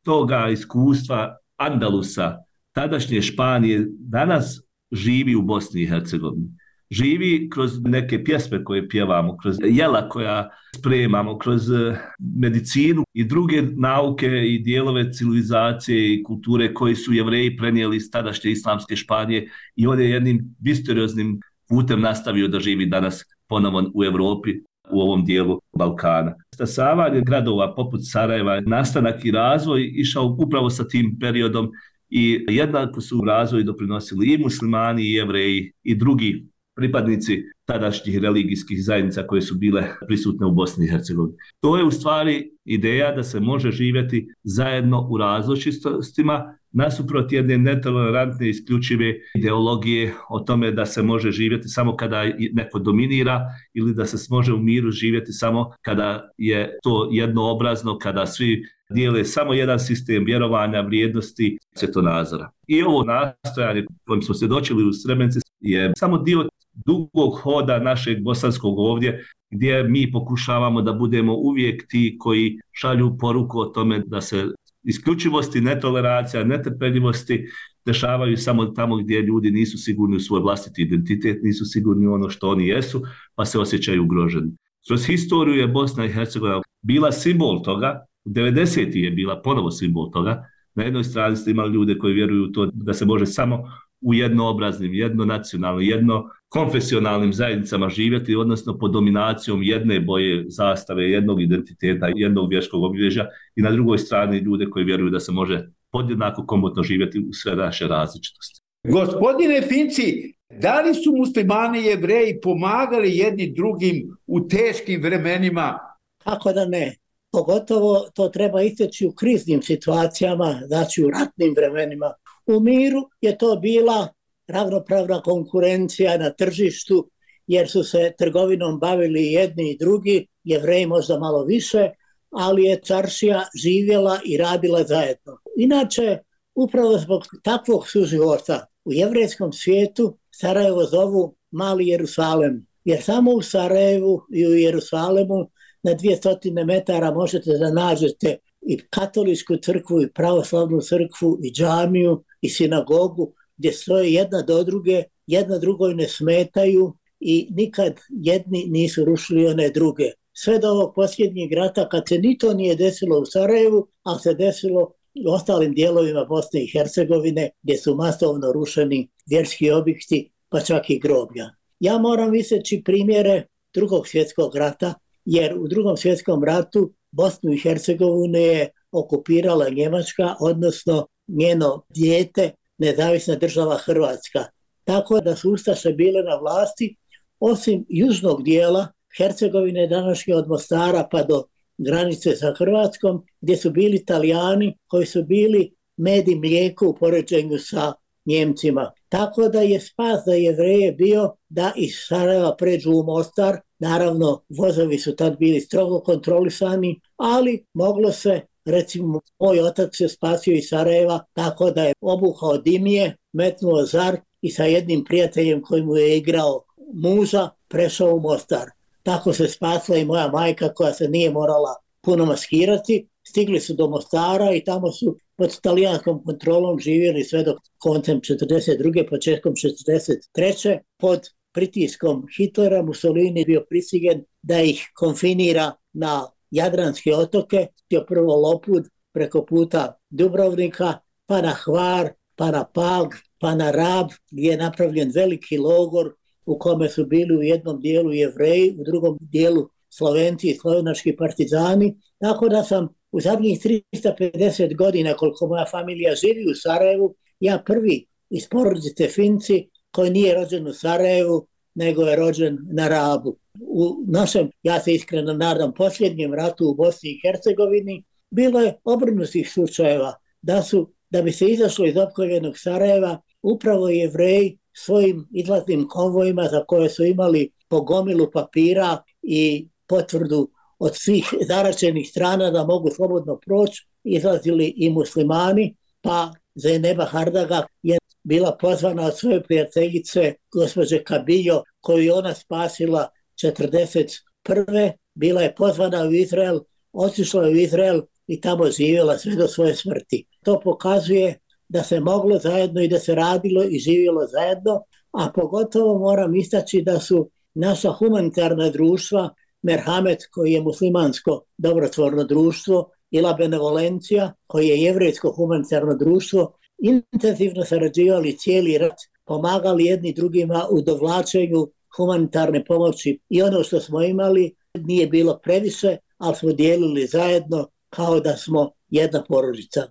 toga 0.04 0.48
iskustva 0.52 1.36
Andalusa, 1.56 2.36
tadašnje 2.72 3.22
Španije, 3.22 3.86
danas 3.98 4.60
živi 4.92 5.34
u 5.34 5.42
Bosni 5.42 5.82
i 5.82 5.86
Hercegovini 5.86 6.61
živi 6.92 7.48
kroz 7.50 7.84
neke 7.84 8.24
pjesme 8.24 8.64
koje 8.64 8.88
pjevamo, 8.88 9.36
kroz 9.36 9.56
jela 9.64 10.08
koja 10.08 10.50
spremamo, 10.76 11.38
kroz 11.38 11.70
eh, 11.70 11.96
medicinu 12.18 13.04
i 13.14 13.24
druge 13.24 13.62
nauke 13.62 14.28
i 14.28 14.58
dijelove 14.58 15.12
civilizacije 15.12 16.14
i 16.14 16.22
kulture 16.22 16.74
koji 16.74 16.94
su 16.94 17.12
jevreji 17.12 17.56
prenijeli 17.56 17.96
iz 17.96 18.10
tadašnje 18.10 18.50
islamske 18.50 18.96
Španije 18.96 19.50
i 19.76 19.86
on 19.86 20.00
je 20.00 20.10
jednim 20.10 20.54
misterioznim 20.60 21.40
putem 21.68 22.00
nastavio 22.00 22.48
da 22.48 22.60
živi 22.60 22.86
danas 22.86 23.24
ponovo 23.48 23.90
u 23.94 24.04
Evropi 24.04 24.50
u 24.90 25.00
ovom 25.00 25.24
dijelu 25.24 25.60
Balkana. 25.78 26.34
Stasavanje 26.54 27.20
gradova 27.20 27.74
poput 27.74 28.00
Sarajeva, 28.04 28.60
nastanak 28.60 29.24
i 29.24 29.30
razvoj 29.30 29.90
išao 29.94 30.36
upravo 30.38 30.70
sa 30.70 30.88
tim 30.88 31.16
periodom 31.20 31.70
i 32.10 32.44
jednako 32.48 33.00
su 33.00 33.18
u 33.18 33.24
razvoju 33.24 33.64
doprinosili 33.64 34.26
i 34.26 34.38
muslimani 34.38 35.02
i 35.02 35.12
jevreji 35.12 35.72
i 35.82 35.94
drugi 35.94 36.51
pripadnici 36.74 37.42
tadašnjih 37.64 38.18
religijskih 38.18 38.84
zajednica 38.84 39.26
koje 39.26 39.42
su 39.42 39.54
bile 39.54 39.84
prisutne 40.06 40.46
u 40.46 40.52
Bosni 40.52 40.86
i 40.86 40.88
Hercegovini. 40.88 41.38
To 41.60 41.76
je 41.76 41.84
u 41.84 41.90
stvari 41.90 42.50
ideja 42.64 43.12
da 43.12 43.22
se 43.22 43.40
može 43.40 43.70
živjeti 43.70 44.28
zajedno 44.44 45.06
u 45.10 45.18
različitostima 45.18 46.54
nasuprot 46.72 47.32
jedne 47.32 47.58
netolerantne 47.58 48.48
isključive 48.48 49.14
ideologije 49.34 50.14
o 50.28 50.40
tome 50.40 50.70
da 50.70 50.86
se 50.86 51.02
može 51.02 51.30
živjeti 51.30 51.68
samo 51.68 51.96
kada 51.96 52.24
neko 52.52 52.78
dominira 52.78 53.46
ili 53.74 53.94
da 53.94 54.06
se 54.06 54.26
može 54.30 54.52
u 54.52 54.58
miru 54.58 54.90
živjeti 54.90 55.32
samo 55.32 55.70
kada 55.82 56.30
je 56.38 56.78
to 56.82 57.08
jednoobrazno, 57.12 57.98
kada 57.98 58.26
svi 58.26 58.64
dijele 58.94 59.24
samo 59.24 59.54
jedan 59.54 59.80
sistem 59.80 60.24
vjerovanja, 60.24 60.80
vrijednosti, 60.80 61.58
svjetonazora. 61.74 62.50
I 62.66 62.82
ovo 62.82 63.04
nastojanje 63.04 63.86
kojim 64.06 64.22
smo 64.22 64.34
svjedočili 64.34 64.84
u 64.84 64.92
Srebrenici 64.92 65.40
je 65.60 65.92
samo 65.96 66.18
dio 66.18 66.48
dugog 66.74 67.34
hoda 67.42 67.78
našeg 67.78 68.22
bosanskog 68.22 68.78
ovdje, 68.78 69.24
gdje 69.50 69.82
mi 69.82 70.12
pokušavamo 70.12 70.82
da 70.82 70.92
budemo 70.92 71.34
uvijek 71.34 71.86
ti 71.88 72.16
koji 72.20 72.58
šalju 72.72 73.16
poruku 73.18 73.58
o 73.58 73.64
tome 73.64 74.02
da 74.06 74.20
se 74.20 74.46
isključivosti, 74.82 75.60
netoleracija, 75.60 76.44
netrpeljivosti 76.44 77.46
dešavaju 77.86 78.36
samo 78.36 78.66
tamo 78.66 78.96
gdje 78.96 79.22
ljudi 79.22 79.50
nisu 79.50 79.78
sigurni 79.78 80.16
u 80.16 80.20
svoj 80.20 80.40
vlastiti 80.40 80.82
identitet, 80.82 81.42
nisu 81.42 81.64
sigurni 81.64 82.06
u 82.06 82.12
ono 82.12 82.30
što 82.30 82.48
oni 82.48 82.68
jesu, 82.68 83.02
pa 83.34 83.44
se 83.44 83.58
osjećaju 83.58 84.04
ugroženi. 84.04 84.52
Kroz 84.86 85.06
historiju 85.06 85.60
je 85.60 85.68
Bosna 85.68 86.04
i 86.04 86.08
Hercegovina 86.12 86.60
bila 86.82 87.12
simbol 87.12 87.62
toga, 87.62 88.06
u 88.24 88.30
90. 88.30 88.96
je 88.96 89.10
bila 89.10 89.42
ponovo 89.42 89.70
simbol 89.70 90.10
toga, 90.10 90.44
na 90.74 90.84
jednoj 90.84 91.04
strani 91.04 91.36
ste 91.36 91.50
imali 91.50 91.72
ljude 91.72 91.98
koji 91.98 92.14
vjeruju 92.14 92.52
to 92.52 92.70
da 92.72 92.94
se 92.94 93.06
može 93.06 93.26
samo 93.26 93.64
u 94.02 94.14
jednoobraznim, 94.14 94.94
jednonacionalnim, 94.94 95.88
jedno 95.88 96.30
konfesionalnim 96.48 97.32
zajednicama 97.32 97.88
živjeti, 97.88 98.36
odnosno 98.36 98.78
pod 98.78 98.92
dominacijom 98.92 99.62
jedne 99.62 100.00
boje 100.00 100.44
zastave, 100.48 101.10
jednog 101.10 101.42
identiteta, 101.42 102.08
jednog 102.14 102.50
vjerskog 102.50 102.84
obilježja 102.84 103.28
i 103.56 103.62
na 103.62 103.70
drugoj 103.70 103.98
strani 103.98 104.38
ljude 104.38 104.70
koji 104.70 104.84
vjeruju 104.84 105.10
da 105.10 105.20
se 105.20 105.32
može 105.32 105.68
podjednako 105.92 106.46
komotno 106.46 106.82
živjeti 106.82 107.18
u 107.18 107.32
sve 107.32 107.56
naše 107.56 107.86
različitosti. 107.86 108.60
Gospodine 108.88 109.62
Finci, 109.62 110.34
da 110.60 110.80
li 110.80 110.94
su 110.94 111.12
muslimani 111.16 111.78
i 111.80 111.84
jevreji 111.84 112.40
pomagali 112.42 113.16
jedni 113.16 113.52
drugim 113.56 114.16
u 114.26 114.48
teškim 114.48 115.02
vremenima? 115.02 115.78
Kako 116.24 116.52
da 116.52 116.64
ne? 116.64 116.96
Pogotovo 117.32 118.06
to 118.14 118.28
treba 118.28 118.62
isteći 118.62 119.06
u 119.06 119.12
kriznim 119.12 119.62
situacijama, 119.62 120.60
znači 120.66 121.04
u 121.04 121.10
ratnim 121.10 121.54
vremenima. 121.56 122.12
U 122.52 122.60
miru 122.60 123.08
je 123.20 123.38
to 123.38 123.56
bila 123.56 124.08
ravnopravna 124.46 125.22
konkurencija 125.22 126.18
na 126.18 126.30
tržištu, 126.30 127.10
jer 127.46 127.70
su 127.70 127.84
se 127.84 128.12
trgovinom 128.18 128.78
bavili 128.78 129.32
jedni 129.32 129.70
i 129.70 129.78
drugi, 129.78 130.26
jevreji 130.44 130.86
možda 130.86 131.18
malo 131.18 131.44
više, 131.44 131.90
ali 132.30 132.64
je 132.64 132.80
caršija 132.84 133.44
živjela 133.62 134.18
i 134.24 134.36
radila 134.36 134.84
zajedno. 134.84 135.38
Inače, 135.56 136.18
upravo 136.54 136.98
zbog 136.98 137.22
takvog 137.42 137.88
suživota 137.88 138.66
u 138.84 138.92
jevrejskom 138.92 139.52
svijetu 139.52 140.18
Sarajevo 140.30 140.84
zovu 140.84 141.34
Mali 141.50 141.88
Jerusalem, 141.88 142.66
jer 142.84 143.02
samo 143.02 143.30
u 143.30 143.42
Sarajevu 143.42 144.22
i 144.32 144.46
u 144.46 144.54
Jerusalemu 144.54 145.50
na 145.82 145.92
200 145.92 146.64
metara 146.64 147.10
možete 147.10 147.50
da 147.50 147.70
nađete 147.70 148.36
i 148.60 148.78
katoličku 148.90 149.56
crkvu 149.56 150.02
i 150.02 150.12
pravoslavnu 150.12 150.80
crkvu 150.80 151.38
i 151.42 151.52
džamiju 151.52 152.24
i 152.42 152.48
sinagogu 152.48 153.32
gdje 153.56 153.72
stoje 153.72 154.12
jedna 154.12 154.42
do 154.42 154.64
druge, 154.64 155.02
jedna 155.26 155.58
drugoj 155.58 155.94
ne 155.94 156.08
smetaju 156.08 156.94
i 157.20 157.48
nikad 157.50 158.00
jedni 158.08 158.64
nisu 158.68 159.04
rušili 159.04 159.46
one 159.46 159.70
druge. 159.70 160.04
Sve 160.32 160.58
do 160.58 160.68
ovog 160.68 160.92
posljednjeg 160.94 161.52
rata, 161.52 161.88
kad 161.88 162.08
se 162.08 162.18
ni 162.18 162.38
to 162.38 162.54
nije 162.54 162.76
desilo 162.76 163.18
u 163.18 163.26
Sarajevu, 163.26 163.88
a 164.02 164.18
se 164.18 164.34
desilo 164.34 164.92
u 165.26 165.30
ostalim 165.30 165.74
dijelovima 165.74 166.24
Bosne 166.24 166.62
i 166.62 166.70
Hercegovine, 166.72 167.50
gdje 167.62 167.76
su 167.78 167.94
masovno 167.94 168.52
rušeni 168.52 169.08
vjerski 169.26 169.70
objekti, 169.70 170.32
pa 170.48 170.60
čak 170.60 170.90
i 170.90 170.98
groblja. 170.98 171.50
Ja 171.80 171.98
moram 171.98 172.30
viseći 172.30 172.82
primjere 172.84 173.46
drugog 173.74 174.08
svjetskog 174.08 174.56
rata, 174.56 174.94
jer 175.24 175.58
u 175.58 175.68
drugom 175.68 175.96
svjetskom 175.96 176.44
ratu 176.44 176.92
Bosnu 177.10 177.52
i 177.52 177.58
Hercegovinu 177.58 178.38
je 178.38 178.68
okupirala 178.92 179.68
Njemačka, 179.68 180.34
odnosno 180.40 181.06
njeno 181.28 181.82
dijete 181.88 182.50
nezavisna 182.78 183.34
država 183.34 183.76
Hrvatska. 183.76 184.44
Tako 184.84 185.20
da 185.20 185.36
su 185.36 185.52
Ustaše 185.52 185.92
bile 185.92 186.22
na 186.22 186.36
vlasti, 186.36 186.96
osim 187.40 187.84
južnog 187.88 188.42
dijela 188.42 188.88
Hercegovine 189.16 189.86
današnje 189.86 190.34
od 190.34 190.48
Mostara 190.48 191.08
pa 191.10 191.22
do 191.22 191.44
granice 191.78 192.36
sa 192.36 192.54
Hrvatskom, 192.58 193.26
gdje 193.40 193.56
su 193.56 193.70
bili 193.70 193.96
italijani 193.96 194.78
koji 194.86 195.06
su 195.06 195.22
bili 195.22 195.74
med 195.96 196.28
i 196.28 196.34
mlijeko 196.34 196.88
u 196.88 196.94
poređenju 196.94 197.58
sa 197.58 197.92
Njemcima. 198.26 198.92
Tako 199.08 199.48
da 199.48 199.60
je 199.60 199.80
spas 199.80 200.20
za 200.26 200.32
jevreje 200.32 200.92
bio 200.92 201.34
da 201.48 201.72
iz 201.76 201.92
Sarajeva 202.08 202.56
pređu 202.56 202.90
u 202.90 203.02
Mostar. 203.02 203.56
Naravno, 203.78 204.42
vozovi 204.48 204.98
su 204.98 205.16
tad 205.16 205.38
bili 205.38 205.60
strogo 205.60 206.00
kontrolisani, 206.00 207.00
ali 207.16 207.64
moglo 207.74 208.12
se 208.12 208.40
recimo 208.64 209.20
moj 209.38 209.60
otac 209.60 209.96
se 209.96 210.08
spasio 210.08 210.56
iz 210.56 210.68
Sarajeva 210.68 211.24
tako 211.32 211.70
da 211.70 211.84
je 211.84 211.94
obuhao 212.00 212.58
dimije, 212.58 213.16
metnuo 213.32 213.84
zar 213.84 214.16
i 214.40 214.50
sa 214.50 214.64
jednim 214.64 215.04
prijateljem 215.04 215.62
koji 215.62 215.82
mu 215.82 215.96
je 215.96 216.16
igrao 216.18 216.64
muza 216.94 217.50
prešao 217.68 218.14
u 218.14 218.20
Mostar. 218.20 218.70
Tako 219.02 219.32
se 219.32 219.48
spasla 219.48 219.96
i 219.96 220.04
moja 220.04 220.28
majka 220.28 220.74
koja 220.74 220.92
se 220.92 221.08
nije 221.08 221.30
morala 221.30 221.76
puno 222.00 222.26
maskirati. 222.26 223.08
Stigli 223.28 223.60
su 223.60 223.74
do 223.74 223.88
Mostara 223.88 224.54
i 224.54 224.64
tamo 224.64 224.92
su 224.92 225.16
pod 225.36 225.60
talijanskom 225.60 226.24
kontrolom 226.24 226.80
živjeli 226.80 227.24
sve 227.24 227.42
do 227.42 227.56
koncem 227.78 228.20
42. 228.20 229.08
početkom 229.08 229.52
43. 229.52 230.78
pod 230.98 231.20
pritiskom 231.52 232.26
Hitlera 232.36 232.82
Mussolini 232.82 233.44
bio 233.44 233.64
prisigen 233.68 234.24
da 234.42 234.60
ih 234.60 234.90
konfinira 234.94 235.72
na 235.92 236.30
Jadranske 236.52 237.14
otoke, 237.14 237.66
je 237.90 238.06
prvo 238.06 238.36
Lopud 238.36 238.88
preko 239.12 239.44
puta 239.46 239.98
Dubrovnika, 240.10 240.98
pa 241.26 241.40
na 241.42 241.54
Hvar, 241.64 242.12
pa 242.36 242.50
na 242.50 242.64
Palg, 242.64 243.14
pa 243.40 243.54
na 243.54 243.70
Rab, 243.70 244.10
gdje 244.30 244.50
je 244.50 244.56
napravljen 244.56 245.12
veliki 245.14 245.58
logor 245.58 246.14
u 246.46 246.58
kome 246.58 246.88
su 246.88 247.06
bili 247.06 247.36
u 247.36 247.42
jednom 247.42 247.80
dijelu 247.80 248.12
jevreji, 248.12 248.76
u 248.78 248.84
drugom 248.84 249.18
dijelu 249.20 249.68
slovenci 249.88 250.50
i 250.50 250.54
slovenački 250.54 251.16
partizani. 251.16 251.94
Tako 252.18 252.48
da 252.48 252.62
sam 252.62 252.88
u 253.12 253.20
zadnjih 253.20 253.60
350 253.92 254.76
godina, 254.76 255.14
koliko 255.14 255.46
moja 255.46 255.64
familija 255.70 256.14
živi 256.14 256.50
u 256.50 256.54
Sarajevu, 256.54 257.14
ja 257.40 257.62
prvi 257.66 258.06
iz 258.30 258.48
porodice 258.48 259.08
Finci 259.08 259.68
koji 259.90 260.10
nije 260.10 260.34
rođen 260.34 260.66
u 260.66 260.72
Sarajevu, 260.72 261.46
nego 261.74 262.02
je 262.02 262.16
rođen 262.16 262.58
na 262.72 262.88
Rabu. 262.88 263.36
U 263.60 264.04
našem, 264.06 264.50
ja 264.62 264.80
se 264.80 264.94
iskreno 264.94 265.32
nadam, 265.32 265.74
posljednjem 265.74 266.34
ratu 266.34 266.68
u 266.68 266.74
Bosni 266.74 267.10
i 267.10 267.20
Hercegovini, 267.22 268.04
bilo 268.30 268.60
je 268.60 268.78
obrnutih 268.84 269.52
slučajeva 269.52 270.14
da 270.42 270.62
su, 270.62 270.92
da 271.10 271.22
bi 271.22 271.32
se 271.32 271.46
izašlo 271.46 271.86
iz 271.86 271.96
opkoljenog 271.96 272.58
Sarajeva, 272.58 273.20
upravo 273.42 273.88
jevreji 273.88 274.58
svojim 274.72 275.28
izlaznim 275.32 275.88
konvojima 275.88 276.48
za 276.50 276.64
koje 276.64 276.88
su 276.88 277.04
imali 277.04 277.50
pogomilu 277.68 278.30
papira 278.30 279.02
i 279.22 279.68
potvrdu 279.86 280.50
od 280.78 280.96
svih 280.96 281.34
zaračenih 281.48 282.08
strana 282.08 282.50
da 282.50 282.64
mogu 282.64 282.90
slobodno 282.90 283.38
proći, 283.46 283.86
izlazili 284.04 284.74
i 284.76 284.90
muslimani, 284.90 285.76
pa 286.00 286.32
Zeneba 286.54 287.04
Hardaga 287.04 287.66
je 287.82 287.98
bila 288.22 288.56
pozvana 288.60 289.06
od 289.06 289.18
svoje 289.18 289.42
prijateljice 289.42 290.34
gospođe 290.54 291.04
Kabiljo, 291.04 291.62
koju 291.80 292.14
ona 292.14 292.34
spasila 292.34 293.08
41. 293.42 294.92
Bila 295.14 295.42
je 295.42 295.54
pozvana 295.54 296.02
u 296.02 296.12
Izrael, 296.12 296.60
otišla 296.92 297.46
je 297.46 297.52
u 297.52 297.56
Izrael 297.56 298.02
i 298.26 298.40
tamo 298.40 298.70
živjela 298.70 299.18
sve 299.18 299.36
do 299.36 299.48
svoje 299.48 299.74
smrti. 299.74 300.24
To 300.44 300.60
pokazuje 300.60 301.38
da 301.68 301.82
se 301.82 302.00
moglo 302.00 302.38
zajedno 302.38 302.82
i 302.82 302.88
da 302.88 302.98
se 302.98 303.14
radilo 303.14 303.64
i 303.64 303.78
živjelo 303.78 304.26
zajedno, 304.26 304.82
a 305.12 305.30
pogotovo 305.34 305.98
moram 305.98 306.36
istaći 306.36 306.82
da 306.82 307.00
su 307.00 307.30
naša 307.54 307.90
humanitarna 307.90 308.70
društva, 308.70 309.30
Merhamet 309.62 310.18
koji 310.32 310.52
je 310.52 310.62
muslimansko 310.62 311.42
dobrotvorno 311.58 312.24
društvo, 312.24 312.90
ila 313.10 313.32
Benevolencija 313.32 314.32
koji 314.46 314.68
je 314.68 314.82
jevrijsko 314.82 315.32
humanitarno 315.32 315.96
društvo, 315.96 316.52
intenzivno 316.82 317.64
sarađivali 317.64 318.38
cijeli 318.38 318.78
rat, 318.78 318.98
pomagali 319.24 319.84
jedni 319.84 320.12
drugima 320.12 320.66
u 320.70 320.80
dovlačenju 320.80 321.68
humanitarne 321.96 322.64
pomoći 322.64 323.18
i 323.28 323.42
ono 323.42 323.62
što 323.62 323.80
smo 323.80 324.02
imali 324.02 324.54
nije 324.74 325.06
bilo 325.06 325.40
previše, 325.42 325.96
ali 326.18 326.36
smo 326.36 326.52
dijelili 326.52 327.06
zajedno 327.06 327.68
kao 327.90 328.20
da 328.20 328.36
smo 328.36 328.70
jedna 328.90 329.24
porodica. 329.28 329.88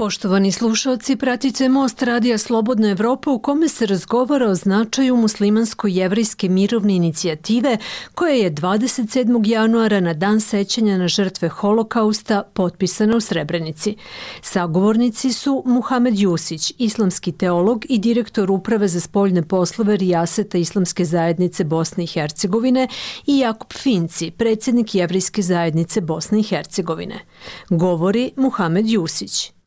Poštovani 0.00 0.52
slušalci, 0.52 1.16
pratite 1.16 1.68
Most 1.68 2.02
Radija 2.02 2.38
Slobodna 2.38 2.90
Evropa 2.90 3.30
u 3.30 3.38
kome 3.38 3.68
se 3.68 3.86
razgovara 3.86 4.46
o 4.46 4.54
značaju 4.54 5.16
muslimansko-jevrijske 5.16 6.48
mirovne 6.48 6.94
inicijative 6.94 7.78
koja 8.14 8.34
je 8.34 8.50
27. 8.50 9.48
januara 9.48 10.00
na 10.00 10.14
dan 10.14 10.40
sećanja 10.40 10.98
na 10.98 11.08
žrtve 11.08 11.48
holokausta 11.48 12.42
potpisana 12.54 13.16
u 13.16 13.20
Srebrenici. 13.20 13.96
Sagovornici 14.42 15.32
su 15.32 15.62
Muhamed 15.66 16.18
Jusić, 16.18 16.72
islamski 16.78 17.32
teolog 17.32 17.84
i 17.88 17.98
direktor 17.98 18.50
Uprave 18.50 18.88
za 18.88 19.00
spoljne 19.00 19.42
poslove 19.42 19.96
Rijaseta 19.96 20.58
Islamske 20.58 21.04
zajednice 21.04 21.64
Bosne 21.64 22.04
i 22.04 22.06
Hercegovine 22.06 22.88
i 23.26 23.38
Jakub 23.38 23.72
Finci, 23.72 24.30
predsjednik 24.30 24.94
Jevrijske 24.94 25.42
zajednice 25.42 26.00
Bosne 26.00 26.40
i 26.40 26.42
Hercegovine. 26.42 27.20
Govori 27.70 28.32
Muhamed 28.36 28.88
Jusić. 28.88 29.59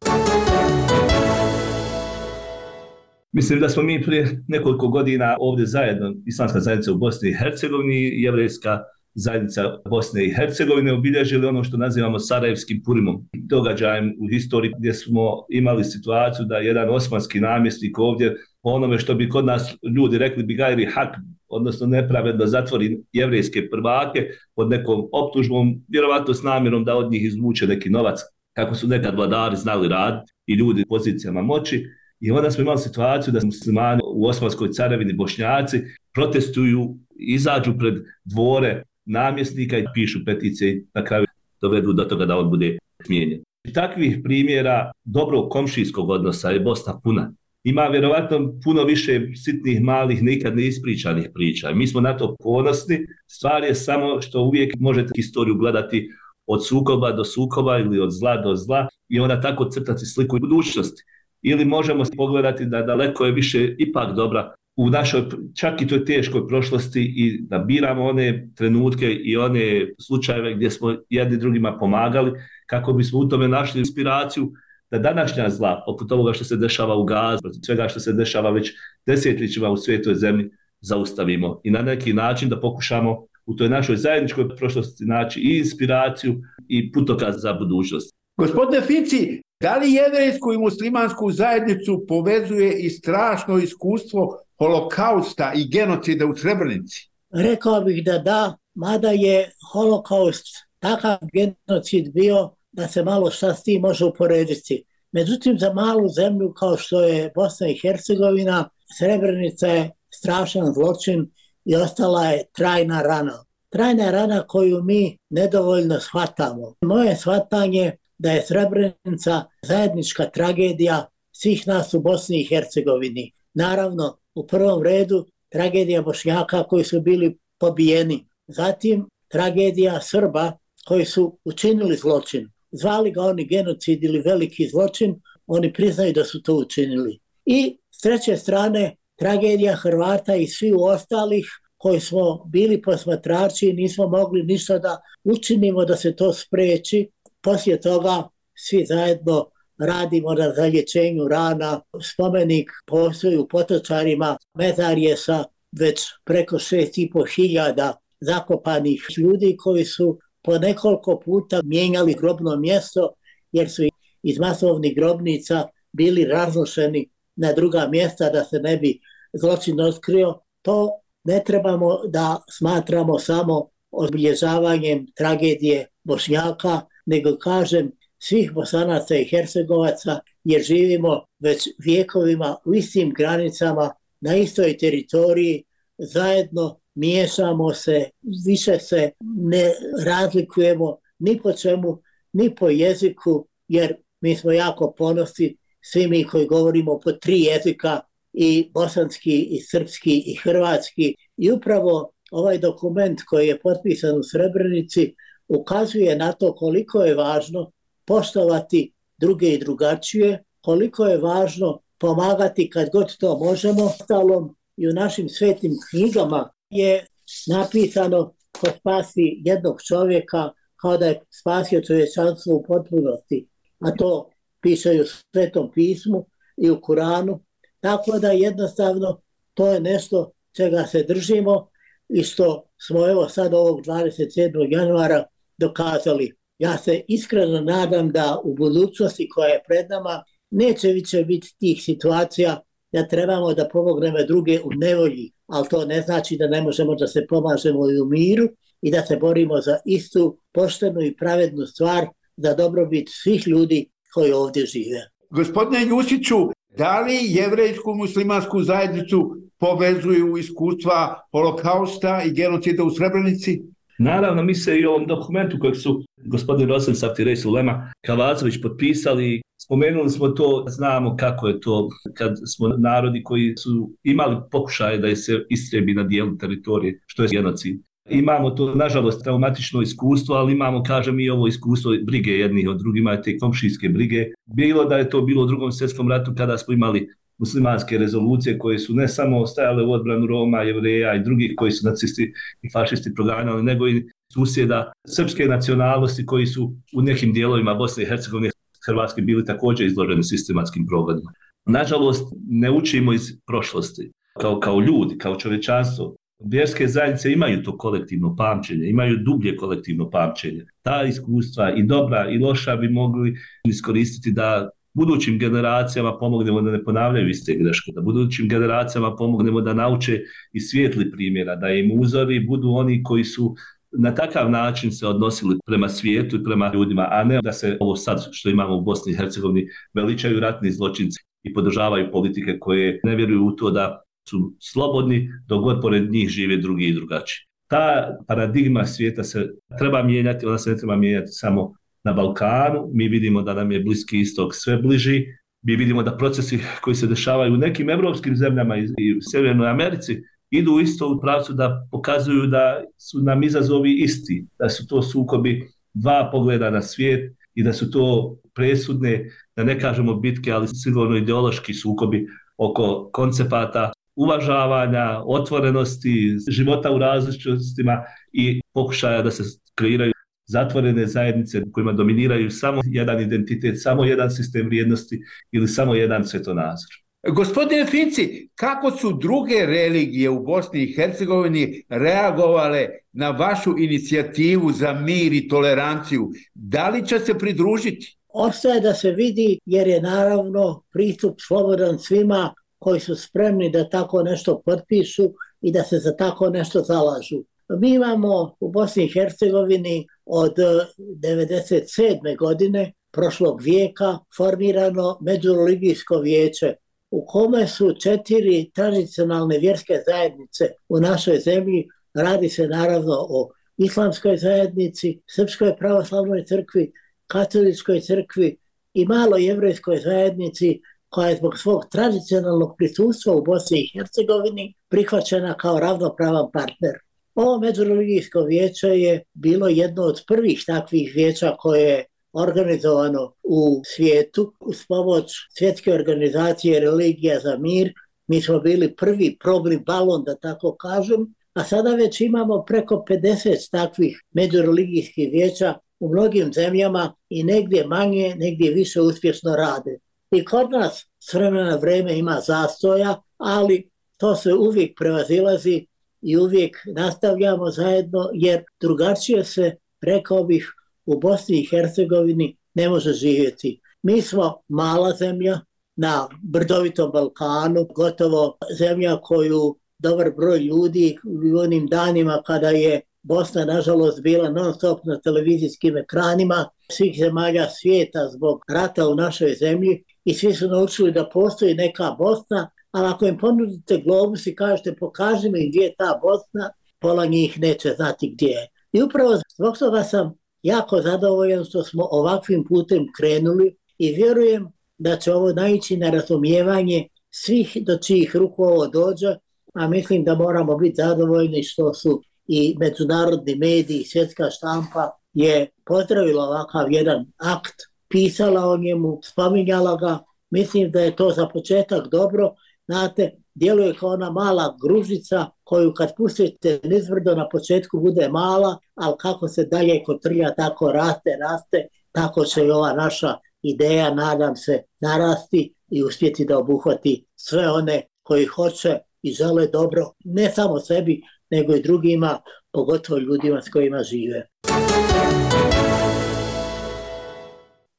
Mislim 3.34 3.60
da 3.60 3.70
smo 3.70 3.84
mi 3.84 4.02
prije 4.02 4.44
nekoliko 4.48 4.88
godina 4.88 5.38
ovdje 5.40 5.66
zajedno, 5.66 6.14
Islamska 6.26 6.60
zajednica 6.60 6.92
u 6.92 6.98
Bosni 6.98 7.30
i 7.30 7.34
Hercegovini 7.34 7.96
i 7.96 8.22
Jevrejska 8.22 8.80
zajednica 9.16 9.62
Bosne 9.90 10.26
i 10.26 10.34
Hercegovine 10.34 10.94
obilježili 10.94 11.48
ono 11.48 11.64
što 11.64 11.78
nazivamo 11.78 12.20
Sarajevskim 12.20 12.82
purimom. 12.86 13.30
Događajem 13.34 14.14
u 14.20 14.28
historiji 14.28 14.72
gdje 14.78 14.94
smo 14.94 15.46
imali 15.50 15.84
situaciju 15.84 16.46
da 16.46 16.58
jedan 16.58 16.90
osmanski 16.90 17.40
namjesnik 17.40 18.00
ovdje 18.00 18.36
onome 18.62 18.98
što 18.98 19.16
bi 19.16 19.30
kod 19.30 19.46
nas 19.46 19.76
ljudi 19.96 20.18
rekli 20.18 20.44
bi 20.44 20.56
gajri 20.56 20.86
hak, 20.86 21.16
odnosno 21.48 21.88
nepravedno 21.88 22.46
zatvori 22.46 23.02
jevrejske 23.12 23.70
prvake 23.70 24.28
pod 24.56 24.70
nekom 24.70 25.08
optužbom, 25.12 25.84
vjerovatno 25.88 26.34
s 26.34 26.44
namjerom 26.44 26.86
da 26.86 26.96
od 26.96 27.12
njih 27.12 27.24
izvuče 27.24 27.68
neki 27.68 27.90
novac 27.90 28.20
kako 28.56 28.76
su 28.76 28.88
nekad 28.88 29.16
vladari 29.16 29.56
znali 29.56 29.88
raditi 29.88 30.34
i 30.48 30.54
ljudi 30.54 30.82
u 30.82 30.90
pozicijama 30.90 31.42
moći. 31.42 31.86
I 32.24 32.32
onda 32.32 32.52
smo 32.52 32.62
imali 32.62 32.80
situaciju 32.80 33.34
da 33.34 33.46
muslimani 33.46 34.02
u 34.06 34.28
Osmanskoj 34.28 34.72
carevini 34.72 35.14
bošnjaci 35.14 35.82
protestuju, 36.14 36.98
izađu 37.16 37.74
pred 37.80 37.94
dvore 38.24 38.84
namjesnika 39.06 39.78
i 39.78 39.86
pišu 39.94 40.20
petice 40.26 40.70
i 40.70 40.86
na 40.94 41.04
kraju 41.04 41.26
dovedu 41.62 41.94
do 41.94 42.04
toga 42.04 42.26
da 42.26 42.38
on 42.38 42.50
bude 42.50 42.78
smijenjen. 43.06 43.42
I 43.64 43.74
takvih 43.74 44.20
primjera 44.24 44.92
dobrog 45.04 45.50
komšijskog 45.52 46.10
odnosa 46.10 46.50
je 46.50 46.60
Bosna 46.60 47.00
puna. 47.04 47.34
Ima 47.64 47.88
vjerovatno 47.88 48.54
puno 48.64 48.84
više 48.84 49.22
sitnih, 49.36 49.82
malih, 49.82 50.24
nikad 50.24 50.56
neispričanih 50.56 51.30
priča. 51.34 51.74
Mi 51.74 51.88
smo 51.88 52.02
na 52.02 52.18
to 52.18 52.36
ponosni. 52.44 53.00
Stvar 53.28 53.64
je 53.64 53.76
samo 53.76 54.22
što 54.22 54.42
uvijek 54.42 54.74
možete 54.80 55.12
historiju 55.16 55.56
gledati 55.56 56.10
od 56.48 56.68
sukoba 56.68 57.12
do 57.12 57.24
sukoba 57.24 57.78
ili 57.80 58.00
od 58.00 58.12
zla 58.12 58.38
do 58.38 58.56
zla 58.56 58.88
i 59.10 59.20
onda 59.20 59.42
tako 59.42 59.70
crtati 59.70 60.06
sliku 60.06 60.40
budućnosti. 60.40 61.04
Ili 61.44 61.66
možemo 61.66 62.04
pogledati 62.18 62.66
da 62.66 62.82
daleko 62.82 63.26
je 63.26 63.32
više 63.32 63.76
ipak 63.78 64.16
dobra 64.16 64.56
u 64.76 64.90
našoj 64.90 65.22
čak 65.56 65.82
i 65.82 65.88
toj 65.88 66.06
teškoj 66.06 66.48
prošlosti 66.48 67.14
i 67.16 67.42
da 67.42 67.60
biramo 67.60 68.04
one 68.04 68.48
trenutke 68.56 69.12
i 69.14 69.38
one 69.38 69.88
slučajeve 70.00 70.54
gdje 70.56 70.70
smo 70.70 70.96
jedni 71.10 71.38
drugima 71.38 71.78
pomagali 71.78 72.32
kako 72.66 72.94
bismo 72.94 73.20
u 73.20 73.30
tome 73.30 73.48
našli 73.48 73.80
inspiraciju 73.80 74.52
da 74.92 75.00
današnja 75.00 75.50
zla, 75.50 75.84
poput 75.86 76.12
ovoga 76.12 76.34
što 76.34 76.44
se 76.44 76.58
dešava 76.58 76.96
u 76.96 77.04
Gazu, 77.04 77.50
svega 77.66 77.88
što 77.88 78.00
se 78.00 78.14
dešava 78.14 78.50
već 78.50 78.72
desetljećima 79.06 79.70
u 79.70 79.78
svijetoj 79.78 80.16
zemlji, 80.16 80.50
zaustavimo 80.82 81.62
i 81.64 81.72
na 81.72 81.82
neki 81.82 82.14
način 82.14 82.50
da 82.50 82.60
pokušamo 82.60 83.26
u 83.46 83.56
toj 83.56 83.70
našoj 83.70 83.96
zajedničkoj 83.96 84.56
prošlosti 84.56 85.06
naći 85.06 85.40
i 85.40 85.58
inspiraciju 85.58 86.42
i 86.68 86.92
putokaz 86.92 87.36
za 87.38 87.54
budućnost. 87.54 88.16
Gospodine 88.38 88.82
Fici, 88.82 89.42
da 89.64 89.78
li 89.78 89.94
jevrejsku 89.94 90.54
i 90.54 90.58
muslimansku 90.58 91.32
zajednicu 91.32 92.06
povezuje 92.08 92.80
i 92.80 92.90
strašno 92.90 93.58
iskustvo 93.58 94.40
holokausta 94.58 95.52
i 95.56 95.68
genocida 95.70 96.26
u 96.26 96.36
Srebrenici? 96.36 97.10
Rekao 97.32 97.82
bih 97.82 98.04
da 98.06 98.18
da, 98.18 98.58
mada 98.74 99.10
je 99.10 99.52
holokaust 99.72 100.46
takav 100.80 101.18
genocid 101.34 102.14
bio 102.14 102.52
da 102.72 102.88
se 102.88 103.04
malo 103.04 103.32
šta 103.32 103.54
s 103.54 103.64
tim 103.64 103.82
može 103.82 104.06
uporediti. 104.06 104.84
Međutim, 105.12 105.60
za 105.60 105.74
malu 105.74 106.10
zemlju 106.10 106.54
kao 106.54 106.78
što 106.78 107.04
je 107.04 107.32
Bosna 107.36 107.68
i 107.68 107.80
Hercegovina, 107.82 108.70
Srebrenica 108.98 109.68
je 109.68 109.92
strašan 110.10 110.74
zločin 110.74 111.32
i 111.66 111.76
ostala 111.76 112.26
je 112.26 112.44
trajna 112.56 113.02
rana. 113.02 113.44
Trajna 113.70 114.12
rana 114.12 114.48
koju 114.48 114.84
mi 114.84 115.18
nedovoljno 115.30 116.00
shvatamo. 116.00 116.74
Moje 116.82 117.16
shvatanje 117.16 117.92
da 118.24 118.32
je 118.32 118.42
Srebrenica 118.42 119.44
zajednička 119.62 120.30
tragedija 120.30 121.06
svih 121.32 121.68
nas 121.68 121.94
u 121.94 122.02
Bosni 122.02 122.42
i 122.42 122.46
Hercegovini. 122.46 123.32
Naravno, 123.54 124.18
u 124.36 124.48
prvom 124.48 124.84
redu 124.84 125.26
tragedija 125.50 126.02
Bošnjaka 126.02 126.64
koji 126.64 126.84
su 126.84 127.02
bili 127.02 127.38
pobijeni. 127.60 128.26
Zatim 128.48 129.06
tragedija 129.28 130.02
Srba 130.02 130.58
koji 130.88 131.06
su 131.06 131.38
učinili 131.46 131.98
zločin. 131.98 132.50
Zvali 132.72 133.12
ga 133.12 133.22
oni 133.22 133.46
genocid 133.48 134.04
ili 134.04 134.22
veliki 134.22 134.70
zločin, 134.70 135.16
oni 135.48 135.74
priznaju 135.74 136.14
da 136.14 136.24
su 136.24 136.42
to 136.42 136.56
učinili. 136.56 137.20
I 137.46 137.78
s 137.92 138.02
treće 138.02 138.38
strane 138.38 138.96
tragedija 139.16 139.76
Hrvata 139.76 140.36
i 140.36 140.48
svi 140.48 140.74
u 140.74 140.84
ostalih 140.84 141.46
koji 141.78 142.00
smo 142.00 142.46
bili 142.46 142.82
posmatrači 142.82 143.70
i 143.70 143.74
nismo 143.74 144.08
mogli 144.08 144.44
ništa 144.44 144.80
da 144.80 145.02
učinimo 145.24 145.86
da 145.86 145.96
se 145.96 146.16
to 146.16 146.34
spreči. 146.34 147.10
Poslije 147.44 147.82
toga 147.82 148.24
svi 148.56 148.86
zajedno 148.86 149.50
radimo 149.78 150.34
na 150.34 150.54
zalječenju 150.56 151.28
rana. 151.28 151.82
Spomenik 152.14 152.72
postoji 152.86 153.38
u 153.38 153.48
potočarima. 153.48 154.38
Mezar 154.54 154.98
je 154.98 155.18
sa 155.18 155.44
već 155.80 156.02
preko 156.24 156.60
šest 156.60 156.98
i 156.98 157.10
po 157.14 157.26
hiljada 157.36 157.98
zakopanih 158.20 159.06
ljudi 159.18 159.58
koji 159.58 159.86
su 159.86 160.20
po 160.42 160.58
nekoliko 160.58 161.20
puta 161.20 161.62
mijenjali 161.64 162.14
grobno 162.14 162.56
mjesto 162.56 163.14
jer 163.52 163.70
su 163.70 163.84
iz 164.24 164.40
masovnih 164.40 164.96
grobnica 164.96 165.68
bili 165.92 166.26
razlošeni 166.26 167.10
na 167.36 167.54
druga 167.54 167.88
mjesta 167.92 168.30
da 168.30 168.44
se 168.44 168.60
ne 168.60 168.78
bi 168.78 169.00
zločin 169.34 169.82
otkrio. 169.82 170.40
To 170.62 170.90
ne 171.24 171.44
trebamo 171.46 172.00
da 172.08 172.42
smatramo 172.50 173.20
samo 173.20 173.70
obilježavanjem 173.92 175.08
tragedije 175.16 175.88
Bošnjaka, 176.04 176.82
nego 177.06 177.38
kažem 177.38 177.92
svih 178.20 178.52
Bosanaca 178.54 179.16
i 179.16 179.26
Hercegovaca, 179.26 180.20
jer 180.44 180.62
živimo 180.62 181.26
već 181.40 181.68
vijekovima 181.78 182.56
u 182.66 182.76
istim 182.76 183.14
granicama, 183.14 183.94
na 184.22 184.36
istoj 184.36 184.78
teritoriji, 184.78 185.64
zajedno 185.98 186.80
miješamo 186.96 187.74
se, 187.74 188.10
više 188.46 188.80
se 188.80 189.12
ne 189.22 189.72
razlikujemo 190.06 190.98
ni 191.20 191.42
po 191.42 191.54
čemu, 191.54 192.02
ni 192.34 192.56
po 192.56 192.70
jeziku, 192.70 193.48
jer 193.68 193.96
mi 194.22 194.36
smo 194.36 194.52
jako 194.52 194.94
ponosti, 194.98 195.58
svi 195.82 196.08
mi 196.08 196.24
koji 196.24 196.48
govorimo 196.48 197.00
po 197.00 197.12
tri 197.12 197.42
jezika, 197.42 198.00
i 198.34 198.70
bosanski, 198.74 199.42
i 199.42 199.60
srpski, 199.62 200.24
i 200.26 200.36
hrvatski. 200.36 201.16
I 201.38 201.52
upravo 201.52 202.12
ovaj 202.32 202.58
dokument 202.58 203.22
koji 203.24 203.48
je 203.48 203.60
potpisan 203.60 204.20
u 204.20 204.24
Srebrenici 204.24 205.16
ukazuje 205.48 206.16
na 206.16 206.32
to 206.32 206.56
koliko 206.56 207.02
je 207.02 207.16
važno 207.16 207.72
poštovati 208.06 208.94
druge 209.18 209.54
i 209.54 209.60
drugačije, 209.60 210.44
koliko 210.62 211.06
je 211.06 211.18
važno 211.18 211.80
pomagati 211.98 212.70
kad 212.70 212.90
god 212.92 213.18
to 213.18 213.38
možemo. 213.38 213.90
Stalom 213.90 214.56
i 214.78 214.88
u 214.88 214.94
našim 214.94 215.30
svetim 215.30 215.72
knjigama 215.90 216.50
je 216.70 217.06
napisano 217.48 218.34
ko 218.60 218.68
spasi 218.80 219.42
jednog 219.46 219.82
čovjeka 219.82 220.52
kao 220.76 220.98
da 220.98 221.06
je 221.06 221.20
spasio 221.30 221.82
čovječanstvo 221.82 222.56
u 222.56 222.64
potpunosti. 222.64 223.48
A 223.80 223.92
to 223.92 224.30
piše 224.62 225.02
u 225.02 225.06
svetom 225.06 225.72
pismu 225.74 226.26
i 226.58 226.70
u 226.70 226.82
Kuranu. 226.82 227.40
Tako 227.80 228.20
da 228.20 228.32
jednostavno 228.32 229.22
to 229.54 229.72
je 229.72 229.80
nešto 229.80 230.32
čega 230.56 230.86
se 230.86 231.04
držimo 231.04 231.70
i 232.10 232.24
što 232.24 232.64
smo 232.88 233.10
evo 233.10 233.30
sad 233.30 233.54
ovog 233.54 233.82
27. 233.82 234.68
januara 234.72 235.24
dokazali. 235.58 236.34
Ja 236.58 236.78
se 236.78 237.02
iskreno 237.08 237.62
nadam 237.62 238.12
da 238.12 238.42
u 238.44 238.56
budućnosti 238.56 239.30
koja 239.30 239.48
je 239.48 239.64
pred 239.68 239.86
nama 239.90 240.24
neće 240.52 240.88
više 240.88 241.24
biti 241.24 241.56
tih 241.60 241.84
situacija 241.84 242.62
da 242.92 243.08
trebamo 243.08 243.54
da 243.54 243.70
pomognemo 243.74 244.18
druge 244.28 244.60
u 244.64 244.70
nevolji, 244.76 245.32
ali 245.48 245.68
to 245.70 245.86
ne 245.86 246.02
znači 246.02 246.38
da 246.38 246.48
ne 246.48 246.62
možemo 246.62 246.96
da 246.96 247.08
se 247.08 247.26
pomažemo 247.30 247.90
i 247.92 248.00
u 248.00 248.06
miru 248.06 248.48
i 248.82 248.92
da 248.92 249.06
se 249.06 249.18
borimo 249.18 249.62
za 249.62 249.78
istu 249.86 250.38
poštenu 250.52 251.02
i 251.02 251.16
pravednu 251.16 251.66
stvar 251.66 252.08
za 252.38 252.54
dobrobit 252.54 253.10
svih 253.12 253.48
ljudi 253.48 253.90
koji 254.14 254.32
ovdje 254.32 254.66
žive. 254.66 255.00
Gospodine 255.30 255.86
Ljusiću, 255.86 256.36
da 256.78 257.02
li 257.02 257.18
jevrejsku 257.22 257.94
muslimansku 257.94 258.64
zajednicu 258.64 259.36
povezuju 259.60 260.38
iskustva 260.38 261.28
holokausta 261.32 262.22
i 262.26 262.32
genocida 262.32 262.84
u 262.84 262.92
Srebrenici? 262.92 263.64
Naravno, 264.00 264.44
mi 264.44 264.56
se 264.56 264.80
i 264.80 264.86
ovom 264.86 265.08
dokumentu 265.08 265.58
kojeg 265.60 265.76
su 265.76 266.04
gospodin 266.26 266.68
Rosen 266.68 266.96
Safti 266.96 267.24
Rejs 267.24 267.46
Ulema 267.46 267.92
Kavazović 268.06 268.62
potpisali, 268.62 269.42
spomenuli 269.64 270.10
smo 270.10 270.28
to, 270.28 270.66
znamo 270.68 271.16
kako 271.16 271.48
je 271.48 271.60
to 271.60 271.90
kad 272.18 272.36
smo 272.56 272.68
narodi 272.68 273.24
koji 273.24 273.54
su 273.58 273.92
imali 274.04 274.38
pokušaje 274.52 274.98
da 274.98 275.08
je 275.08 275.16
se 275.16 275.46
istrebi 275.50 275.94
na 275.94 276.04
dijelu 276.04 276.38
teritorije, 276.38 277.00
što 277.06 277.24
je 277.24 277.30
genocid. 277.32 277.82
Imamo 278.10 278.50
to, 278.50 278.76
nažalost, 278.76 279.24
traumatično 279.24 279.82
iskustvo, 279.82 280.36
ali 280.36 280.54
imamo, 280.54 280.84
kažem, 280.84 281.20
i 281.20 281.30
ovo 281.30 281.48
iskustvo 281.48 281.92
brige 282.04 282.32
jednih 282.32 282.70
od 282.70 282.80
drugima, 282.80 283.22
te 283.22 283.38
komšijske 283.38 283.90
brige. 283.90 284.26
Bilo 284.46 284.86
da 284.86 284.98
je 284.98 285.10
to 285.10 285.22
bilo 285.22 285.44
u 285.44 285.46
drugom 285.46 285.72
svjetskom 285.72 286.10
ratu 286.10 286.34
kada 286.38 286.58
smo 286.58 286.74
imali 286.74 287.08
muslimanske 287.44 287.98
rezolucije 287.98 288.58
koje 288.58 288.80
su 288.80 288.94
ne 288.94 289.08
samo 289.08 289.46
stajale 289.48 289.86
u 289.86 289.92
odbranu 289.92 290.28
Roma, 290.28 290.62
Jevreja 290.62 291.16
i 291.16 291.24
drugih 291.24 291.54
koji 291.58 291.72
su 291.72 291.88
nacisti 291.88 292.34
i 292.62 292.72
fašisti 292.74 293.14
proganjali, 293.16 293.64
nego 293.64 293.88
i 293.88 294.04
susjeda 294.34 294.92
srpske 295.08 295.46
nacionalnosti 295.46 296.26
koji 296.26 296.46
su 296.46 296.74
u 296.94 297.02
nekim 297.02 297.34
dijelovima 297.34 297.74
Bosne 297.74 298.04
i 298.04 298.08
Hercegovine 298.08 298.50
Hrvatske 298.88 299.22
bili 299.22 299.46
također 299.46 299.88
izloženi 299.88 300.24
sistematskim 300.24 300.88
progonima. 300.88 301.32
Nažalost, 301.66 302.34
ne 302.50 302.72
učimo 302.72 303.14
iz 303.14 303.22
prošlosti. 303.48 304.12
Kao, 304.42 304.60
kao 304.60 304.80
ljudi, 304.80 305.18
kao 305.18 305.36
čovečanstvo, 305.36 306.16
vjerske 306.46 306.88
zajednice 306.88 307.32
imaju 307.32 307.64
to 307.64 307.78
kolektivno 307.78 308.36
pamćenje, 308.36 308.90
imaju 308.90 309.18
dublje 309.18 309.58
kolektivno 309.58 310.10
pamćenje. 310.10 310.66
Ta 310.82 311.04
iskustva 311.04 311.74
i 311.76 311.84
dobra 311.84 312.30
i 312.30 312.38
loša 312.38 312.76
bi 312.76 312.90
mogli 312.90 313.36
iskoristiti 313.68 314.32
da 314.32 314.70
budućim 314.94 315.40
generacijama 315.40 316.18
pomognemo 316.18 316.62
da 316.62 316.72
ne 316.72 316.84
ponavljaju 316.84 317.30
iste 317.30 317.56
greške, 317.56 317.92
da 317.96 318.02
budućim 318.02 318.50
generacijama 318.50 319.16
pomognemo 319.16 319.62
da 319.62 319.74
nauče 319.74 320.20
i 320.54 320.60
svijetli 320.60 321.12
primjera, 321.12 321.56
da 321.56 321.70
im 321.70 322.00
uzori 322.00 322.40
budu 322.40 322.70
oni 322.70 323.04
koji 323.04 323.24
su 323.24 323.56
na 323.92 324.16
takav 324.16 324.52
način 324.52 324.92
se 324.92 325.08
odnosili 325.08 325.58
prema 325.66 325.90
svijetu 325.90 326.36
i 326.36 326.44
prema 326.44 326.72
ljudima, 326.74 327.08
a 327.12 327.24
ne 327.24 327.42
da 327.42 327.52
se 327.52 327.78
ovo 327.80 327.96
sad 327.96 328.28
što 328.32 328.50
imamo 328.50 328.78
u 328.78 328.82
Bosni 328.82 329.12
i 329.12 329.16
Hercegovini 329.16 329.68
veličaju 329.94 330.40
ratni 330.40 330.72
zločinci 330.72 331.20
i 331.44 331.54
podržavaju 331.54 332.12
politike 332.12 332.58
koje 332.60 333.00
ne 333.04 333.16
vjeruju 333.16 333.46
u 333.46 333.52
to 333.52 333.72
da 333.72 334.04
su 334.30 334.54
slobodni 334.60 335.30
dok 335.48 335.64
god 335.64 335.82
pored 335.82 336.12
njih 336.12 336.30
žive 336.30 336.58
drugi 336.58 336.86
i 336.86 336.94
drugačiji. 336.94 337.46
Ta 337.68 338.18
paradigma 338.28 338.86
svijeta 338.86 339.24
se 339.24 339.50
treba 339.80 340.04
mijenjati, 340.04 340.46
ona 340.46 340.58
se 340.58 340.70
ne 340.70 340.78
treba 340.78 340.96
mijenjati 340.96 341.32
samo 341.32 341.74
na 342.04 342.14
Balkanu, 342.14 342.90
mi 342.94 343.08
vidimo 343.08 343.42
da 343.42 343.54
nam 343.54 343.72
je 343.72 343.80
Bliski 343.80 344.20
istok 344.20 344.56
sve 344.56 344.78
bliži, 344.78 345.26
mi 345.62 345.76
vidimo 345.76 346.04
da 346.04 346.18
procesi 346.18 346.60
koji 346.82 346.96
se 346.96 347.08
dešavaju 347.08 347.54
u 347.54 347.58
nekim 347.58 347.90
evropskim 347.90 348.36
zemljama 348.36 348.78
i 348.78 349.16
u 349.18 349.20
Sjevernoj 349.32 349.70
Americi 349.70 350.22
idu 350.52 350.80
isto 350.80 351.14
u 351.14 351.20
pravcu 351.22 351.54
da 351.54 351.88
pokazuju 351.92 352.48
da 352.48 352.84
su 352.98 353.22
nam 353.22 353.44
izazovi 353.44 353.94
isti, 353.94 354.46
da 354.60 354.70
su 354.70 354.88
to 354.88 355.02
sukobi 355.02 355.68
dva 355.94 356.30
pogleda 356.32 356.70
na 356.70 356.82
svijet 356.82 357.34
i 357.56 357.64
da 357.64 357.74
su 357.74 357.92
to 357.92 358.36
presudne, 358.54 359.30
da 359.56 359.64
ne 359.64 359.80
kažemo 359.80 360.14
bitke, 360.16 360.52
ali 360.52 360.68
sigurno 360.68 361.18
ideološki 361.18 361.74
sukobi 361.74 362.28
oko 362.58 363.10
koncepata 363.14 363.92
uvažavanja, 364.16 365.22
otvorenosti, 365.26 366.38
života 366.50 366.92
u 366.92 366.98
različitostima 366.98 368.04
i 368.34 368.62
pokušaja 368.74 369.22
da 369.22 369.32
se 369.32 369.44
kreiraju 369.76 370.13
zatvorene 370.54 371.08
zajednice 371.08 371.62
u 371.62 371.72
kojima 371.72 371.92
dominiraju 371.92 372.50
samo 372.52 372.82
jedan 372.86 373.22
identitet, 373.22 373.82
samo 373.82 374.06
jedan 374.06 374.32
sistem 374.32 374.66
vrijednosti 374.66 375.22
ili 375.52 375.68
samo 375.68 375.96
jedan 375.96 376.26
svetonazor. 376.28 377.04
Gospodine 377.32 377.86
Finci, 377.86 378.50
kako 378.56 378.92
su 378.92 379.14
druge 379.22 379.66
religije 379.66 380.30
u 380.30 380.44
Bosni 380.44 380.84
i 380.84 380.94
Hercegovini 380.94 381.84
reagovale 381.90 382.88
na 383.14 383.30
vašu 383.30 383.76
inicijativu 383.78 384.72
za 384.72 384.94
mir 384.94 385.34
i 385.34 385.48
toleranciju? 385.48 386.32
Da 386.54 386.90
li 386.90 387.08
će 387.08 387.20
se 387.20 387.38
pridružiti? 387.38 388.18
Ostaje 388.34 388.82
da 388.82 388.94
se 388.94 389.12
vidi 389.12 389.60
jer 389.66 389.88
je 389.88 390.02
naravno 390.02 390.84
pristup 390.94 391.36
slobodan 391.48 392.00
svima 392.00 392.54
koji 392.80 393.00
su 393.00 393.16
spremni 393.16 393.72
da 393.72 393.90
tako 393.90 394.24
nešto 394.24 394.62
potpišu 394.66 395.24
i 395.62 395.72
da 395.72 395.84
se 395.84 395.98
za 395.98 396.16
tako 396.16 396.50
nešto 396.50 396.82
zalažu. 396.82 397.44
Mi 397.80 397.94
imamo 397.94 398.56
u 398.60 398.72
Bosni 398.72 399.06
i 399.06 399.14
Hercegovini 399.14 400.08
od 400.26 400.60
eh, 400.60 400.64
1997. 400.98 402.38
godine 402.38 402.94
prošlog 403.12 403.62
vijeka 403.62 404.18
formirano 404.38 405.18
međureligijsko 405.22 406.18
vijeće 406.18 406.76
u 407.12 407.26
kome 407.26 407.68
su 407.68 407.94
četiri 408.04 408.72
tradicionalne 408.76 409.58
vjerske 409.58 409.94
zajednice 410.08 410.66
u 410.90 411.00
našoj 411.00 411.40
zemlji. 411.40 411.88
Radi 412.14 412.50
se 412.50 412.68
naravno 412.68 413.14
o 413.30 413.50
islamskoj 413.78 414.38
zajednici, 414.38 415.22
srpskoj 415.36 415.76
pravoslavnoj 415.78 416.46
crkvi, 416.46 416.92
katoličkoj 417.28 418.02
crkvi 418.02 418.58
i 418.94 419.06
malo 419.06 419.38
jevrejskoj 419.38 419.98
zajednici 419.98 420.82
koja 421.10 421.30
je 421.30 421.36
zbog 421.36 421.58
svog 421.58 421.86
tradicionalnog 421.92 422.76
prisustva 422.78 423.36
u 423.36 423.44
Bosni 423.44 423.80
i 423.80 424.00
Hercegovini 424.00 424.74
prihvaćena 424.90 425.54
kao 425.58 425.80
ravnopravan 425.80 426.52
partner. 426.54 426.94
Ovo 427.36 427.60
međureligijsko 427.60 428.42
vijeće 428.42 428.88
je 428.88 429.24
bilo 429.34 429.68
jedno 429.68 430.04
od 430.04 430.24
prvih 430.28 430.64
takvih 430.68 431.12
vijeća 431.16 431.56
koje 431.60 431.90
je 431.90 432.06
organizovano 432.34 433.34
u 433.44 433.82
svijetu 433.86 434.54
uz 434.60 434.78
pomoć 434.88 435.32
svjetske 435.58 435.94
organizacije 435.94 436.80
Religija 436.80 437.40
za 437.40 437.58
mir. 437.58 437.94
Mi 438.28 438.42
smo 438.42 438.60
bili 438.60 438.96
prvi 438.96 439.38
probni 439.40 439.78
balon, 439.78 440.24
da 440.24 440.36
tako 440.36 440.76
kažem, 440.76 441.34
a 441.54 441.64
sada 441.64 441.96
već 441.96 442.22
imamo 442.22 442.64
preko 442.68 443.06
50 443.10 443.72
takvih 443.72 444.24
međureligijskih 444.32 445.30
vijeća 445.32 445.74
u 446.00 446.10
mnogim 446.10 446.54
zemljama 446.54 447.16
i 447.30 447.44
negdje 447.44 447.88
manje, 447.88 448.36
negdje 448.38 448.74
više 448.74 449.02
uspješno 449.02 449.56
rade. 449.56 450.00
I 450.32 450.46
kod 450.46 450.72
nas 450.72 451.06
s 451.20 451.34
vremena 451.34 451.76
vreme 451.76 452.18
ima 452.18 452.40
zastoja, 452.48 453.22
ali 453.38 453.90
to 454.18 454.36
se 454.36 454.54
uvijek 454.54 454.98
prevazilazi 454.98 455.86
i 456.24 456.38
uvijek 456.38 456.78
nastavljamo 456.96 457.72
zajedno 457.72 458.30
jer 458.34 458.64
drugačije 458.80 459.44
se 459.44 459.76
rekao 460.02 460.44
bih, 460.44 460.74
u 461.06 461.20
Bosni 461.20 461.60
i 461.60 461.66
Hercegovini 461.66 462.58
ne 462.74 462.90
može 462.90 463.14
živjeti. 463.14 463.82
Mi 464.02 464.22
smo 464.22 464.62
mala 464.68 465.12
zemlja 465.12 465.60
na 465.96 466.28
brdovitom 466.42 467.12
Balkanu, 467.12 467.88
gotovo 467.96 468.58
zemlja 468.80 469.22
koju 469.22 469.76
dobar 469.98 470.32
broj 470.32 470.60
ljudi 470.60 471.18
u 471.54 471.60
onim 471.60 471.88
danima 471.88 472.42
kada 472.46 472.70
je 472.70 473.02
Bosna 473.24 473.66
nažalost 473.66 474.22
bila 474.22 474.50
non 474.50 474.74
stop 474.74 475.06
na 475.06 475.20
televizijskim 475.20 475.98
ekranima 475.98 476.70
svih 476.92 477.16
zemalja 477.18 477.70
svijeta 477.70 478.30
zbog 478.34 478.62
rata 478.70 479.08
u 479.10 479.16
našoj 479.16 479.56
zemlji 479.60 480.04
i 480.26 480.34
svi 480.34 480.54
su 480.54 480.68
naučili 480.68 481.12
da 481.12 481.30
postoji 481.34 481.76
neka 481.76 482.16
Bosna, 482.18 482.70
ali 482.94 483.08
ako 483.08 483.26
im 483.26 483.38
ponudite 483.38 483.98
globus 483.98 484.48
i 484.48 484.56
kažete 484.56 484.96
pokaži 484.96 485.50
mi 485.50 485.70
gdje 485.70 485.82
je 485.82 485.96
ta 485.98 486.20
Bosna, 486.22 486.72
pola 487.00 487.26
njih 487.26 487.60
neće 487.60 487.90
znati 487.90 488.32
gdje 488.36 488.48
je. 488.48 488.68
I 488.94 489.04
upravo 489.04 489.40
zbog 489.58 489.78
toga 489.78 490.04
sam 490.04 490.34
jako 490.64 491.02
zadovoljan 491.02 491.66
što 491.66 491.84
smo 491.84 492.08
ovakvim 492.12 492.66
putem 492.70 493.06
krenuli 493.18 493.76
i 493.98 494.16
vjerujem 494.16 494.68
da 494.98 495.18
će 495.18 495.34
ovo 495.34 495.54
naići 495.54 495.98
na 495.98 496.10
razumijevanje 496.10 497.08
svih 497.32 497.78
do 497.82 497.98
čijih 497.98 498.36
ruku 498.36 498.64
ovo 498.64 498.88
dođe, 498.88 499.36
a 499.74 499.88
mislim 499.88 500.24
da 500.24 500.36
moramo 500.36 500.78
biti 500.78 500.96
zadovoljni 500.96 501.64
što 501.64 501.94
su 501.94 502.22
i 502.48 502.76
međunarodni 502.80 503.56
mediji 503.56 504.00
i 504.00 504.06
svjetska 504.06 504.50
štampa 504.50 505.12
je 505.34 505.70
pozdravila 505.86 506.44
ovakav 506.44 506.92
jedan 506.92 507.26
akt, 507.38 507.76
pisala 508.10 508.70
o 508.70 508.78
njemu, 508.78 509.20
spominjala 509.24 509.96
ga. 509.98 510.20
Mislim 510.50 510.92
da 510.92 511.02
je 511.02 511.16
to 511.16 511.32
za 511.32 511.48
početak 511.48 512.08
dobro. 512.12 512.54
Znate, 512.88 513.32
djeluje 513.56 513.96
kao 513.96 514.10
ona 514.10 514.32
mala 514.32 514.78
gružica 514.82 515.46
koju 515.64 515.94
kad 515.94 516.16
pustite 516.18 516.80
nizvrdo 516.84 517.36
na 517.36 517.50
početku 517.50 518.00
bude 518.00 518.30
mala, 518.30 518.78
ali 518.96 519.16
kako 519.20 519.48
se 519.48 519.66
dalje 519.66 520.04
kotrlja, 520.04 520.54
tako 520.56 520.92
raste, 520.92 521.30
raste, 521.42 521.88
tako 522.12 522.46
će 522.46 522.66
i 522.66 522.72
ova 522.72 522.94
naša 522.94 523.36
ideja, 523.62 524.14
nadam 524.14 524.56
se, 524.56 524.84
narasti 525.00 525.74
i 525.90 526.04
uspjeti 526.04 526.46
da 526.46 526.58
obuhvati 526.58 527.26
sve 527.36 527.72
one 527.72 528.02
koji 528.24 528.46
hoće 528.46 529.00
i 529.22 529.32
žele 529.32 529.68
dobro, 529.68 530.12
ne 530.24 530.52
samo 530.52 530.80
sebi, 530.80 531.22
nego 531.50 531.76
i 531.76 531.82
drugima, 531.82 532.40
pogotovo 532.72 533.20
ljudima 533.20 533.62
s 533.62 533.70
kojima 533.70 534.04
žive. 534.04 534.48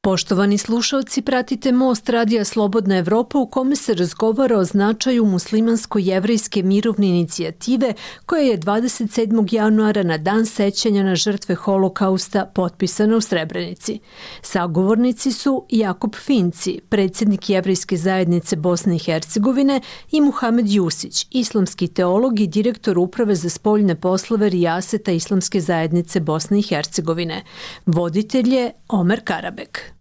Poštovani 0.05 0.59
slušalci, 0.59 1.22
pratite 1.22 1.72
Most 1.72 2.09
Radija 2.09 2.44
Slobodna 2.44 2.96
Evropa 2.96 3.38
u 3.38 3.46
kome 3.46 3.76
se 3.76 3.94
razgovara 3.94 4.59
o 4.59 4.64
značaju 4.64 5.24
muslimansko-jevrejske 5.24 6.62
mirovne 6.62 7.09
inicijative 7.09 7.94
koja 8.26 8.42
je 8.42 8.59
27. 8.59 9.55
januara 9.55 10.02
na 10.02 10.18
dan 10.18 10.46
sećanja 10.46 11.02
na 11.02 11.14
žrtve 11.14 11.55
holokausta 11.55 12.46
potpisana 12.55 13.16
u 13.16 13.20
Srebrenici. 13.20 14.00
Sagovornici 14.42 15.32
su 15.32 15.66
Jakub 15.70 16.14
Finci, 16.14 16.80
predsjednik 16.88 17.50
Jevrejske 17.50 17.96
zajednice 17.96 18.57
Bosne 18.57 18.96
i 18.96 18.98
Hercegovine 18.98 19.80
i 20.11 20.20
Muhamed 20.20 20.70
Jusić, 20.70 21.26
islamski 21.30 21.88
teolog 21.88 22.40
i 22.40 22.46
direktor 22.46 22.98
Uprave 22.98 23.34
za 23.34 23.48
spoljne 23.48 23.94
poslove 24.00 24.48
Rijaseta 24.48 25.12
Islamske 25.12 25.61
zajednice 25.61 26.20
Bosne 26.20 26.59
i 26.59 26.62
Hercegovine. 26.62 27.44
Voditelj 27.86 28.55
je 28.55 28.72
Omer 28.88 29.20
Karabek. 29.24 29.93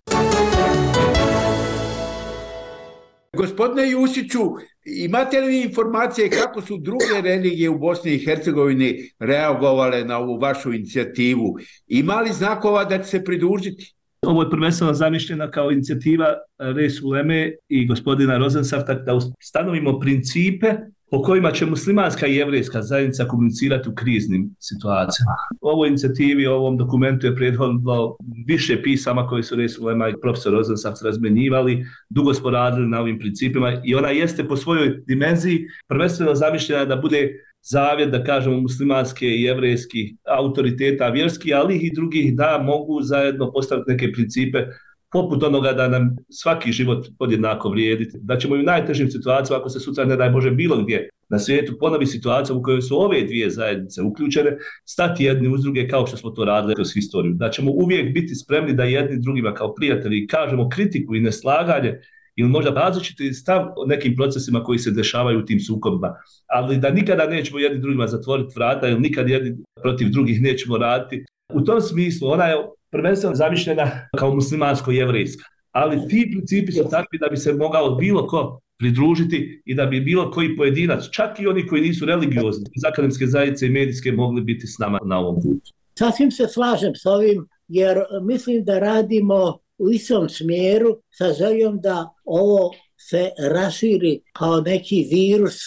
Gospodine 3.38 3.92
Jusiću, 3.92 4.40
imate 4.86 5.42
li 5.42 5.62
informacije 5.62 6.30
kako 6.30 6.62
su 6.62 6.78
druge 6.78 7.22
religije 7.24 7.70
u 7.70 7.80
Bosni 7.80 8.12
i 8.12 8.26
Hercegovini 8.26 9.10
reagovale 9.20 10.06
na 10.06 10.18
ovu 10.18 10.40
vašu 10.40 10.74
inicijativu? 10.74 11.56
Ima 11.88 12.22
li 12.22 12.34
znakova 12.34 12.84
da 12.84 12.98
će 12.98 13.04
se 13.04 13.24
pridružiti? 13.24 13.94
Ovo 14.22 14.44
je 14.44 14.50
prvenstveno 14.50 14.94
zamišljena 14.94 15.52
kao 15.52 15.72
inicijativa 15.72 16.26
Res 16.58 17.02
Uleme 17.02 17.52
i 17.70 17.88
gospodina 17.88 18.38
Rozensafta 18.38 18.94
da 18.94 19.14
ustanovimo 19.16 20.00
principe 20.00 20.74
o 21.16 21.22
kojima 21.22 21.52
će 21.52 21.66
muslimanska 21.66 22.28
i 22.28 22.36
jevrijska 22.36 22.82
zajednica 22.82 23.26
komunicirati 23.26 23.90
u 23.90 23.96
kriznim 23.96 24.56
situacijama. 24.60 25.36
U 25.62 25.68
ovoj 25.68 25.88
inicijativi, 25.88 26.48
u 26.48 26.52
ovom 26.52 26.78
dokumentu 26.78 27.28
je 27.28 27.36
prijedhodno 27.36 28.16
više 28.48 28.82
pisama 28.84 29.28
koje 29.28 29.44
su 29.44 29.56
Resul 29.56 29.88
Lema 29.88 30.10
i 30.10 30.14
profesor 30.22 30.54
Rozensaft 30.54 31.02
razmenjivali, 31.02 31.86
dugo 32.10 32.34
smo 32.34 32.50
radili 32.50 32.88
na 32.88 33.00
ovim 33.00 33.20
principima 33.20 33.82
i 33.84 33.96
ona 33.96 34.10
jeste 34.10 34.48
po 34.48 34.56
svojoj 34.56 35.04
dimenziji 35.08 35.66
prvenstveno 35.88 36.36
zamišljena 36.36 36.86
da 36.86 36.96
bude 36.96 37.30
zavjet, 37.62 38.10
da 38.10 38.24
kažemo, 38.24 38.62
muslimanske 38.62 39.28
i 39.28 39.42
jevrijski 39.42 40.16
autoriteta 40.38 41.10
vjerski, 41.10 41.54
ali 41.54 41.78
i 41.78 41.94
drugih 41.96 42.36
da 42.36 42.62
mogu 42.64 43.02
zajedno 43.02 43.52
postaviti 43.52 43.92
neke 43.92 44.12
principe 44.12 44.66
poput 45.14 45.44
onoga 45.44 45.74
da 45.74 45.88
nam 45.88 46.16
svaki 46.30 46.72
život 46.72 47.08
podjednako 47.20 47.70
vrijedi, 47.70 48.10
da 48.22 48.38
ćemo 48.38 48.56
i 48.56 48.60
u 48.60 48.64
najtežim 48.64 49.12
situacijama, 49.12 49.60
ako 49.60 49.70
se 49.70 49.80
sutra 49.80 50.06
ne 50.06 50.16
daj 50.16 50.30
Bože 50.30 50.52
bilo 50.52 50.84
gdje 50.84 51.10
na 51.30 51.40
svijetu 51.40 51.78
ponovi 51.80 52.06
situacija 52.06 52.56
u 52.56 52.62
kojoj 52.62 52.82
su 52.82 53.02
ove 53.02 53.22
dvije 53.22 53.50
zajednice 53.50 54.02
uključene, 54.02 54.58
stati 54.86 55.24
jedni 55.24 55.48
uz 55.48 55.62
druge 55.62 55.88
kao 55.88 56.08
što 56.08 56.18
smo 56.18 56.30
to 56.30 56.46
radili 56.46 56.76
kroz 56.76 56.94
historiju. 56.94 57.34
Da 57.34 57.50
ćemo 57.50 57.72
uvijek 57.72 58.14
biti 58.14 58.36
spremni 58.36 58.74
da 58.74 58.84
jedni 58.84 59.22
drugima 59.22 59.54
kao 59.54 59.74
prijatelji 59.74 60.28
kažemo 60.28 60.70
kritiku 60.70 61.16
i 61.16 61.22
neslaganje 61.22 62.00
ili 62.36 62.50
možda 62.50 62.72
različiti 62.72 63.34
stav 63.34 63.66
o 63.78 63.86
nekim 63.86 64.16
procesima 64.16 64.64
koji 64.64 64.80
se 64.80 64.92
dešavaju 64.92 65.40
u 65.40 65.46
tim 65.46 65.60
sukobima, 65.60 66.16
ali 66.48 66.78
da 66.78 66.90
nikada 66.90 67.28
nećemo 67.28 67.60
jedni 67.60 67.80
drugima 67.80 68.08
zatvoriti 68.08 68.54
vrata 68.56 68.88
ili 68.88 69.00
nikad 69.00 69.30
jedni 69.30 69.58
protiv 69.82 70.10
drugih 70.10 70.42
nećemo 70.42 70.78
raditi. 70.78 71.26
U 71.54 71.62
tom 71.62 71.82
smislu 71.82 72.30
ona 72.30 72.46
je 72.46 72.56
prvenstveno 72.94 73.36
zamišljena 73.36 73.92
kao 74.20 74.32
muslimansko-jevrijska. 74.36 75.44
Ali 75.72 76.08
ti 76.08 76.30
principi 76.32 76.72
su 76.72 76.84
takvi 76.90 77.18
da 77.20 77.28
bi 77.28 77.38
se 77.38 77.54
mogao 77.54 77.96
bilo 77.96 78.28
ko 78.28 78.60
pridružiti 78.80 79.62
i 79.66 79.76
da 79.76 79.86
bi 79.86 80.02
bilo 80.02 80.32
koji 80.32 80.58
pojedinac, 80.58 81.04
čak 81.12 81.40
i 81.40 81.48
oni 81.48 81.68
koji 81.68 81.82
nisu 81.82 82.06
religiozni, 82.06 82.66
iz 82.76 82.84
akademske 82.86 83.28
zajednice 83.28 83.68
i 83.68 83.70
medijske, 83.70 84.12
mogli 84.12 84.42
biti 84.42 84.68
s 84.68 84.78
nama 84.80 85.00
na 85.06 85.20
ovom 85.20 85.36
putu. 85.36 85.72
Sasvim 86.00 86.32
se 86.32 86.48
slažem 86.48 86.96
s 86.96 87.06
ovim, 87.06 87.48
jer 87.68 87.98
mislim 88.22 88.64
da 88.64 88.80
radimo 88.80 89.58
u 89.78 89.90
istom 89.90 90.30
smjeru 90.30 90.98
sa 91.12 91.34
željom 91.34 91.80
da 91.82 92.10
ovo 92.26 92.72
se 93.10 93.30
raširi 93.52 94.20
kao 94.34 94.62
neki 94.62 95.08
virus 95.12 95.58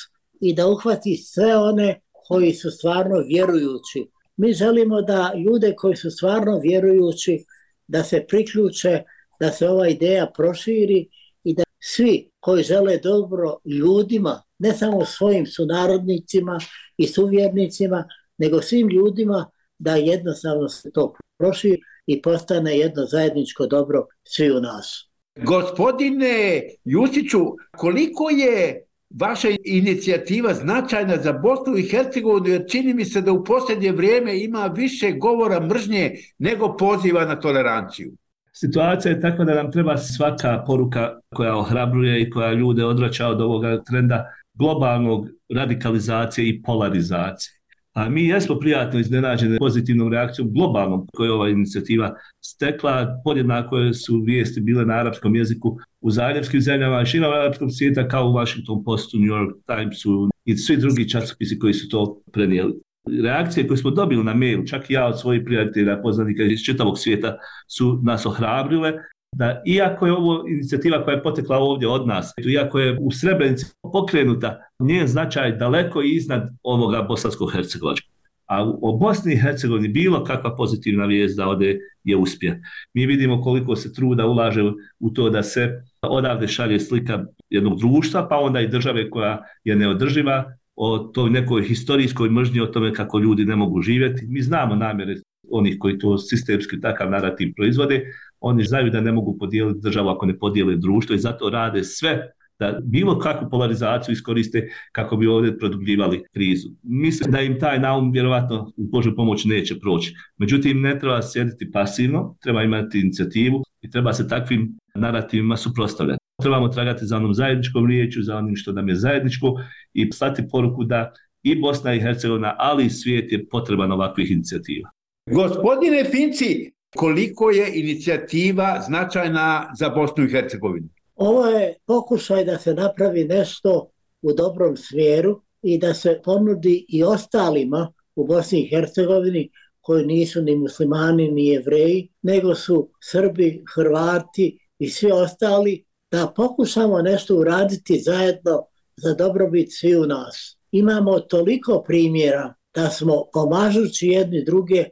i 0.41 0.55
da 0.55 0.68
uhvati 0.68 1.16
sve 1.16 1.57
one 1.57 2.01
koji 2.29 2.55
su 2.55 2.70
stvarno 2.70 3.18
vjerujući 3.29 4.07
mi 4.37 4.53
želimo 4.53 5.03
da 5.03 5.32
ljude 5.45 5.74
koji 5.76 5.97
su 5.97 6.11
stvarno 6.11 6.59
vjerujući 6.59 7.45
da 7.89 8.03
se 8.03 8.24
priključe, 8.28 9.03
da 9.41 9.51
se 9.51 9.68
ova 9.68 9.89
ideja 9.89 10.32
proširi 10.37 11.09
i 11.45 11.55
da 11.55 11.62
svi 11.80 12.30
koji 12.41 12.62
žele 12.62 12.99
dobro 12.99 13.57
ljudima, 13.64 14.43
ne 14.59 14.72
samo 14.72 15.05
svojim 15.05 15.47
sunarodnicima 15.47 16.59
i 16.97 17.07
suvjernicima, 17.07 18.05
nego 18.39 18.62
svim 18.62 18.89
ljudima 18.89 19.51
da 19.78 19.97
jednostavno 19.97 20.68
se 20.68 20.91
to 20.93 21.14
proširi 21.39 21.80
i 22.07 22.22
postane 22.22 22.78
jedno 22.78 23.07
zajedničko 23.07 23.66
dobro 23.66 24.07
svi 24.24 24.51
u 24.51 24.61
nas. 24.61 25.09
Gospodine 25.45 26.62
Jusiću, 26.84 27.39
koliko 27.76 28.30
je 28.30 28.86
vaša 29.11 29.49
inicijativa 29.65 30.55
značajna 30.55 31.17
za 31.17 31.33
Bosnu 31.33 31.77
i 31.77 31.83
Hercegovinu, 31.83 32.49
jer 32.49 32.65
čini 32.69 32.95
mi 32.95 33.05
se 33.05 33.21
da 33.21 33.33
u 33.33 33.45
posljednje 33.45 33.93
vrijeme 33.93 34.45
ima 34.45 34.67
više 34.67 35.13
govora 35.13 35.61
mržnje 35.61 36.15
nego 36.39 36.77
poziva 36.77 37.25
na 37.25 37.41
toleranciju. 37.41 38.13
Situacija 38.53 39.13
je 39.13 39.21
takva 39.21 39.45
da 39.45 39.55
nam 39.55 39.73
treba 39.73 39.97
svaka 39.97 40.63
poruka 40.67 41.21
koja 41.35 41.57
ohrabruje 41.57 42.23
i 42.23 42.31
koja 42.31 42.53
ljude 42.53 42.85
odvraća 42.85 43.29
od 43.29 43.41
ovoga 43.41 43.83
trenda 43.83 44.25
globalnog 44.55 45.29
radikalizacije 45.55 46.49
i 46.49 46.63
polarizacije. 46.63 47.57
A 47.97 48.09
mi 48.09 48.24
jesmo 48.24 48.59
prijatno 48.59 49.01
iznenađeni 49.01 49.59
pozitivnom 49.59 50.12
reakcijom 50.12 50.53
globalnom 50.53 51.07
koju 51.14 51.26
je 51.26 51.32
ova 51.32 51.49
inicijativa 51.49 52.14
stekla. 52.44 53.20
Podjednako 53.24 53.92
su 53.92 54.22
vijesti 54.26 54.61
bile 54.61 54.84
na 54.84 54.94
arapskom 54.94 55.36
jeziku 55.36 55.76
u 56.01 56.11
zaljevskim 56.11 56.61
zemljama, 56.61 57.05
širom 57.05 57.32
arapskog 57.32 57.68
svijeta 57.72 58.09
kao 58.09 58.28
u 58.28 58.32
Washington 58.32 58.84
Postu, 58.84 59.18
New 59.18 59.28
York 59.28 59.53
Timesu 59.66 60.30
i 60.44 60.57
svi 60.57 60.76
drugi 60.76 61.09
časopisi 61.09 61.59
koji 61.59 61.74
su 61.74 61.88
to 61.88 62.20
prenijeli. 62.32 62.74
Reakcije 63.22 63.66
koje 63.68 63.76
smo 63.76 63.90
dobili 63.90 64.24
na 64.24 64.34
mail, 64.34 64.64
čak 64.64 64.90
i 64.90 64.92
ja 64.92 65.07
od 65.07 65.20
svojih 65.20 65.42
prijatelja, 65.44 66.01
poznanika 66.03 66.42
iz 66.42 66.61
čitavog 66.61 66.99
svijeta, 66.99 67.36
su 67.68 68.01
nas 68.03 68.26
ohrabrile 68.26 68.92
da 69.37 69.62
iako 69.66 70.07
je 70.07 70.12
ovo 70.12 70.45
inicijativa 70.49 71.05
koja 71.05 71.14
je 71.14 71.22
potekla 71.22 71.59
ovdje 71.59 71.89
od 71.89 72.07
nas, 72.07 72.34
iako 72.47 72.78
je 72.78 72.99
u 73.01 73.11
Srebrenici 73.11 73.66
pokrenuta, 73.93 74.59
njen 74.80 75.07
značaj 75.07 75.57
daleko 75.57 76.03
iznad 76.03 76.49
ovoga 76.62 77.07
bosansko-hercegovačkog. 77.09 78.16
A 78.47 78.64
u 78.64 78.99
Bosni 78.99 79.32
i 79.32 79.37
Hercegovini 79.37 79.89
bilo 79.89 80.24
kakva 80.24 80.57
pozitivna 80.57 81.07
vijest 81.07 81.37
da 81.37 81.49
ode 81.49 81.78
je 82.05 82.16
uspje. 82.16 82.62
Mi 82.95 83.07
vidimo 83.07 83.43
koliko 83.43 83.76
se 83.76 83.93
truda 83.93 84.26
ulaže 84.26 84.62
u 85.01 85.11
to 85.11 85.30
da 85.30 85.43
se 85.43 85.82
odavde 86.03 86.49
šalje 86.49 86.80
slika 86.80 87.24
jednog 87.51 87.78
društva, 87.78 88.28
pa 88.28 88.39
onda 88.39 88.61
i 88.61 88.68
države 88.68 89.11
koja 89.11 89.43
je 89.64 89.76
neodrživa, 89.76 90.45
o 90.76 90.99
toj 90.99 91.30
nekoj 91.30 91.62
historijskoj 91.64 92.30
mržnji 92.30 92.61
o 92.61 92.66
tome 92.66 92.95
kako 92.95 93.18
ljudi 93.18 93.45
ne 93.45 93.57
mogu 93.57 93.82
živjeti. 93.82 94.26
Mi 94.26 94.43
znamo 94.43 94.74
namjere 94.74 95.14
onih 95.51 95.76
koji 95.78 95.99
to 95.99 96.18
sistemski 96.18 96.80
takav 96.80 97.11
narativ 97.11 97.53
proizvode, 97.57 98.05
oni 98.41 98.64
znaju 98.64 98.91
da 98.91 99.01
ne 99.01 99.12
mogu 99.12 99.37
podijeliti 99.39 99.80
državu 99.82 100.09
ako 100.09 100.26
ne 100.26 100.39
podijele 100.39 100.76
društvo 100.76 101.14
i 101.14 101.18
zato 101.18 101.51
rade 101.51 101.84
sve 101.84 102.32
da 102.59 102.78
bilo 102.82 103.18
kakvu 103.18 103.49
polarizaciju 103.51 104.12
iskoriste 104.12 104.68
kako 104.93 105.16
bi 105.16 105.26
ovdje 105.26 105.59
produbljivali 105.59 106.24
krizu. 106.32 106.68
Mislim 106.82 107.32
da 107.32 107.41
im 107.41 107.61
taj 107.61 107.78
naum 107.78 108.12
vjerovatno 108.12 108.72
u 108.76 108.84
Božju 108.84 109.16
pomoć 109.16 109.45
neće 109.45 109.78
proći. 109.80 110.14
Međutim, 110.39 110.80
ne 110.80 110.99
treba 110.99 111.22
sjediti 111.22 111.70
pasivno, 111.72 112.37
treba 112.43 112.62
imati 112.62 113.01
inicijativu 113.01 113.62
i 113.82 113.91
treba 113.91 114.12
se 114.12 114.28
takvim 114.28 114.78
narativima 114.95 115.57
suprostavljati. 115.57 116.20
Trebamo 116.43 116.68
tragati 116.68 117.07
za 117.07 117.16
onom 117.16 117.34
zajedničkom 117.34 117.87
riječu, 117.87 118.22
za 118.22 118.37
onim 118.37 118.57
što 118.57 118.72
nam 118.72 118.89
je 118.89 118.95
zajedničko 118.95 119.55
i 119.95 120.12
slati 120.12 120.49
poruku 120.51 120.84
da 120.84 121.12
i 121.43 121.61
Bosna 121.61 121.95
i 121.95 122.01
Hercegovina, 122.01 122.55
ali 122.59 122.87
i 122.87 122.91
svijet 122.91 123.32
je 123.32 123.47
potreban 123.49 123.93
ovakvih 123.93 124.30
inicijativa. 124.30 124.91
Gospodine 125.30 126.05
Finci, 126.05 126.76
koliko 126.97 127.51
je 127.51 127.80
inicijativa 127.80 128.82
značajna 128.86 129.72
za 129.78 129.88
Bosnu 129.88 130.24
i 130.24 130.30
Hercegovinu? 130.30 130.88
Ovo 131.14 131.47
je 131.47 131.74
pokušaj 131.86 132.44
da 132.44 132.59
se 132.59 132.74
napravi 132.74 133.24
nešto 133.24 133.90
u 134.22 134.32
dobrom 134.32 134.76
smjeru 134.76 135.42
i 135.62 135.78
da 135.78 135.94
se 135.94 136.20
ponudi 136.24 136.86
i 136.88 137.05
ostalima 137.05 137.92
u 138.16 138.26
Bosni 138.26 138.61
i 138.61 138.68
Hercegovini 138.68 139.51
koji 139.80 140.07
nisu 140.07 140.42
ni 140.42 140.57
muslimani 140.57 141.30
ni 141.30 141.47
jevreji, 141.47 142.09
nego 142.22 142.55
su 142.55 142.90
Srbi, 143.03 143.64
Hrvati 143.74 144.59
i 144.78 144.90
svi 144.90 145.11
ostali, 145.12 145.84
da 146.11 146.32
pokušamo 146.36 147.03
nešto 147.03 147.36
uraditi 147.36 148.01
zajedno 148.01 148.62
za 148.97 149.14
dobrobit 149.14 149.68
svi 149.70 149.97
u 149.97 150.07
nas. 150.07 150.59
Imamo 150.72 151.20
toliko 151.20 151.82
primjera 151.86 152.55
da 152.74 152.90
smo 152.90 153.24
pomažući 153.32 154.07
jedni 154.07 154.44
druge 154.44 154.84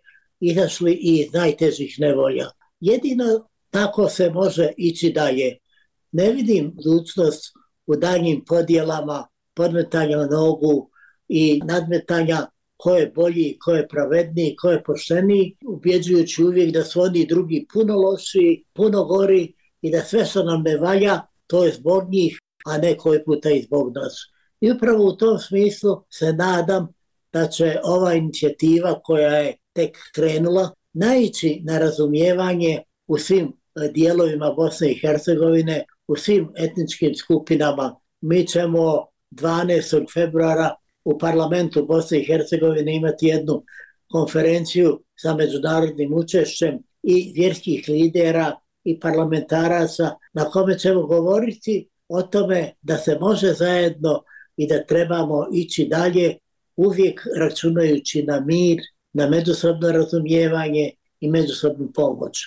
izašli 0.51 0.92
iz 0.92 1.32
najtežih 1.32 1.97
nevolja. 1.99 2.47
Jedino 2.80 3.49
tako 3.70 4.09
se 4.09 4.30
može 4.30 4.72
ići 4.76 5.12
dalje. 5.12 5.59
Ne 6.12 6.32
vidim 6.32 6.72
budućnost 6.74 7.53
u 7.86 7.97
daljim 7.97 8.45
podjelama, 8.47 9.26
podmetanja 9.55 10.26
nogu 10.26 10.90
i 11.28 11.61
nadmetanja 11.64 12.47
ko 12.76 12.97
je 12.97 13.12
bolji, 13.14 13.59
ko 13.59 13.72
je 13.72 13.88
pravedniji, 13.88 14.57
ko 14.57 14.70
je 14.70 14.82
pošteniji, 14.82 15.57
ubjeđujući 15.66 16.45
uvijek 16.45 16.72
da 16.72 16.84
su 16.84 17.01
oni 17.01 17.26
drugi 17.26 17.66
puno 17.72 17.97
loši, 17.97 18.64
puno 18.72 19.05
gori 19.05 19.55
i 19.80 19.90
da 19.90 20.01
sve 20.01 20.24
što 20.24 20.42
nam 20.42 20.62
ne 20.62 20.76
valja, 20.76 21.20
to 21.47 21.64
je 21.64 21.72
zbog 21.72 22.09
njih, 22.11 22.38
a 22.66 22.78
ne 22.78 22.97
koji 22.97 23.24
puta 23.24 23.51
i 23.51 23.62
zbog 23.62 23.92
nas. 23.95 24.12
I 24.61 24.72
upravo 24.72 25.05
u 25.05 25.16
tom 25.16 25.38
smislu 25.38 26.05
se 26.11 26.32
nadam 26.32 26.88
da 27.32 27.47
će 27.47 27.80
ova 27.84 28.14
inicijativa 28.14 29.01
koja 29.03 29.30
je 29.30 29.57
tek 29.75 29.97
krenula 30.14 30.70
naići 30.93 31.61
na 31.64 31.79
razumijevanje 31.79 32.83
u 33.07 33.18
svim 33.18 33.47
e, 33.47 33.89
dijelovima 33.89 34.53
Bosne 34.57 34.93
i 34.93 34.99
Hercegovine, 35.01 35.85
u 36.09 36.16
svim 36.16 36.49
etničkim 36.57 37.14
skupinama. 37.14 37.97
Mi 38.20 38.47
ćemo 38.47 39.07
12. 39.31 40.12
februara 40.14 40.75
u 41.05 41.18
parlamentu 41.18 41.87
Bosne 41.87 42.20
i 42.20 42.27
Hercegovine 42.27 42.97
imati 42.97 43.27
jednu 43.27 43.62
konferenciju 44.11 45.01
sa 45.16 45.35
međunarodnim 45.35 46.14
učešćem 46.14 46.79
i 47.03 47.33
vjerskih 47.35 47.85
lidera 47.89 48.57
i 48.85 49.01
parlamentaraca 49.01 50.11
na 50.33 50.45
kome 50.45 50.79
ćemo 50.79 51.07
govoriti 51.07 51.89
o 52.09 52.22
tome 52.22 52.72
da 52.83 52.97
se 52.97 53.18
može 53.20 53.53
zajedno 53.53 54.22
i 54.57 54.68
da 54.68 54.85
trebamo 54.85 55.47
ići 55.53 55.87
dalje 55.91 56.39
uvijek 56.77 57.20
računajući 57.39 58.22
na 58.22 58.41
mir, 58.41 58.79
na 59.15 59.29
međusobno 59.29 59.93
razumijevanje 59.93 60.91
i 61.21 61.31
međusobnu 61.31 61.93
pomoć. 61.95 62.39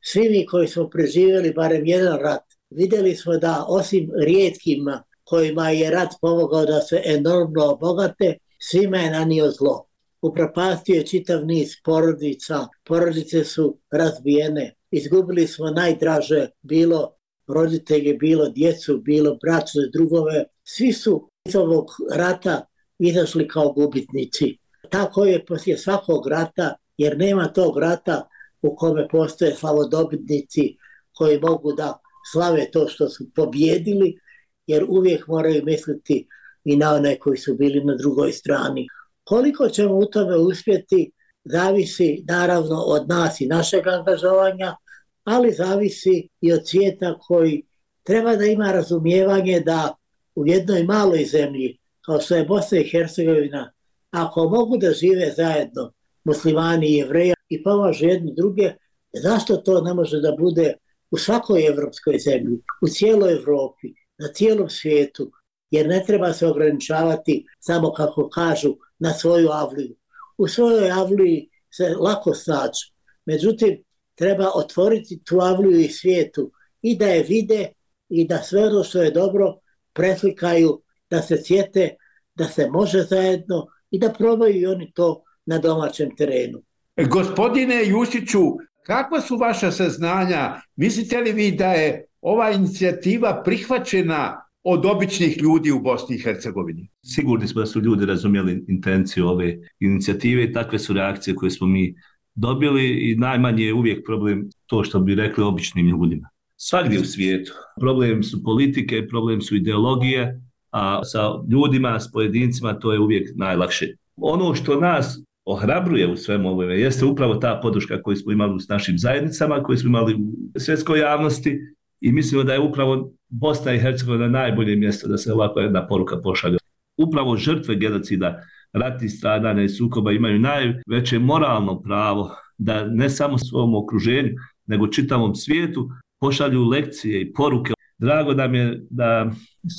Svi 0.00 0.28
mi 0.30 0.46
koji 0.46 0.68
smo 0.68 0.90
preživjeli 0.90 1.52
barem 1.52 1.86
jedan 1.86 2.18
rat, 2.18 2.42
vidjeli 2.70 3.16
smo 3.16 3.36
da 3.36 3.64
osim 3.68 4.10
rijetkima 4.26 5.02
kojima 5.24 5.70
je 5.70 5.90
rat 5.90 6.08
pomogao 6.20 6.66
da 6.66 6.80
se 6.80 7.02
enormno 7.04 7.64
obogate, 7.64 8.36
svima 8.58 8.96
je 8.96 9.10
nanio 9.10 9.50
zlo. 9.50 9.86
Upropastio 10.22 10.94
je 10.94 11.06
čitav 11.06 11.46
niz 11.46 11.68
porodica, 11.84 12.66
porodice 12.84 13.44
su 13.44 13.78
razbijene, 13.90 14.74
izgubili 14.90 15.46
smo 15.46 15.70
najdraže, 15.70 16.48
bilo 16.62 17.14
roditelje, 17.46 18.14
bilo 18.14 18.48
djecu, 18.48 18.98
bilo 18.98 19.38
bračne 19.42 19.82
i 19.82 19.90
drugove, 19.92 20.44
svi 20.64 20.92
su 20.92 21.28
iz 21.48 21.56
ovog 21.56 21.86
rata 22.14 22.66
izašli 22.98 23.48
kao 23.48 23.72
gubitnici. 23.72 24.58
Tako 24.92 25.24
je 25.24 25.44
poslije 25.44 25.78
svakog 25.78 26.26
rata, 26.26 26.74
jer 26.96 27.18
nema 27.18 27.48
tog 27.48 27.78
rata 27.78 28.28
u 28.62 28.76
kome 28.76 29.08
postoje 29.08 29.54
slavodobitnici 29.54 30.76
koji 31.14 31.40
mogu 31.40 31.72
da 31.72 31.98
slave 32.32 32.70
to 32.70 32.88
što 32.88 33.08
su 33.08 33.24
pobjedili, 33.34 34.18
jer 34.66 34.84
uvijek 34.88 35.26
moraju 35.26 35.64
misliti 35.64 36.28
i 36.64 36.76
na 36.76 36.94
one 36.94 37.18
koji 37.18 37.36
su 37.36 37.54
bili 37.54 37.84
na 37.84 37.96
drugoj 37.96 38.32
strani. 38.32 38.86
Koliko 39.24 39.68
ćemo 39.68 39.98
u 39.98 40.06
tome 40.06 40.36
uspjeti, 40.36 41.12
zavisi 41.44 42.24
naravno 42.28 42.76
od 42.76 43.08
nas 43.08 43.40
i 43.40 43.46
našeg 43.46 43.86
angažovanja, 43.86 44.76
ali 45.24 45.52
zavisi 45.52 46.28
i 46.40 46.52
od 46.52 46.68
svijeta 46.68 47.18
koji 47.18 47.66
treba 48.02 48.36
da 48.36 48.44
ima 48.44 48.72
razumijevanje 48.72 49.60
da 49.60 49.94
u 50.34 50.46
jednoj 50.46 50.82
maloj 50.82 51.24
zemlji, 51.24 51.78
kao 52.06 52.20
što 52.20 52.36
je 52.36 52.44
Bosna 52.44 52.78
i 52.78 52.90
Hercegovina, 52.90 53.72
ako 54.12 54.48
mogu 54.48 54.76
da 54.76 54.92
žive 54.92 55.32
zajedno 55.36 55.92
muslimani 56.24 56.86
i 56.86 56.94
jevreja 56.94 57.34
i 57.48 57.62
pomažu 57.62 58.04
jedni 58.06 58.34
druge, 58.34 58.72
zašto 59.12 59.56
to 59.56 59.80
ne 59.80 59.94
može 59.94 60.20
da 60.20 60.36
bude 60.38 60.74
u 61.10 61.18
svakoj 61.18 61.66
evropskoj 61.66 62.18
zemlji, 62.18 62.58
u 62.82 62.88
cijeloj 62.88 63.32
Evropi, 63.32 63.88
na 64.18 64.28
cijelom 64.28 64.68
svijetu, 64.68 65.32
jer 65.70 65.88
ne 65.88 66.04
treba 66.06 66.32
se 66.32 66.46
ograničavati 66.46 67.46
samo 67.60 67.92
kako 67.92 68.28
kažu 68.28 68.76
na 68.98 69.12
svoju 69.12 69.48
avliju. 69.50 69.96
U 70.38 70.48
svojoj 70.48 70.90
avliji 70.90 71.50
se 71.70 71.94
lako 72.00 72.34
snađu. 72.34 72.92
Međutim, 73.26 73.84
treba 74.14 74.50
otvoriti 74.54 75.22
tu 75.24 75.40
avliju 75.40 75.80
i 75.80 75.88
svijetu 75.88 76.52
i 76.82 76.96
da 76.98 77.06
je 77.06 77.22
vide 77.22 77.68
i 78.08 78.26
da 78.28 78.42
sve 78.42 78.66
ono 78.66 78.84
što 78.84 79.02
je 79.02 79.10
dobro 79.10 79.58
preslikaju, 79.92 80.82
da 81.10 81.22
se 81.22 81.42
sjete, 81.44 81.96
da 82.34 82.44
se 82.44 82.68
može 82.70 83.02
zajedno 83.02 83.66
i 83.92 83.98
da 83.98 84.12
probaju 84.18 84.60
i 84.60 84.66
oni 84.66 84.92
to 84.94 85.22
na 85.46 85.58
domaćem 85.58 86.16
terenu. 86.16 86.62
Gospodine 87.10 87.88
Jusiću, 87.88 88.40
kakva 88.86 89.20
su 89.20 89.36
vaša 89.36 89.70
saznanja? 89.70 90.60
Mislite 90.76 91.20
li 91.20 91.32
vi 91.32 91.50
da 91.50 91.72
je 91.72 92.06
ova 92.20 92.50
inicijativa 92.50 93.42
prihvaćena 93.44 94.42
od 94.64 94.86
običnih 94.86 95.42
ljudi 95.42 95.70
u 95.70 95.80
Bosni 95.80 96.16
i 96.16 96.18
Hercegovini? 96.18 96.88
Sigurni 97.04 97.48
smo 97.48 97.60
da 97.60 97.66
su 97.66 97.80
ljudi 97.80 98.06
razumjeli 98.06 98.64
intenciju 98.68 99.28
ove 99.28 99.58
inicijative 99.80 100.44
i 100.44 100.52
takve 100.52 100.78
su 100.78 100.92
reakcije 100.92 101.34
koje 101.34 101.50
smo 101.50 101.66
mi 101.66 101.94
dobili 102.34 103.10
i 103.10 103.16
najmanje 103.16 103.64
je 103.64 103.74
uvijek 103.74 104.06
problem 104.06 104.48
to 104.66 104.84
što 104.84 105.00
bi 105.00 105.14
rekli 105.14 105.44
običnim 105.44 105.88
ljudima. 105.88 106.28
Svakdje 106.56 107.00
u 107.00 107.04
svijetu. 107.04 107.52
Problem 107.80 108.22
su 108.22 108.42
politike, 108.44 109.06
problem 109.08 109.40
su 109.40 109.56
ideologije, 109.56 110.40
a 110.72 111.04
sa 111.04 111.20
ljudima, 111.50 112.00
s 112.00 112.12
pojedincima 112.12 112.78
to 112.78 112.92
je 112.92 113.00
uvijek 113.00 113.30
najlakše. 113.34 113.86
Ono 114.16 114.54
što 114.54 114.80
nas 114.80 115.22
ohrabruje 115.44 116.12
u 116.12 116.16
svemu 116.16 116.48
ovome 116.48 116.80
jeste 116.80 117.04
upravo 117.04 117.34
ta 117.34 117.60
podrška 117.62 118.02
koju 118.02 118.16
smo 118.16 118.32
imali 118.32 118.60
s 118.60 118.68
našim 118.68 118.98
zajednicama, 118.98 119.62
koju 119.62 119.78
smo 119.78 119.88
imali 119.88 120.14
u 120.54 120.60
svjetskoj 120.60 121.00
javnosti 121.00 121.58
i 122.00 122.12
mislimo 122.12 122.44
da 122.44 122.52
je 122.52 122.60
upravo 122.60 123.12
Bosna 123.28 123.74
i 123.74 123.78
Hercegovina 123.78 124.28
najbolje 124.28 124.76
mjesto 124.76 125.08
da 125.08 125.18
se 125.18 125.32
ovako 125.32 125.60
jedna 125.60 125.86
poruka 125.86 126.20
pošalje. 126.20 126.58
Upravo 126.96 127.36
žrtve 127.36 127.76
genocida, 127.76 128.42
ratni 128.72 129.08
stradanja 129.08 129.62
i 129.62 129.68
sukoba 129.68 130.12
imaju 130.12 130.38
najveće 130.38 131.18
moralno 131.18 131.82
pravo 131.82 132.30
da 132.58 132.86
ne 132.86 133.10
samo 133.10 133.38
svom 133.38 133.74
okruženju, 133.74 134.30
nego 134.66 134.88
čitavom 134.88 135.34
svijetu 135.34 135.90
pošalju 136.20 136.68
lekcije 136.68 137.20
i 137.20 137.32
poruke. 137.32 137.72
Drago 138.02 138.34
nam 138.34 138.54
je 138.54 138.86
da 138.90 139.30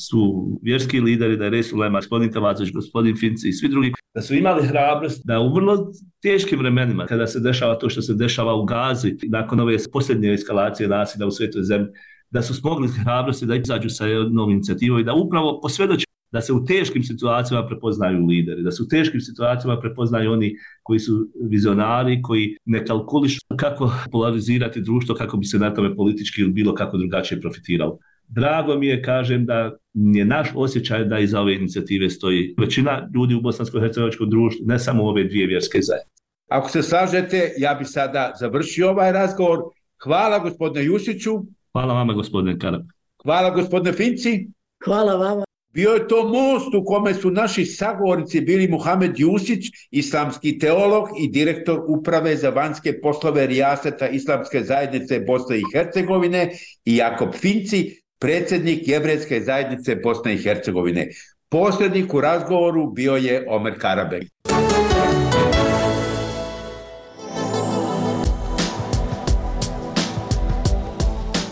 su 0.08 0.48
vjerski 0.62 1.00
lideri, 1.00 1.38
da 1.38 1.44
je 1.44 1.50
Resul 1.50 1.80
Lema, 1.80 2.00
gospodin 2.00 2.32
Kavacović, 2.32 2.72
gospodin 2.72 3.18
Finci 3.18 3.50
i 3.50 3.54
svi 3.54 3.70
drugi, 3.70 3.92
da 4.16 4.22
su 4.22 4.36
imali 4.36 4.68
hrabrost 4.68 5.22
da 5.26 5.40
u 5.40 5.54
vrlo 5.54 5.92
teškim 6.22 6.60
vremenima, 6.60 7.06
kada 7.06 7.28
se 7.28 7.40
dešava 7.40 7.76
to 7.80 7.90
što 7.90 8.02
se 8.02 8.14
dešava 8.14 8.56
u 8.56 8.66
Gazi, 8.66 9.16
nakon 9.24 9.60
ove 9.60 9.78
posljednje 9.94 10.34
eskalacije 10.34 10.90
nasilja 10.90 11.28
u 11.28 11.32
svetoj 11.32 11.64
zemlji, 11.64 11.88
da 12.30 12.42
su 12.42 12.54
smogli 12.54 12.88
hrabrosti 12.88 13.46
da 13.46 13.56
izađu 13.56 13.90
sa 13.90 14.06
jednom 14.06 14.52
inicijativom 14.52 15.00
i 15.00 15.04
da 15.04 15.14
upravo 15.14 15.60
posvjedoče 15.62 16.06
da 16.32 16.42
se 16.42 16.54
u 16.54 16.66
teškim 16.66 17.04
situacijama 17.04 17.68
prepoznaju 17.68 18.26
lideri, 18.26 18.64
da 18.64 18.72
se 18.72 18.84
u 18.84 18.88
teškim 18.88 19.22
situacijama 19.22 19.80
prepoznaju 19.82 20.32
oni 20.32 20.56
koji 20.84 21.00
su 21.00 21.28
vizionari, 21.50 22.22
koji 22.22 22.58
ne 22.66 22.86
kalkulišu 22.86 23.40
kako 23.60 23.92
polarizirati 24.12 24.82
društvo, 24.82 25.16
kako 25.16 25.38
bi 25.38 25.46
se 25.46 25.60
na 25.60 25.74
tome 25.74 25.96
politički 25.96 26.42
ili 26.42 26.52
bilo 26.52 26.74
kako 26.76 26.98
drugačije 26.98 27.42
profitiralo. 27.42 28.00
Drago 28.36 28.76
mi 28.76 28.88
je, 28.88 29.02
kažem, 29.02 29.46
da 29.46 29.72
je 29.94 30.26
naš 30.26 30.48
osjećaj 30.56 31.06
da 31.06 31.20
iza 31.20 31.42
ove 31.42 31.56
inicijative 31.56 32.10
stoji 32.10 32.56
većina 32.60 33.10
ljudi 33.16 33.36
u 33.36 33.42
bosansko-hercegovačkom 33.42 34.30
društvu, 34.30 34.66
ne 34.66 34.80
samo 34.80 35.04
ove 35.04 35.24
dvije 35.24 35.48
vjerske 35.48 35.80
zajednice. 35.82 36.24
Ako 36.50 36.70
se 36.70 36.84
slažete, 36.84 37.54
ja 37.58 37.74
bi 37.74 37.86
sada 37.86 38.34
završio 38.40 38.90
ovaj 38.90 39.12
razgovor. 39.12 39.60
Hvala 40.04 40.40
gospodine 40.40 40.86
Jusiću. 40.86 41.32
Hvala 41.72 41.94
vama 41.94 42.14
gospodine 42.14 42.60
Karab. 42.60 42.82
Hvala 43.24 43.50
gospodine 43.50 43.94
Finci. 43.94 44.48
Hvala 44.86 45.16
vama. 45.16 45.44
Bio 45.74 45.90
je 45.90 46.08
to 46.08 46.28
most 46.28 46.76
u 46.76 46.86
kome 46.86 47.14
su 47.14 47.32
naši 47.32 47.66
sagovornici 47.66 48.42
bili 48.42 48.68
Muhamed 48.68 49.20
Jusić, 49.20 49.66
islamski 49.92 50.60
teolog 50.60 51.08
i 51.20 51.32
direktor 51.32 51.80
uprave 51.88 52.36
za 52.36 52.50
vanjske 52.50 53.02
poslove 53.02 53.48
Rijaseta 53.48 54.08
Islamske 54.08 54.64
zajednice 54.64 55.20
Bosne 55.20 55.58
i 55.58 55.64
Hercegovine 55.74 56.52
i 56.86 56.96
Jakob 56.96 57.34
Finci, 57.34 58.03
predsjednik 58.24 58.88
Jevretske 58.88 59.42
zajednice 59.42 59.96
Bosne 59.96 60.34
i 60.34 60.38
Hercegovine. 60.38 61.08
Posljednik 61.50 62.14
u 62.14 62.22
razgovoru 62.22 62.92
bio 62.92 63.16
je 63.16 63.46
Omer 63.50 63.74
Karabek. 63.80 64.24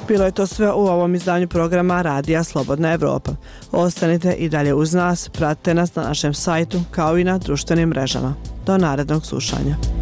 Bilo 0.07 0.25
je 0.25 0.31
to 0.31 0.47
sve 0.47 0.71
u 0.71 0.79
ovom 0.79 1.15
izdanju 1.15 1.47
programa 1.47 2.01
Radija 2.01 2.43
Slobodna 2.43 2.93
Evropa. 2.93 3.31
Ostanite 3.71 4.31
i 4.31 4.49
dalje 4.49 4.73
uz 4.73 4.93
nas, 4.93 5.29
pratite 5.29 5.73
nas 5.73 5.95
na 5.95 6.03
našem 6.03 6.33
sajtu 6.33 6.79
kao 6.91 7.17
i 7.17 7.23
na 7.23 7.37
društvenim 7.37 7.89
mrežama. 7.89 8.33
Do 8.65 8.77
narednog 8.77 9.25
slušanja. 9.25 10.00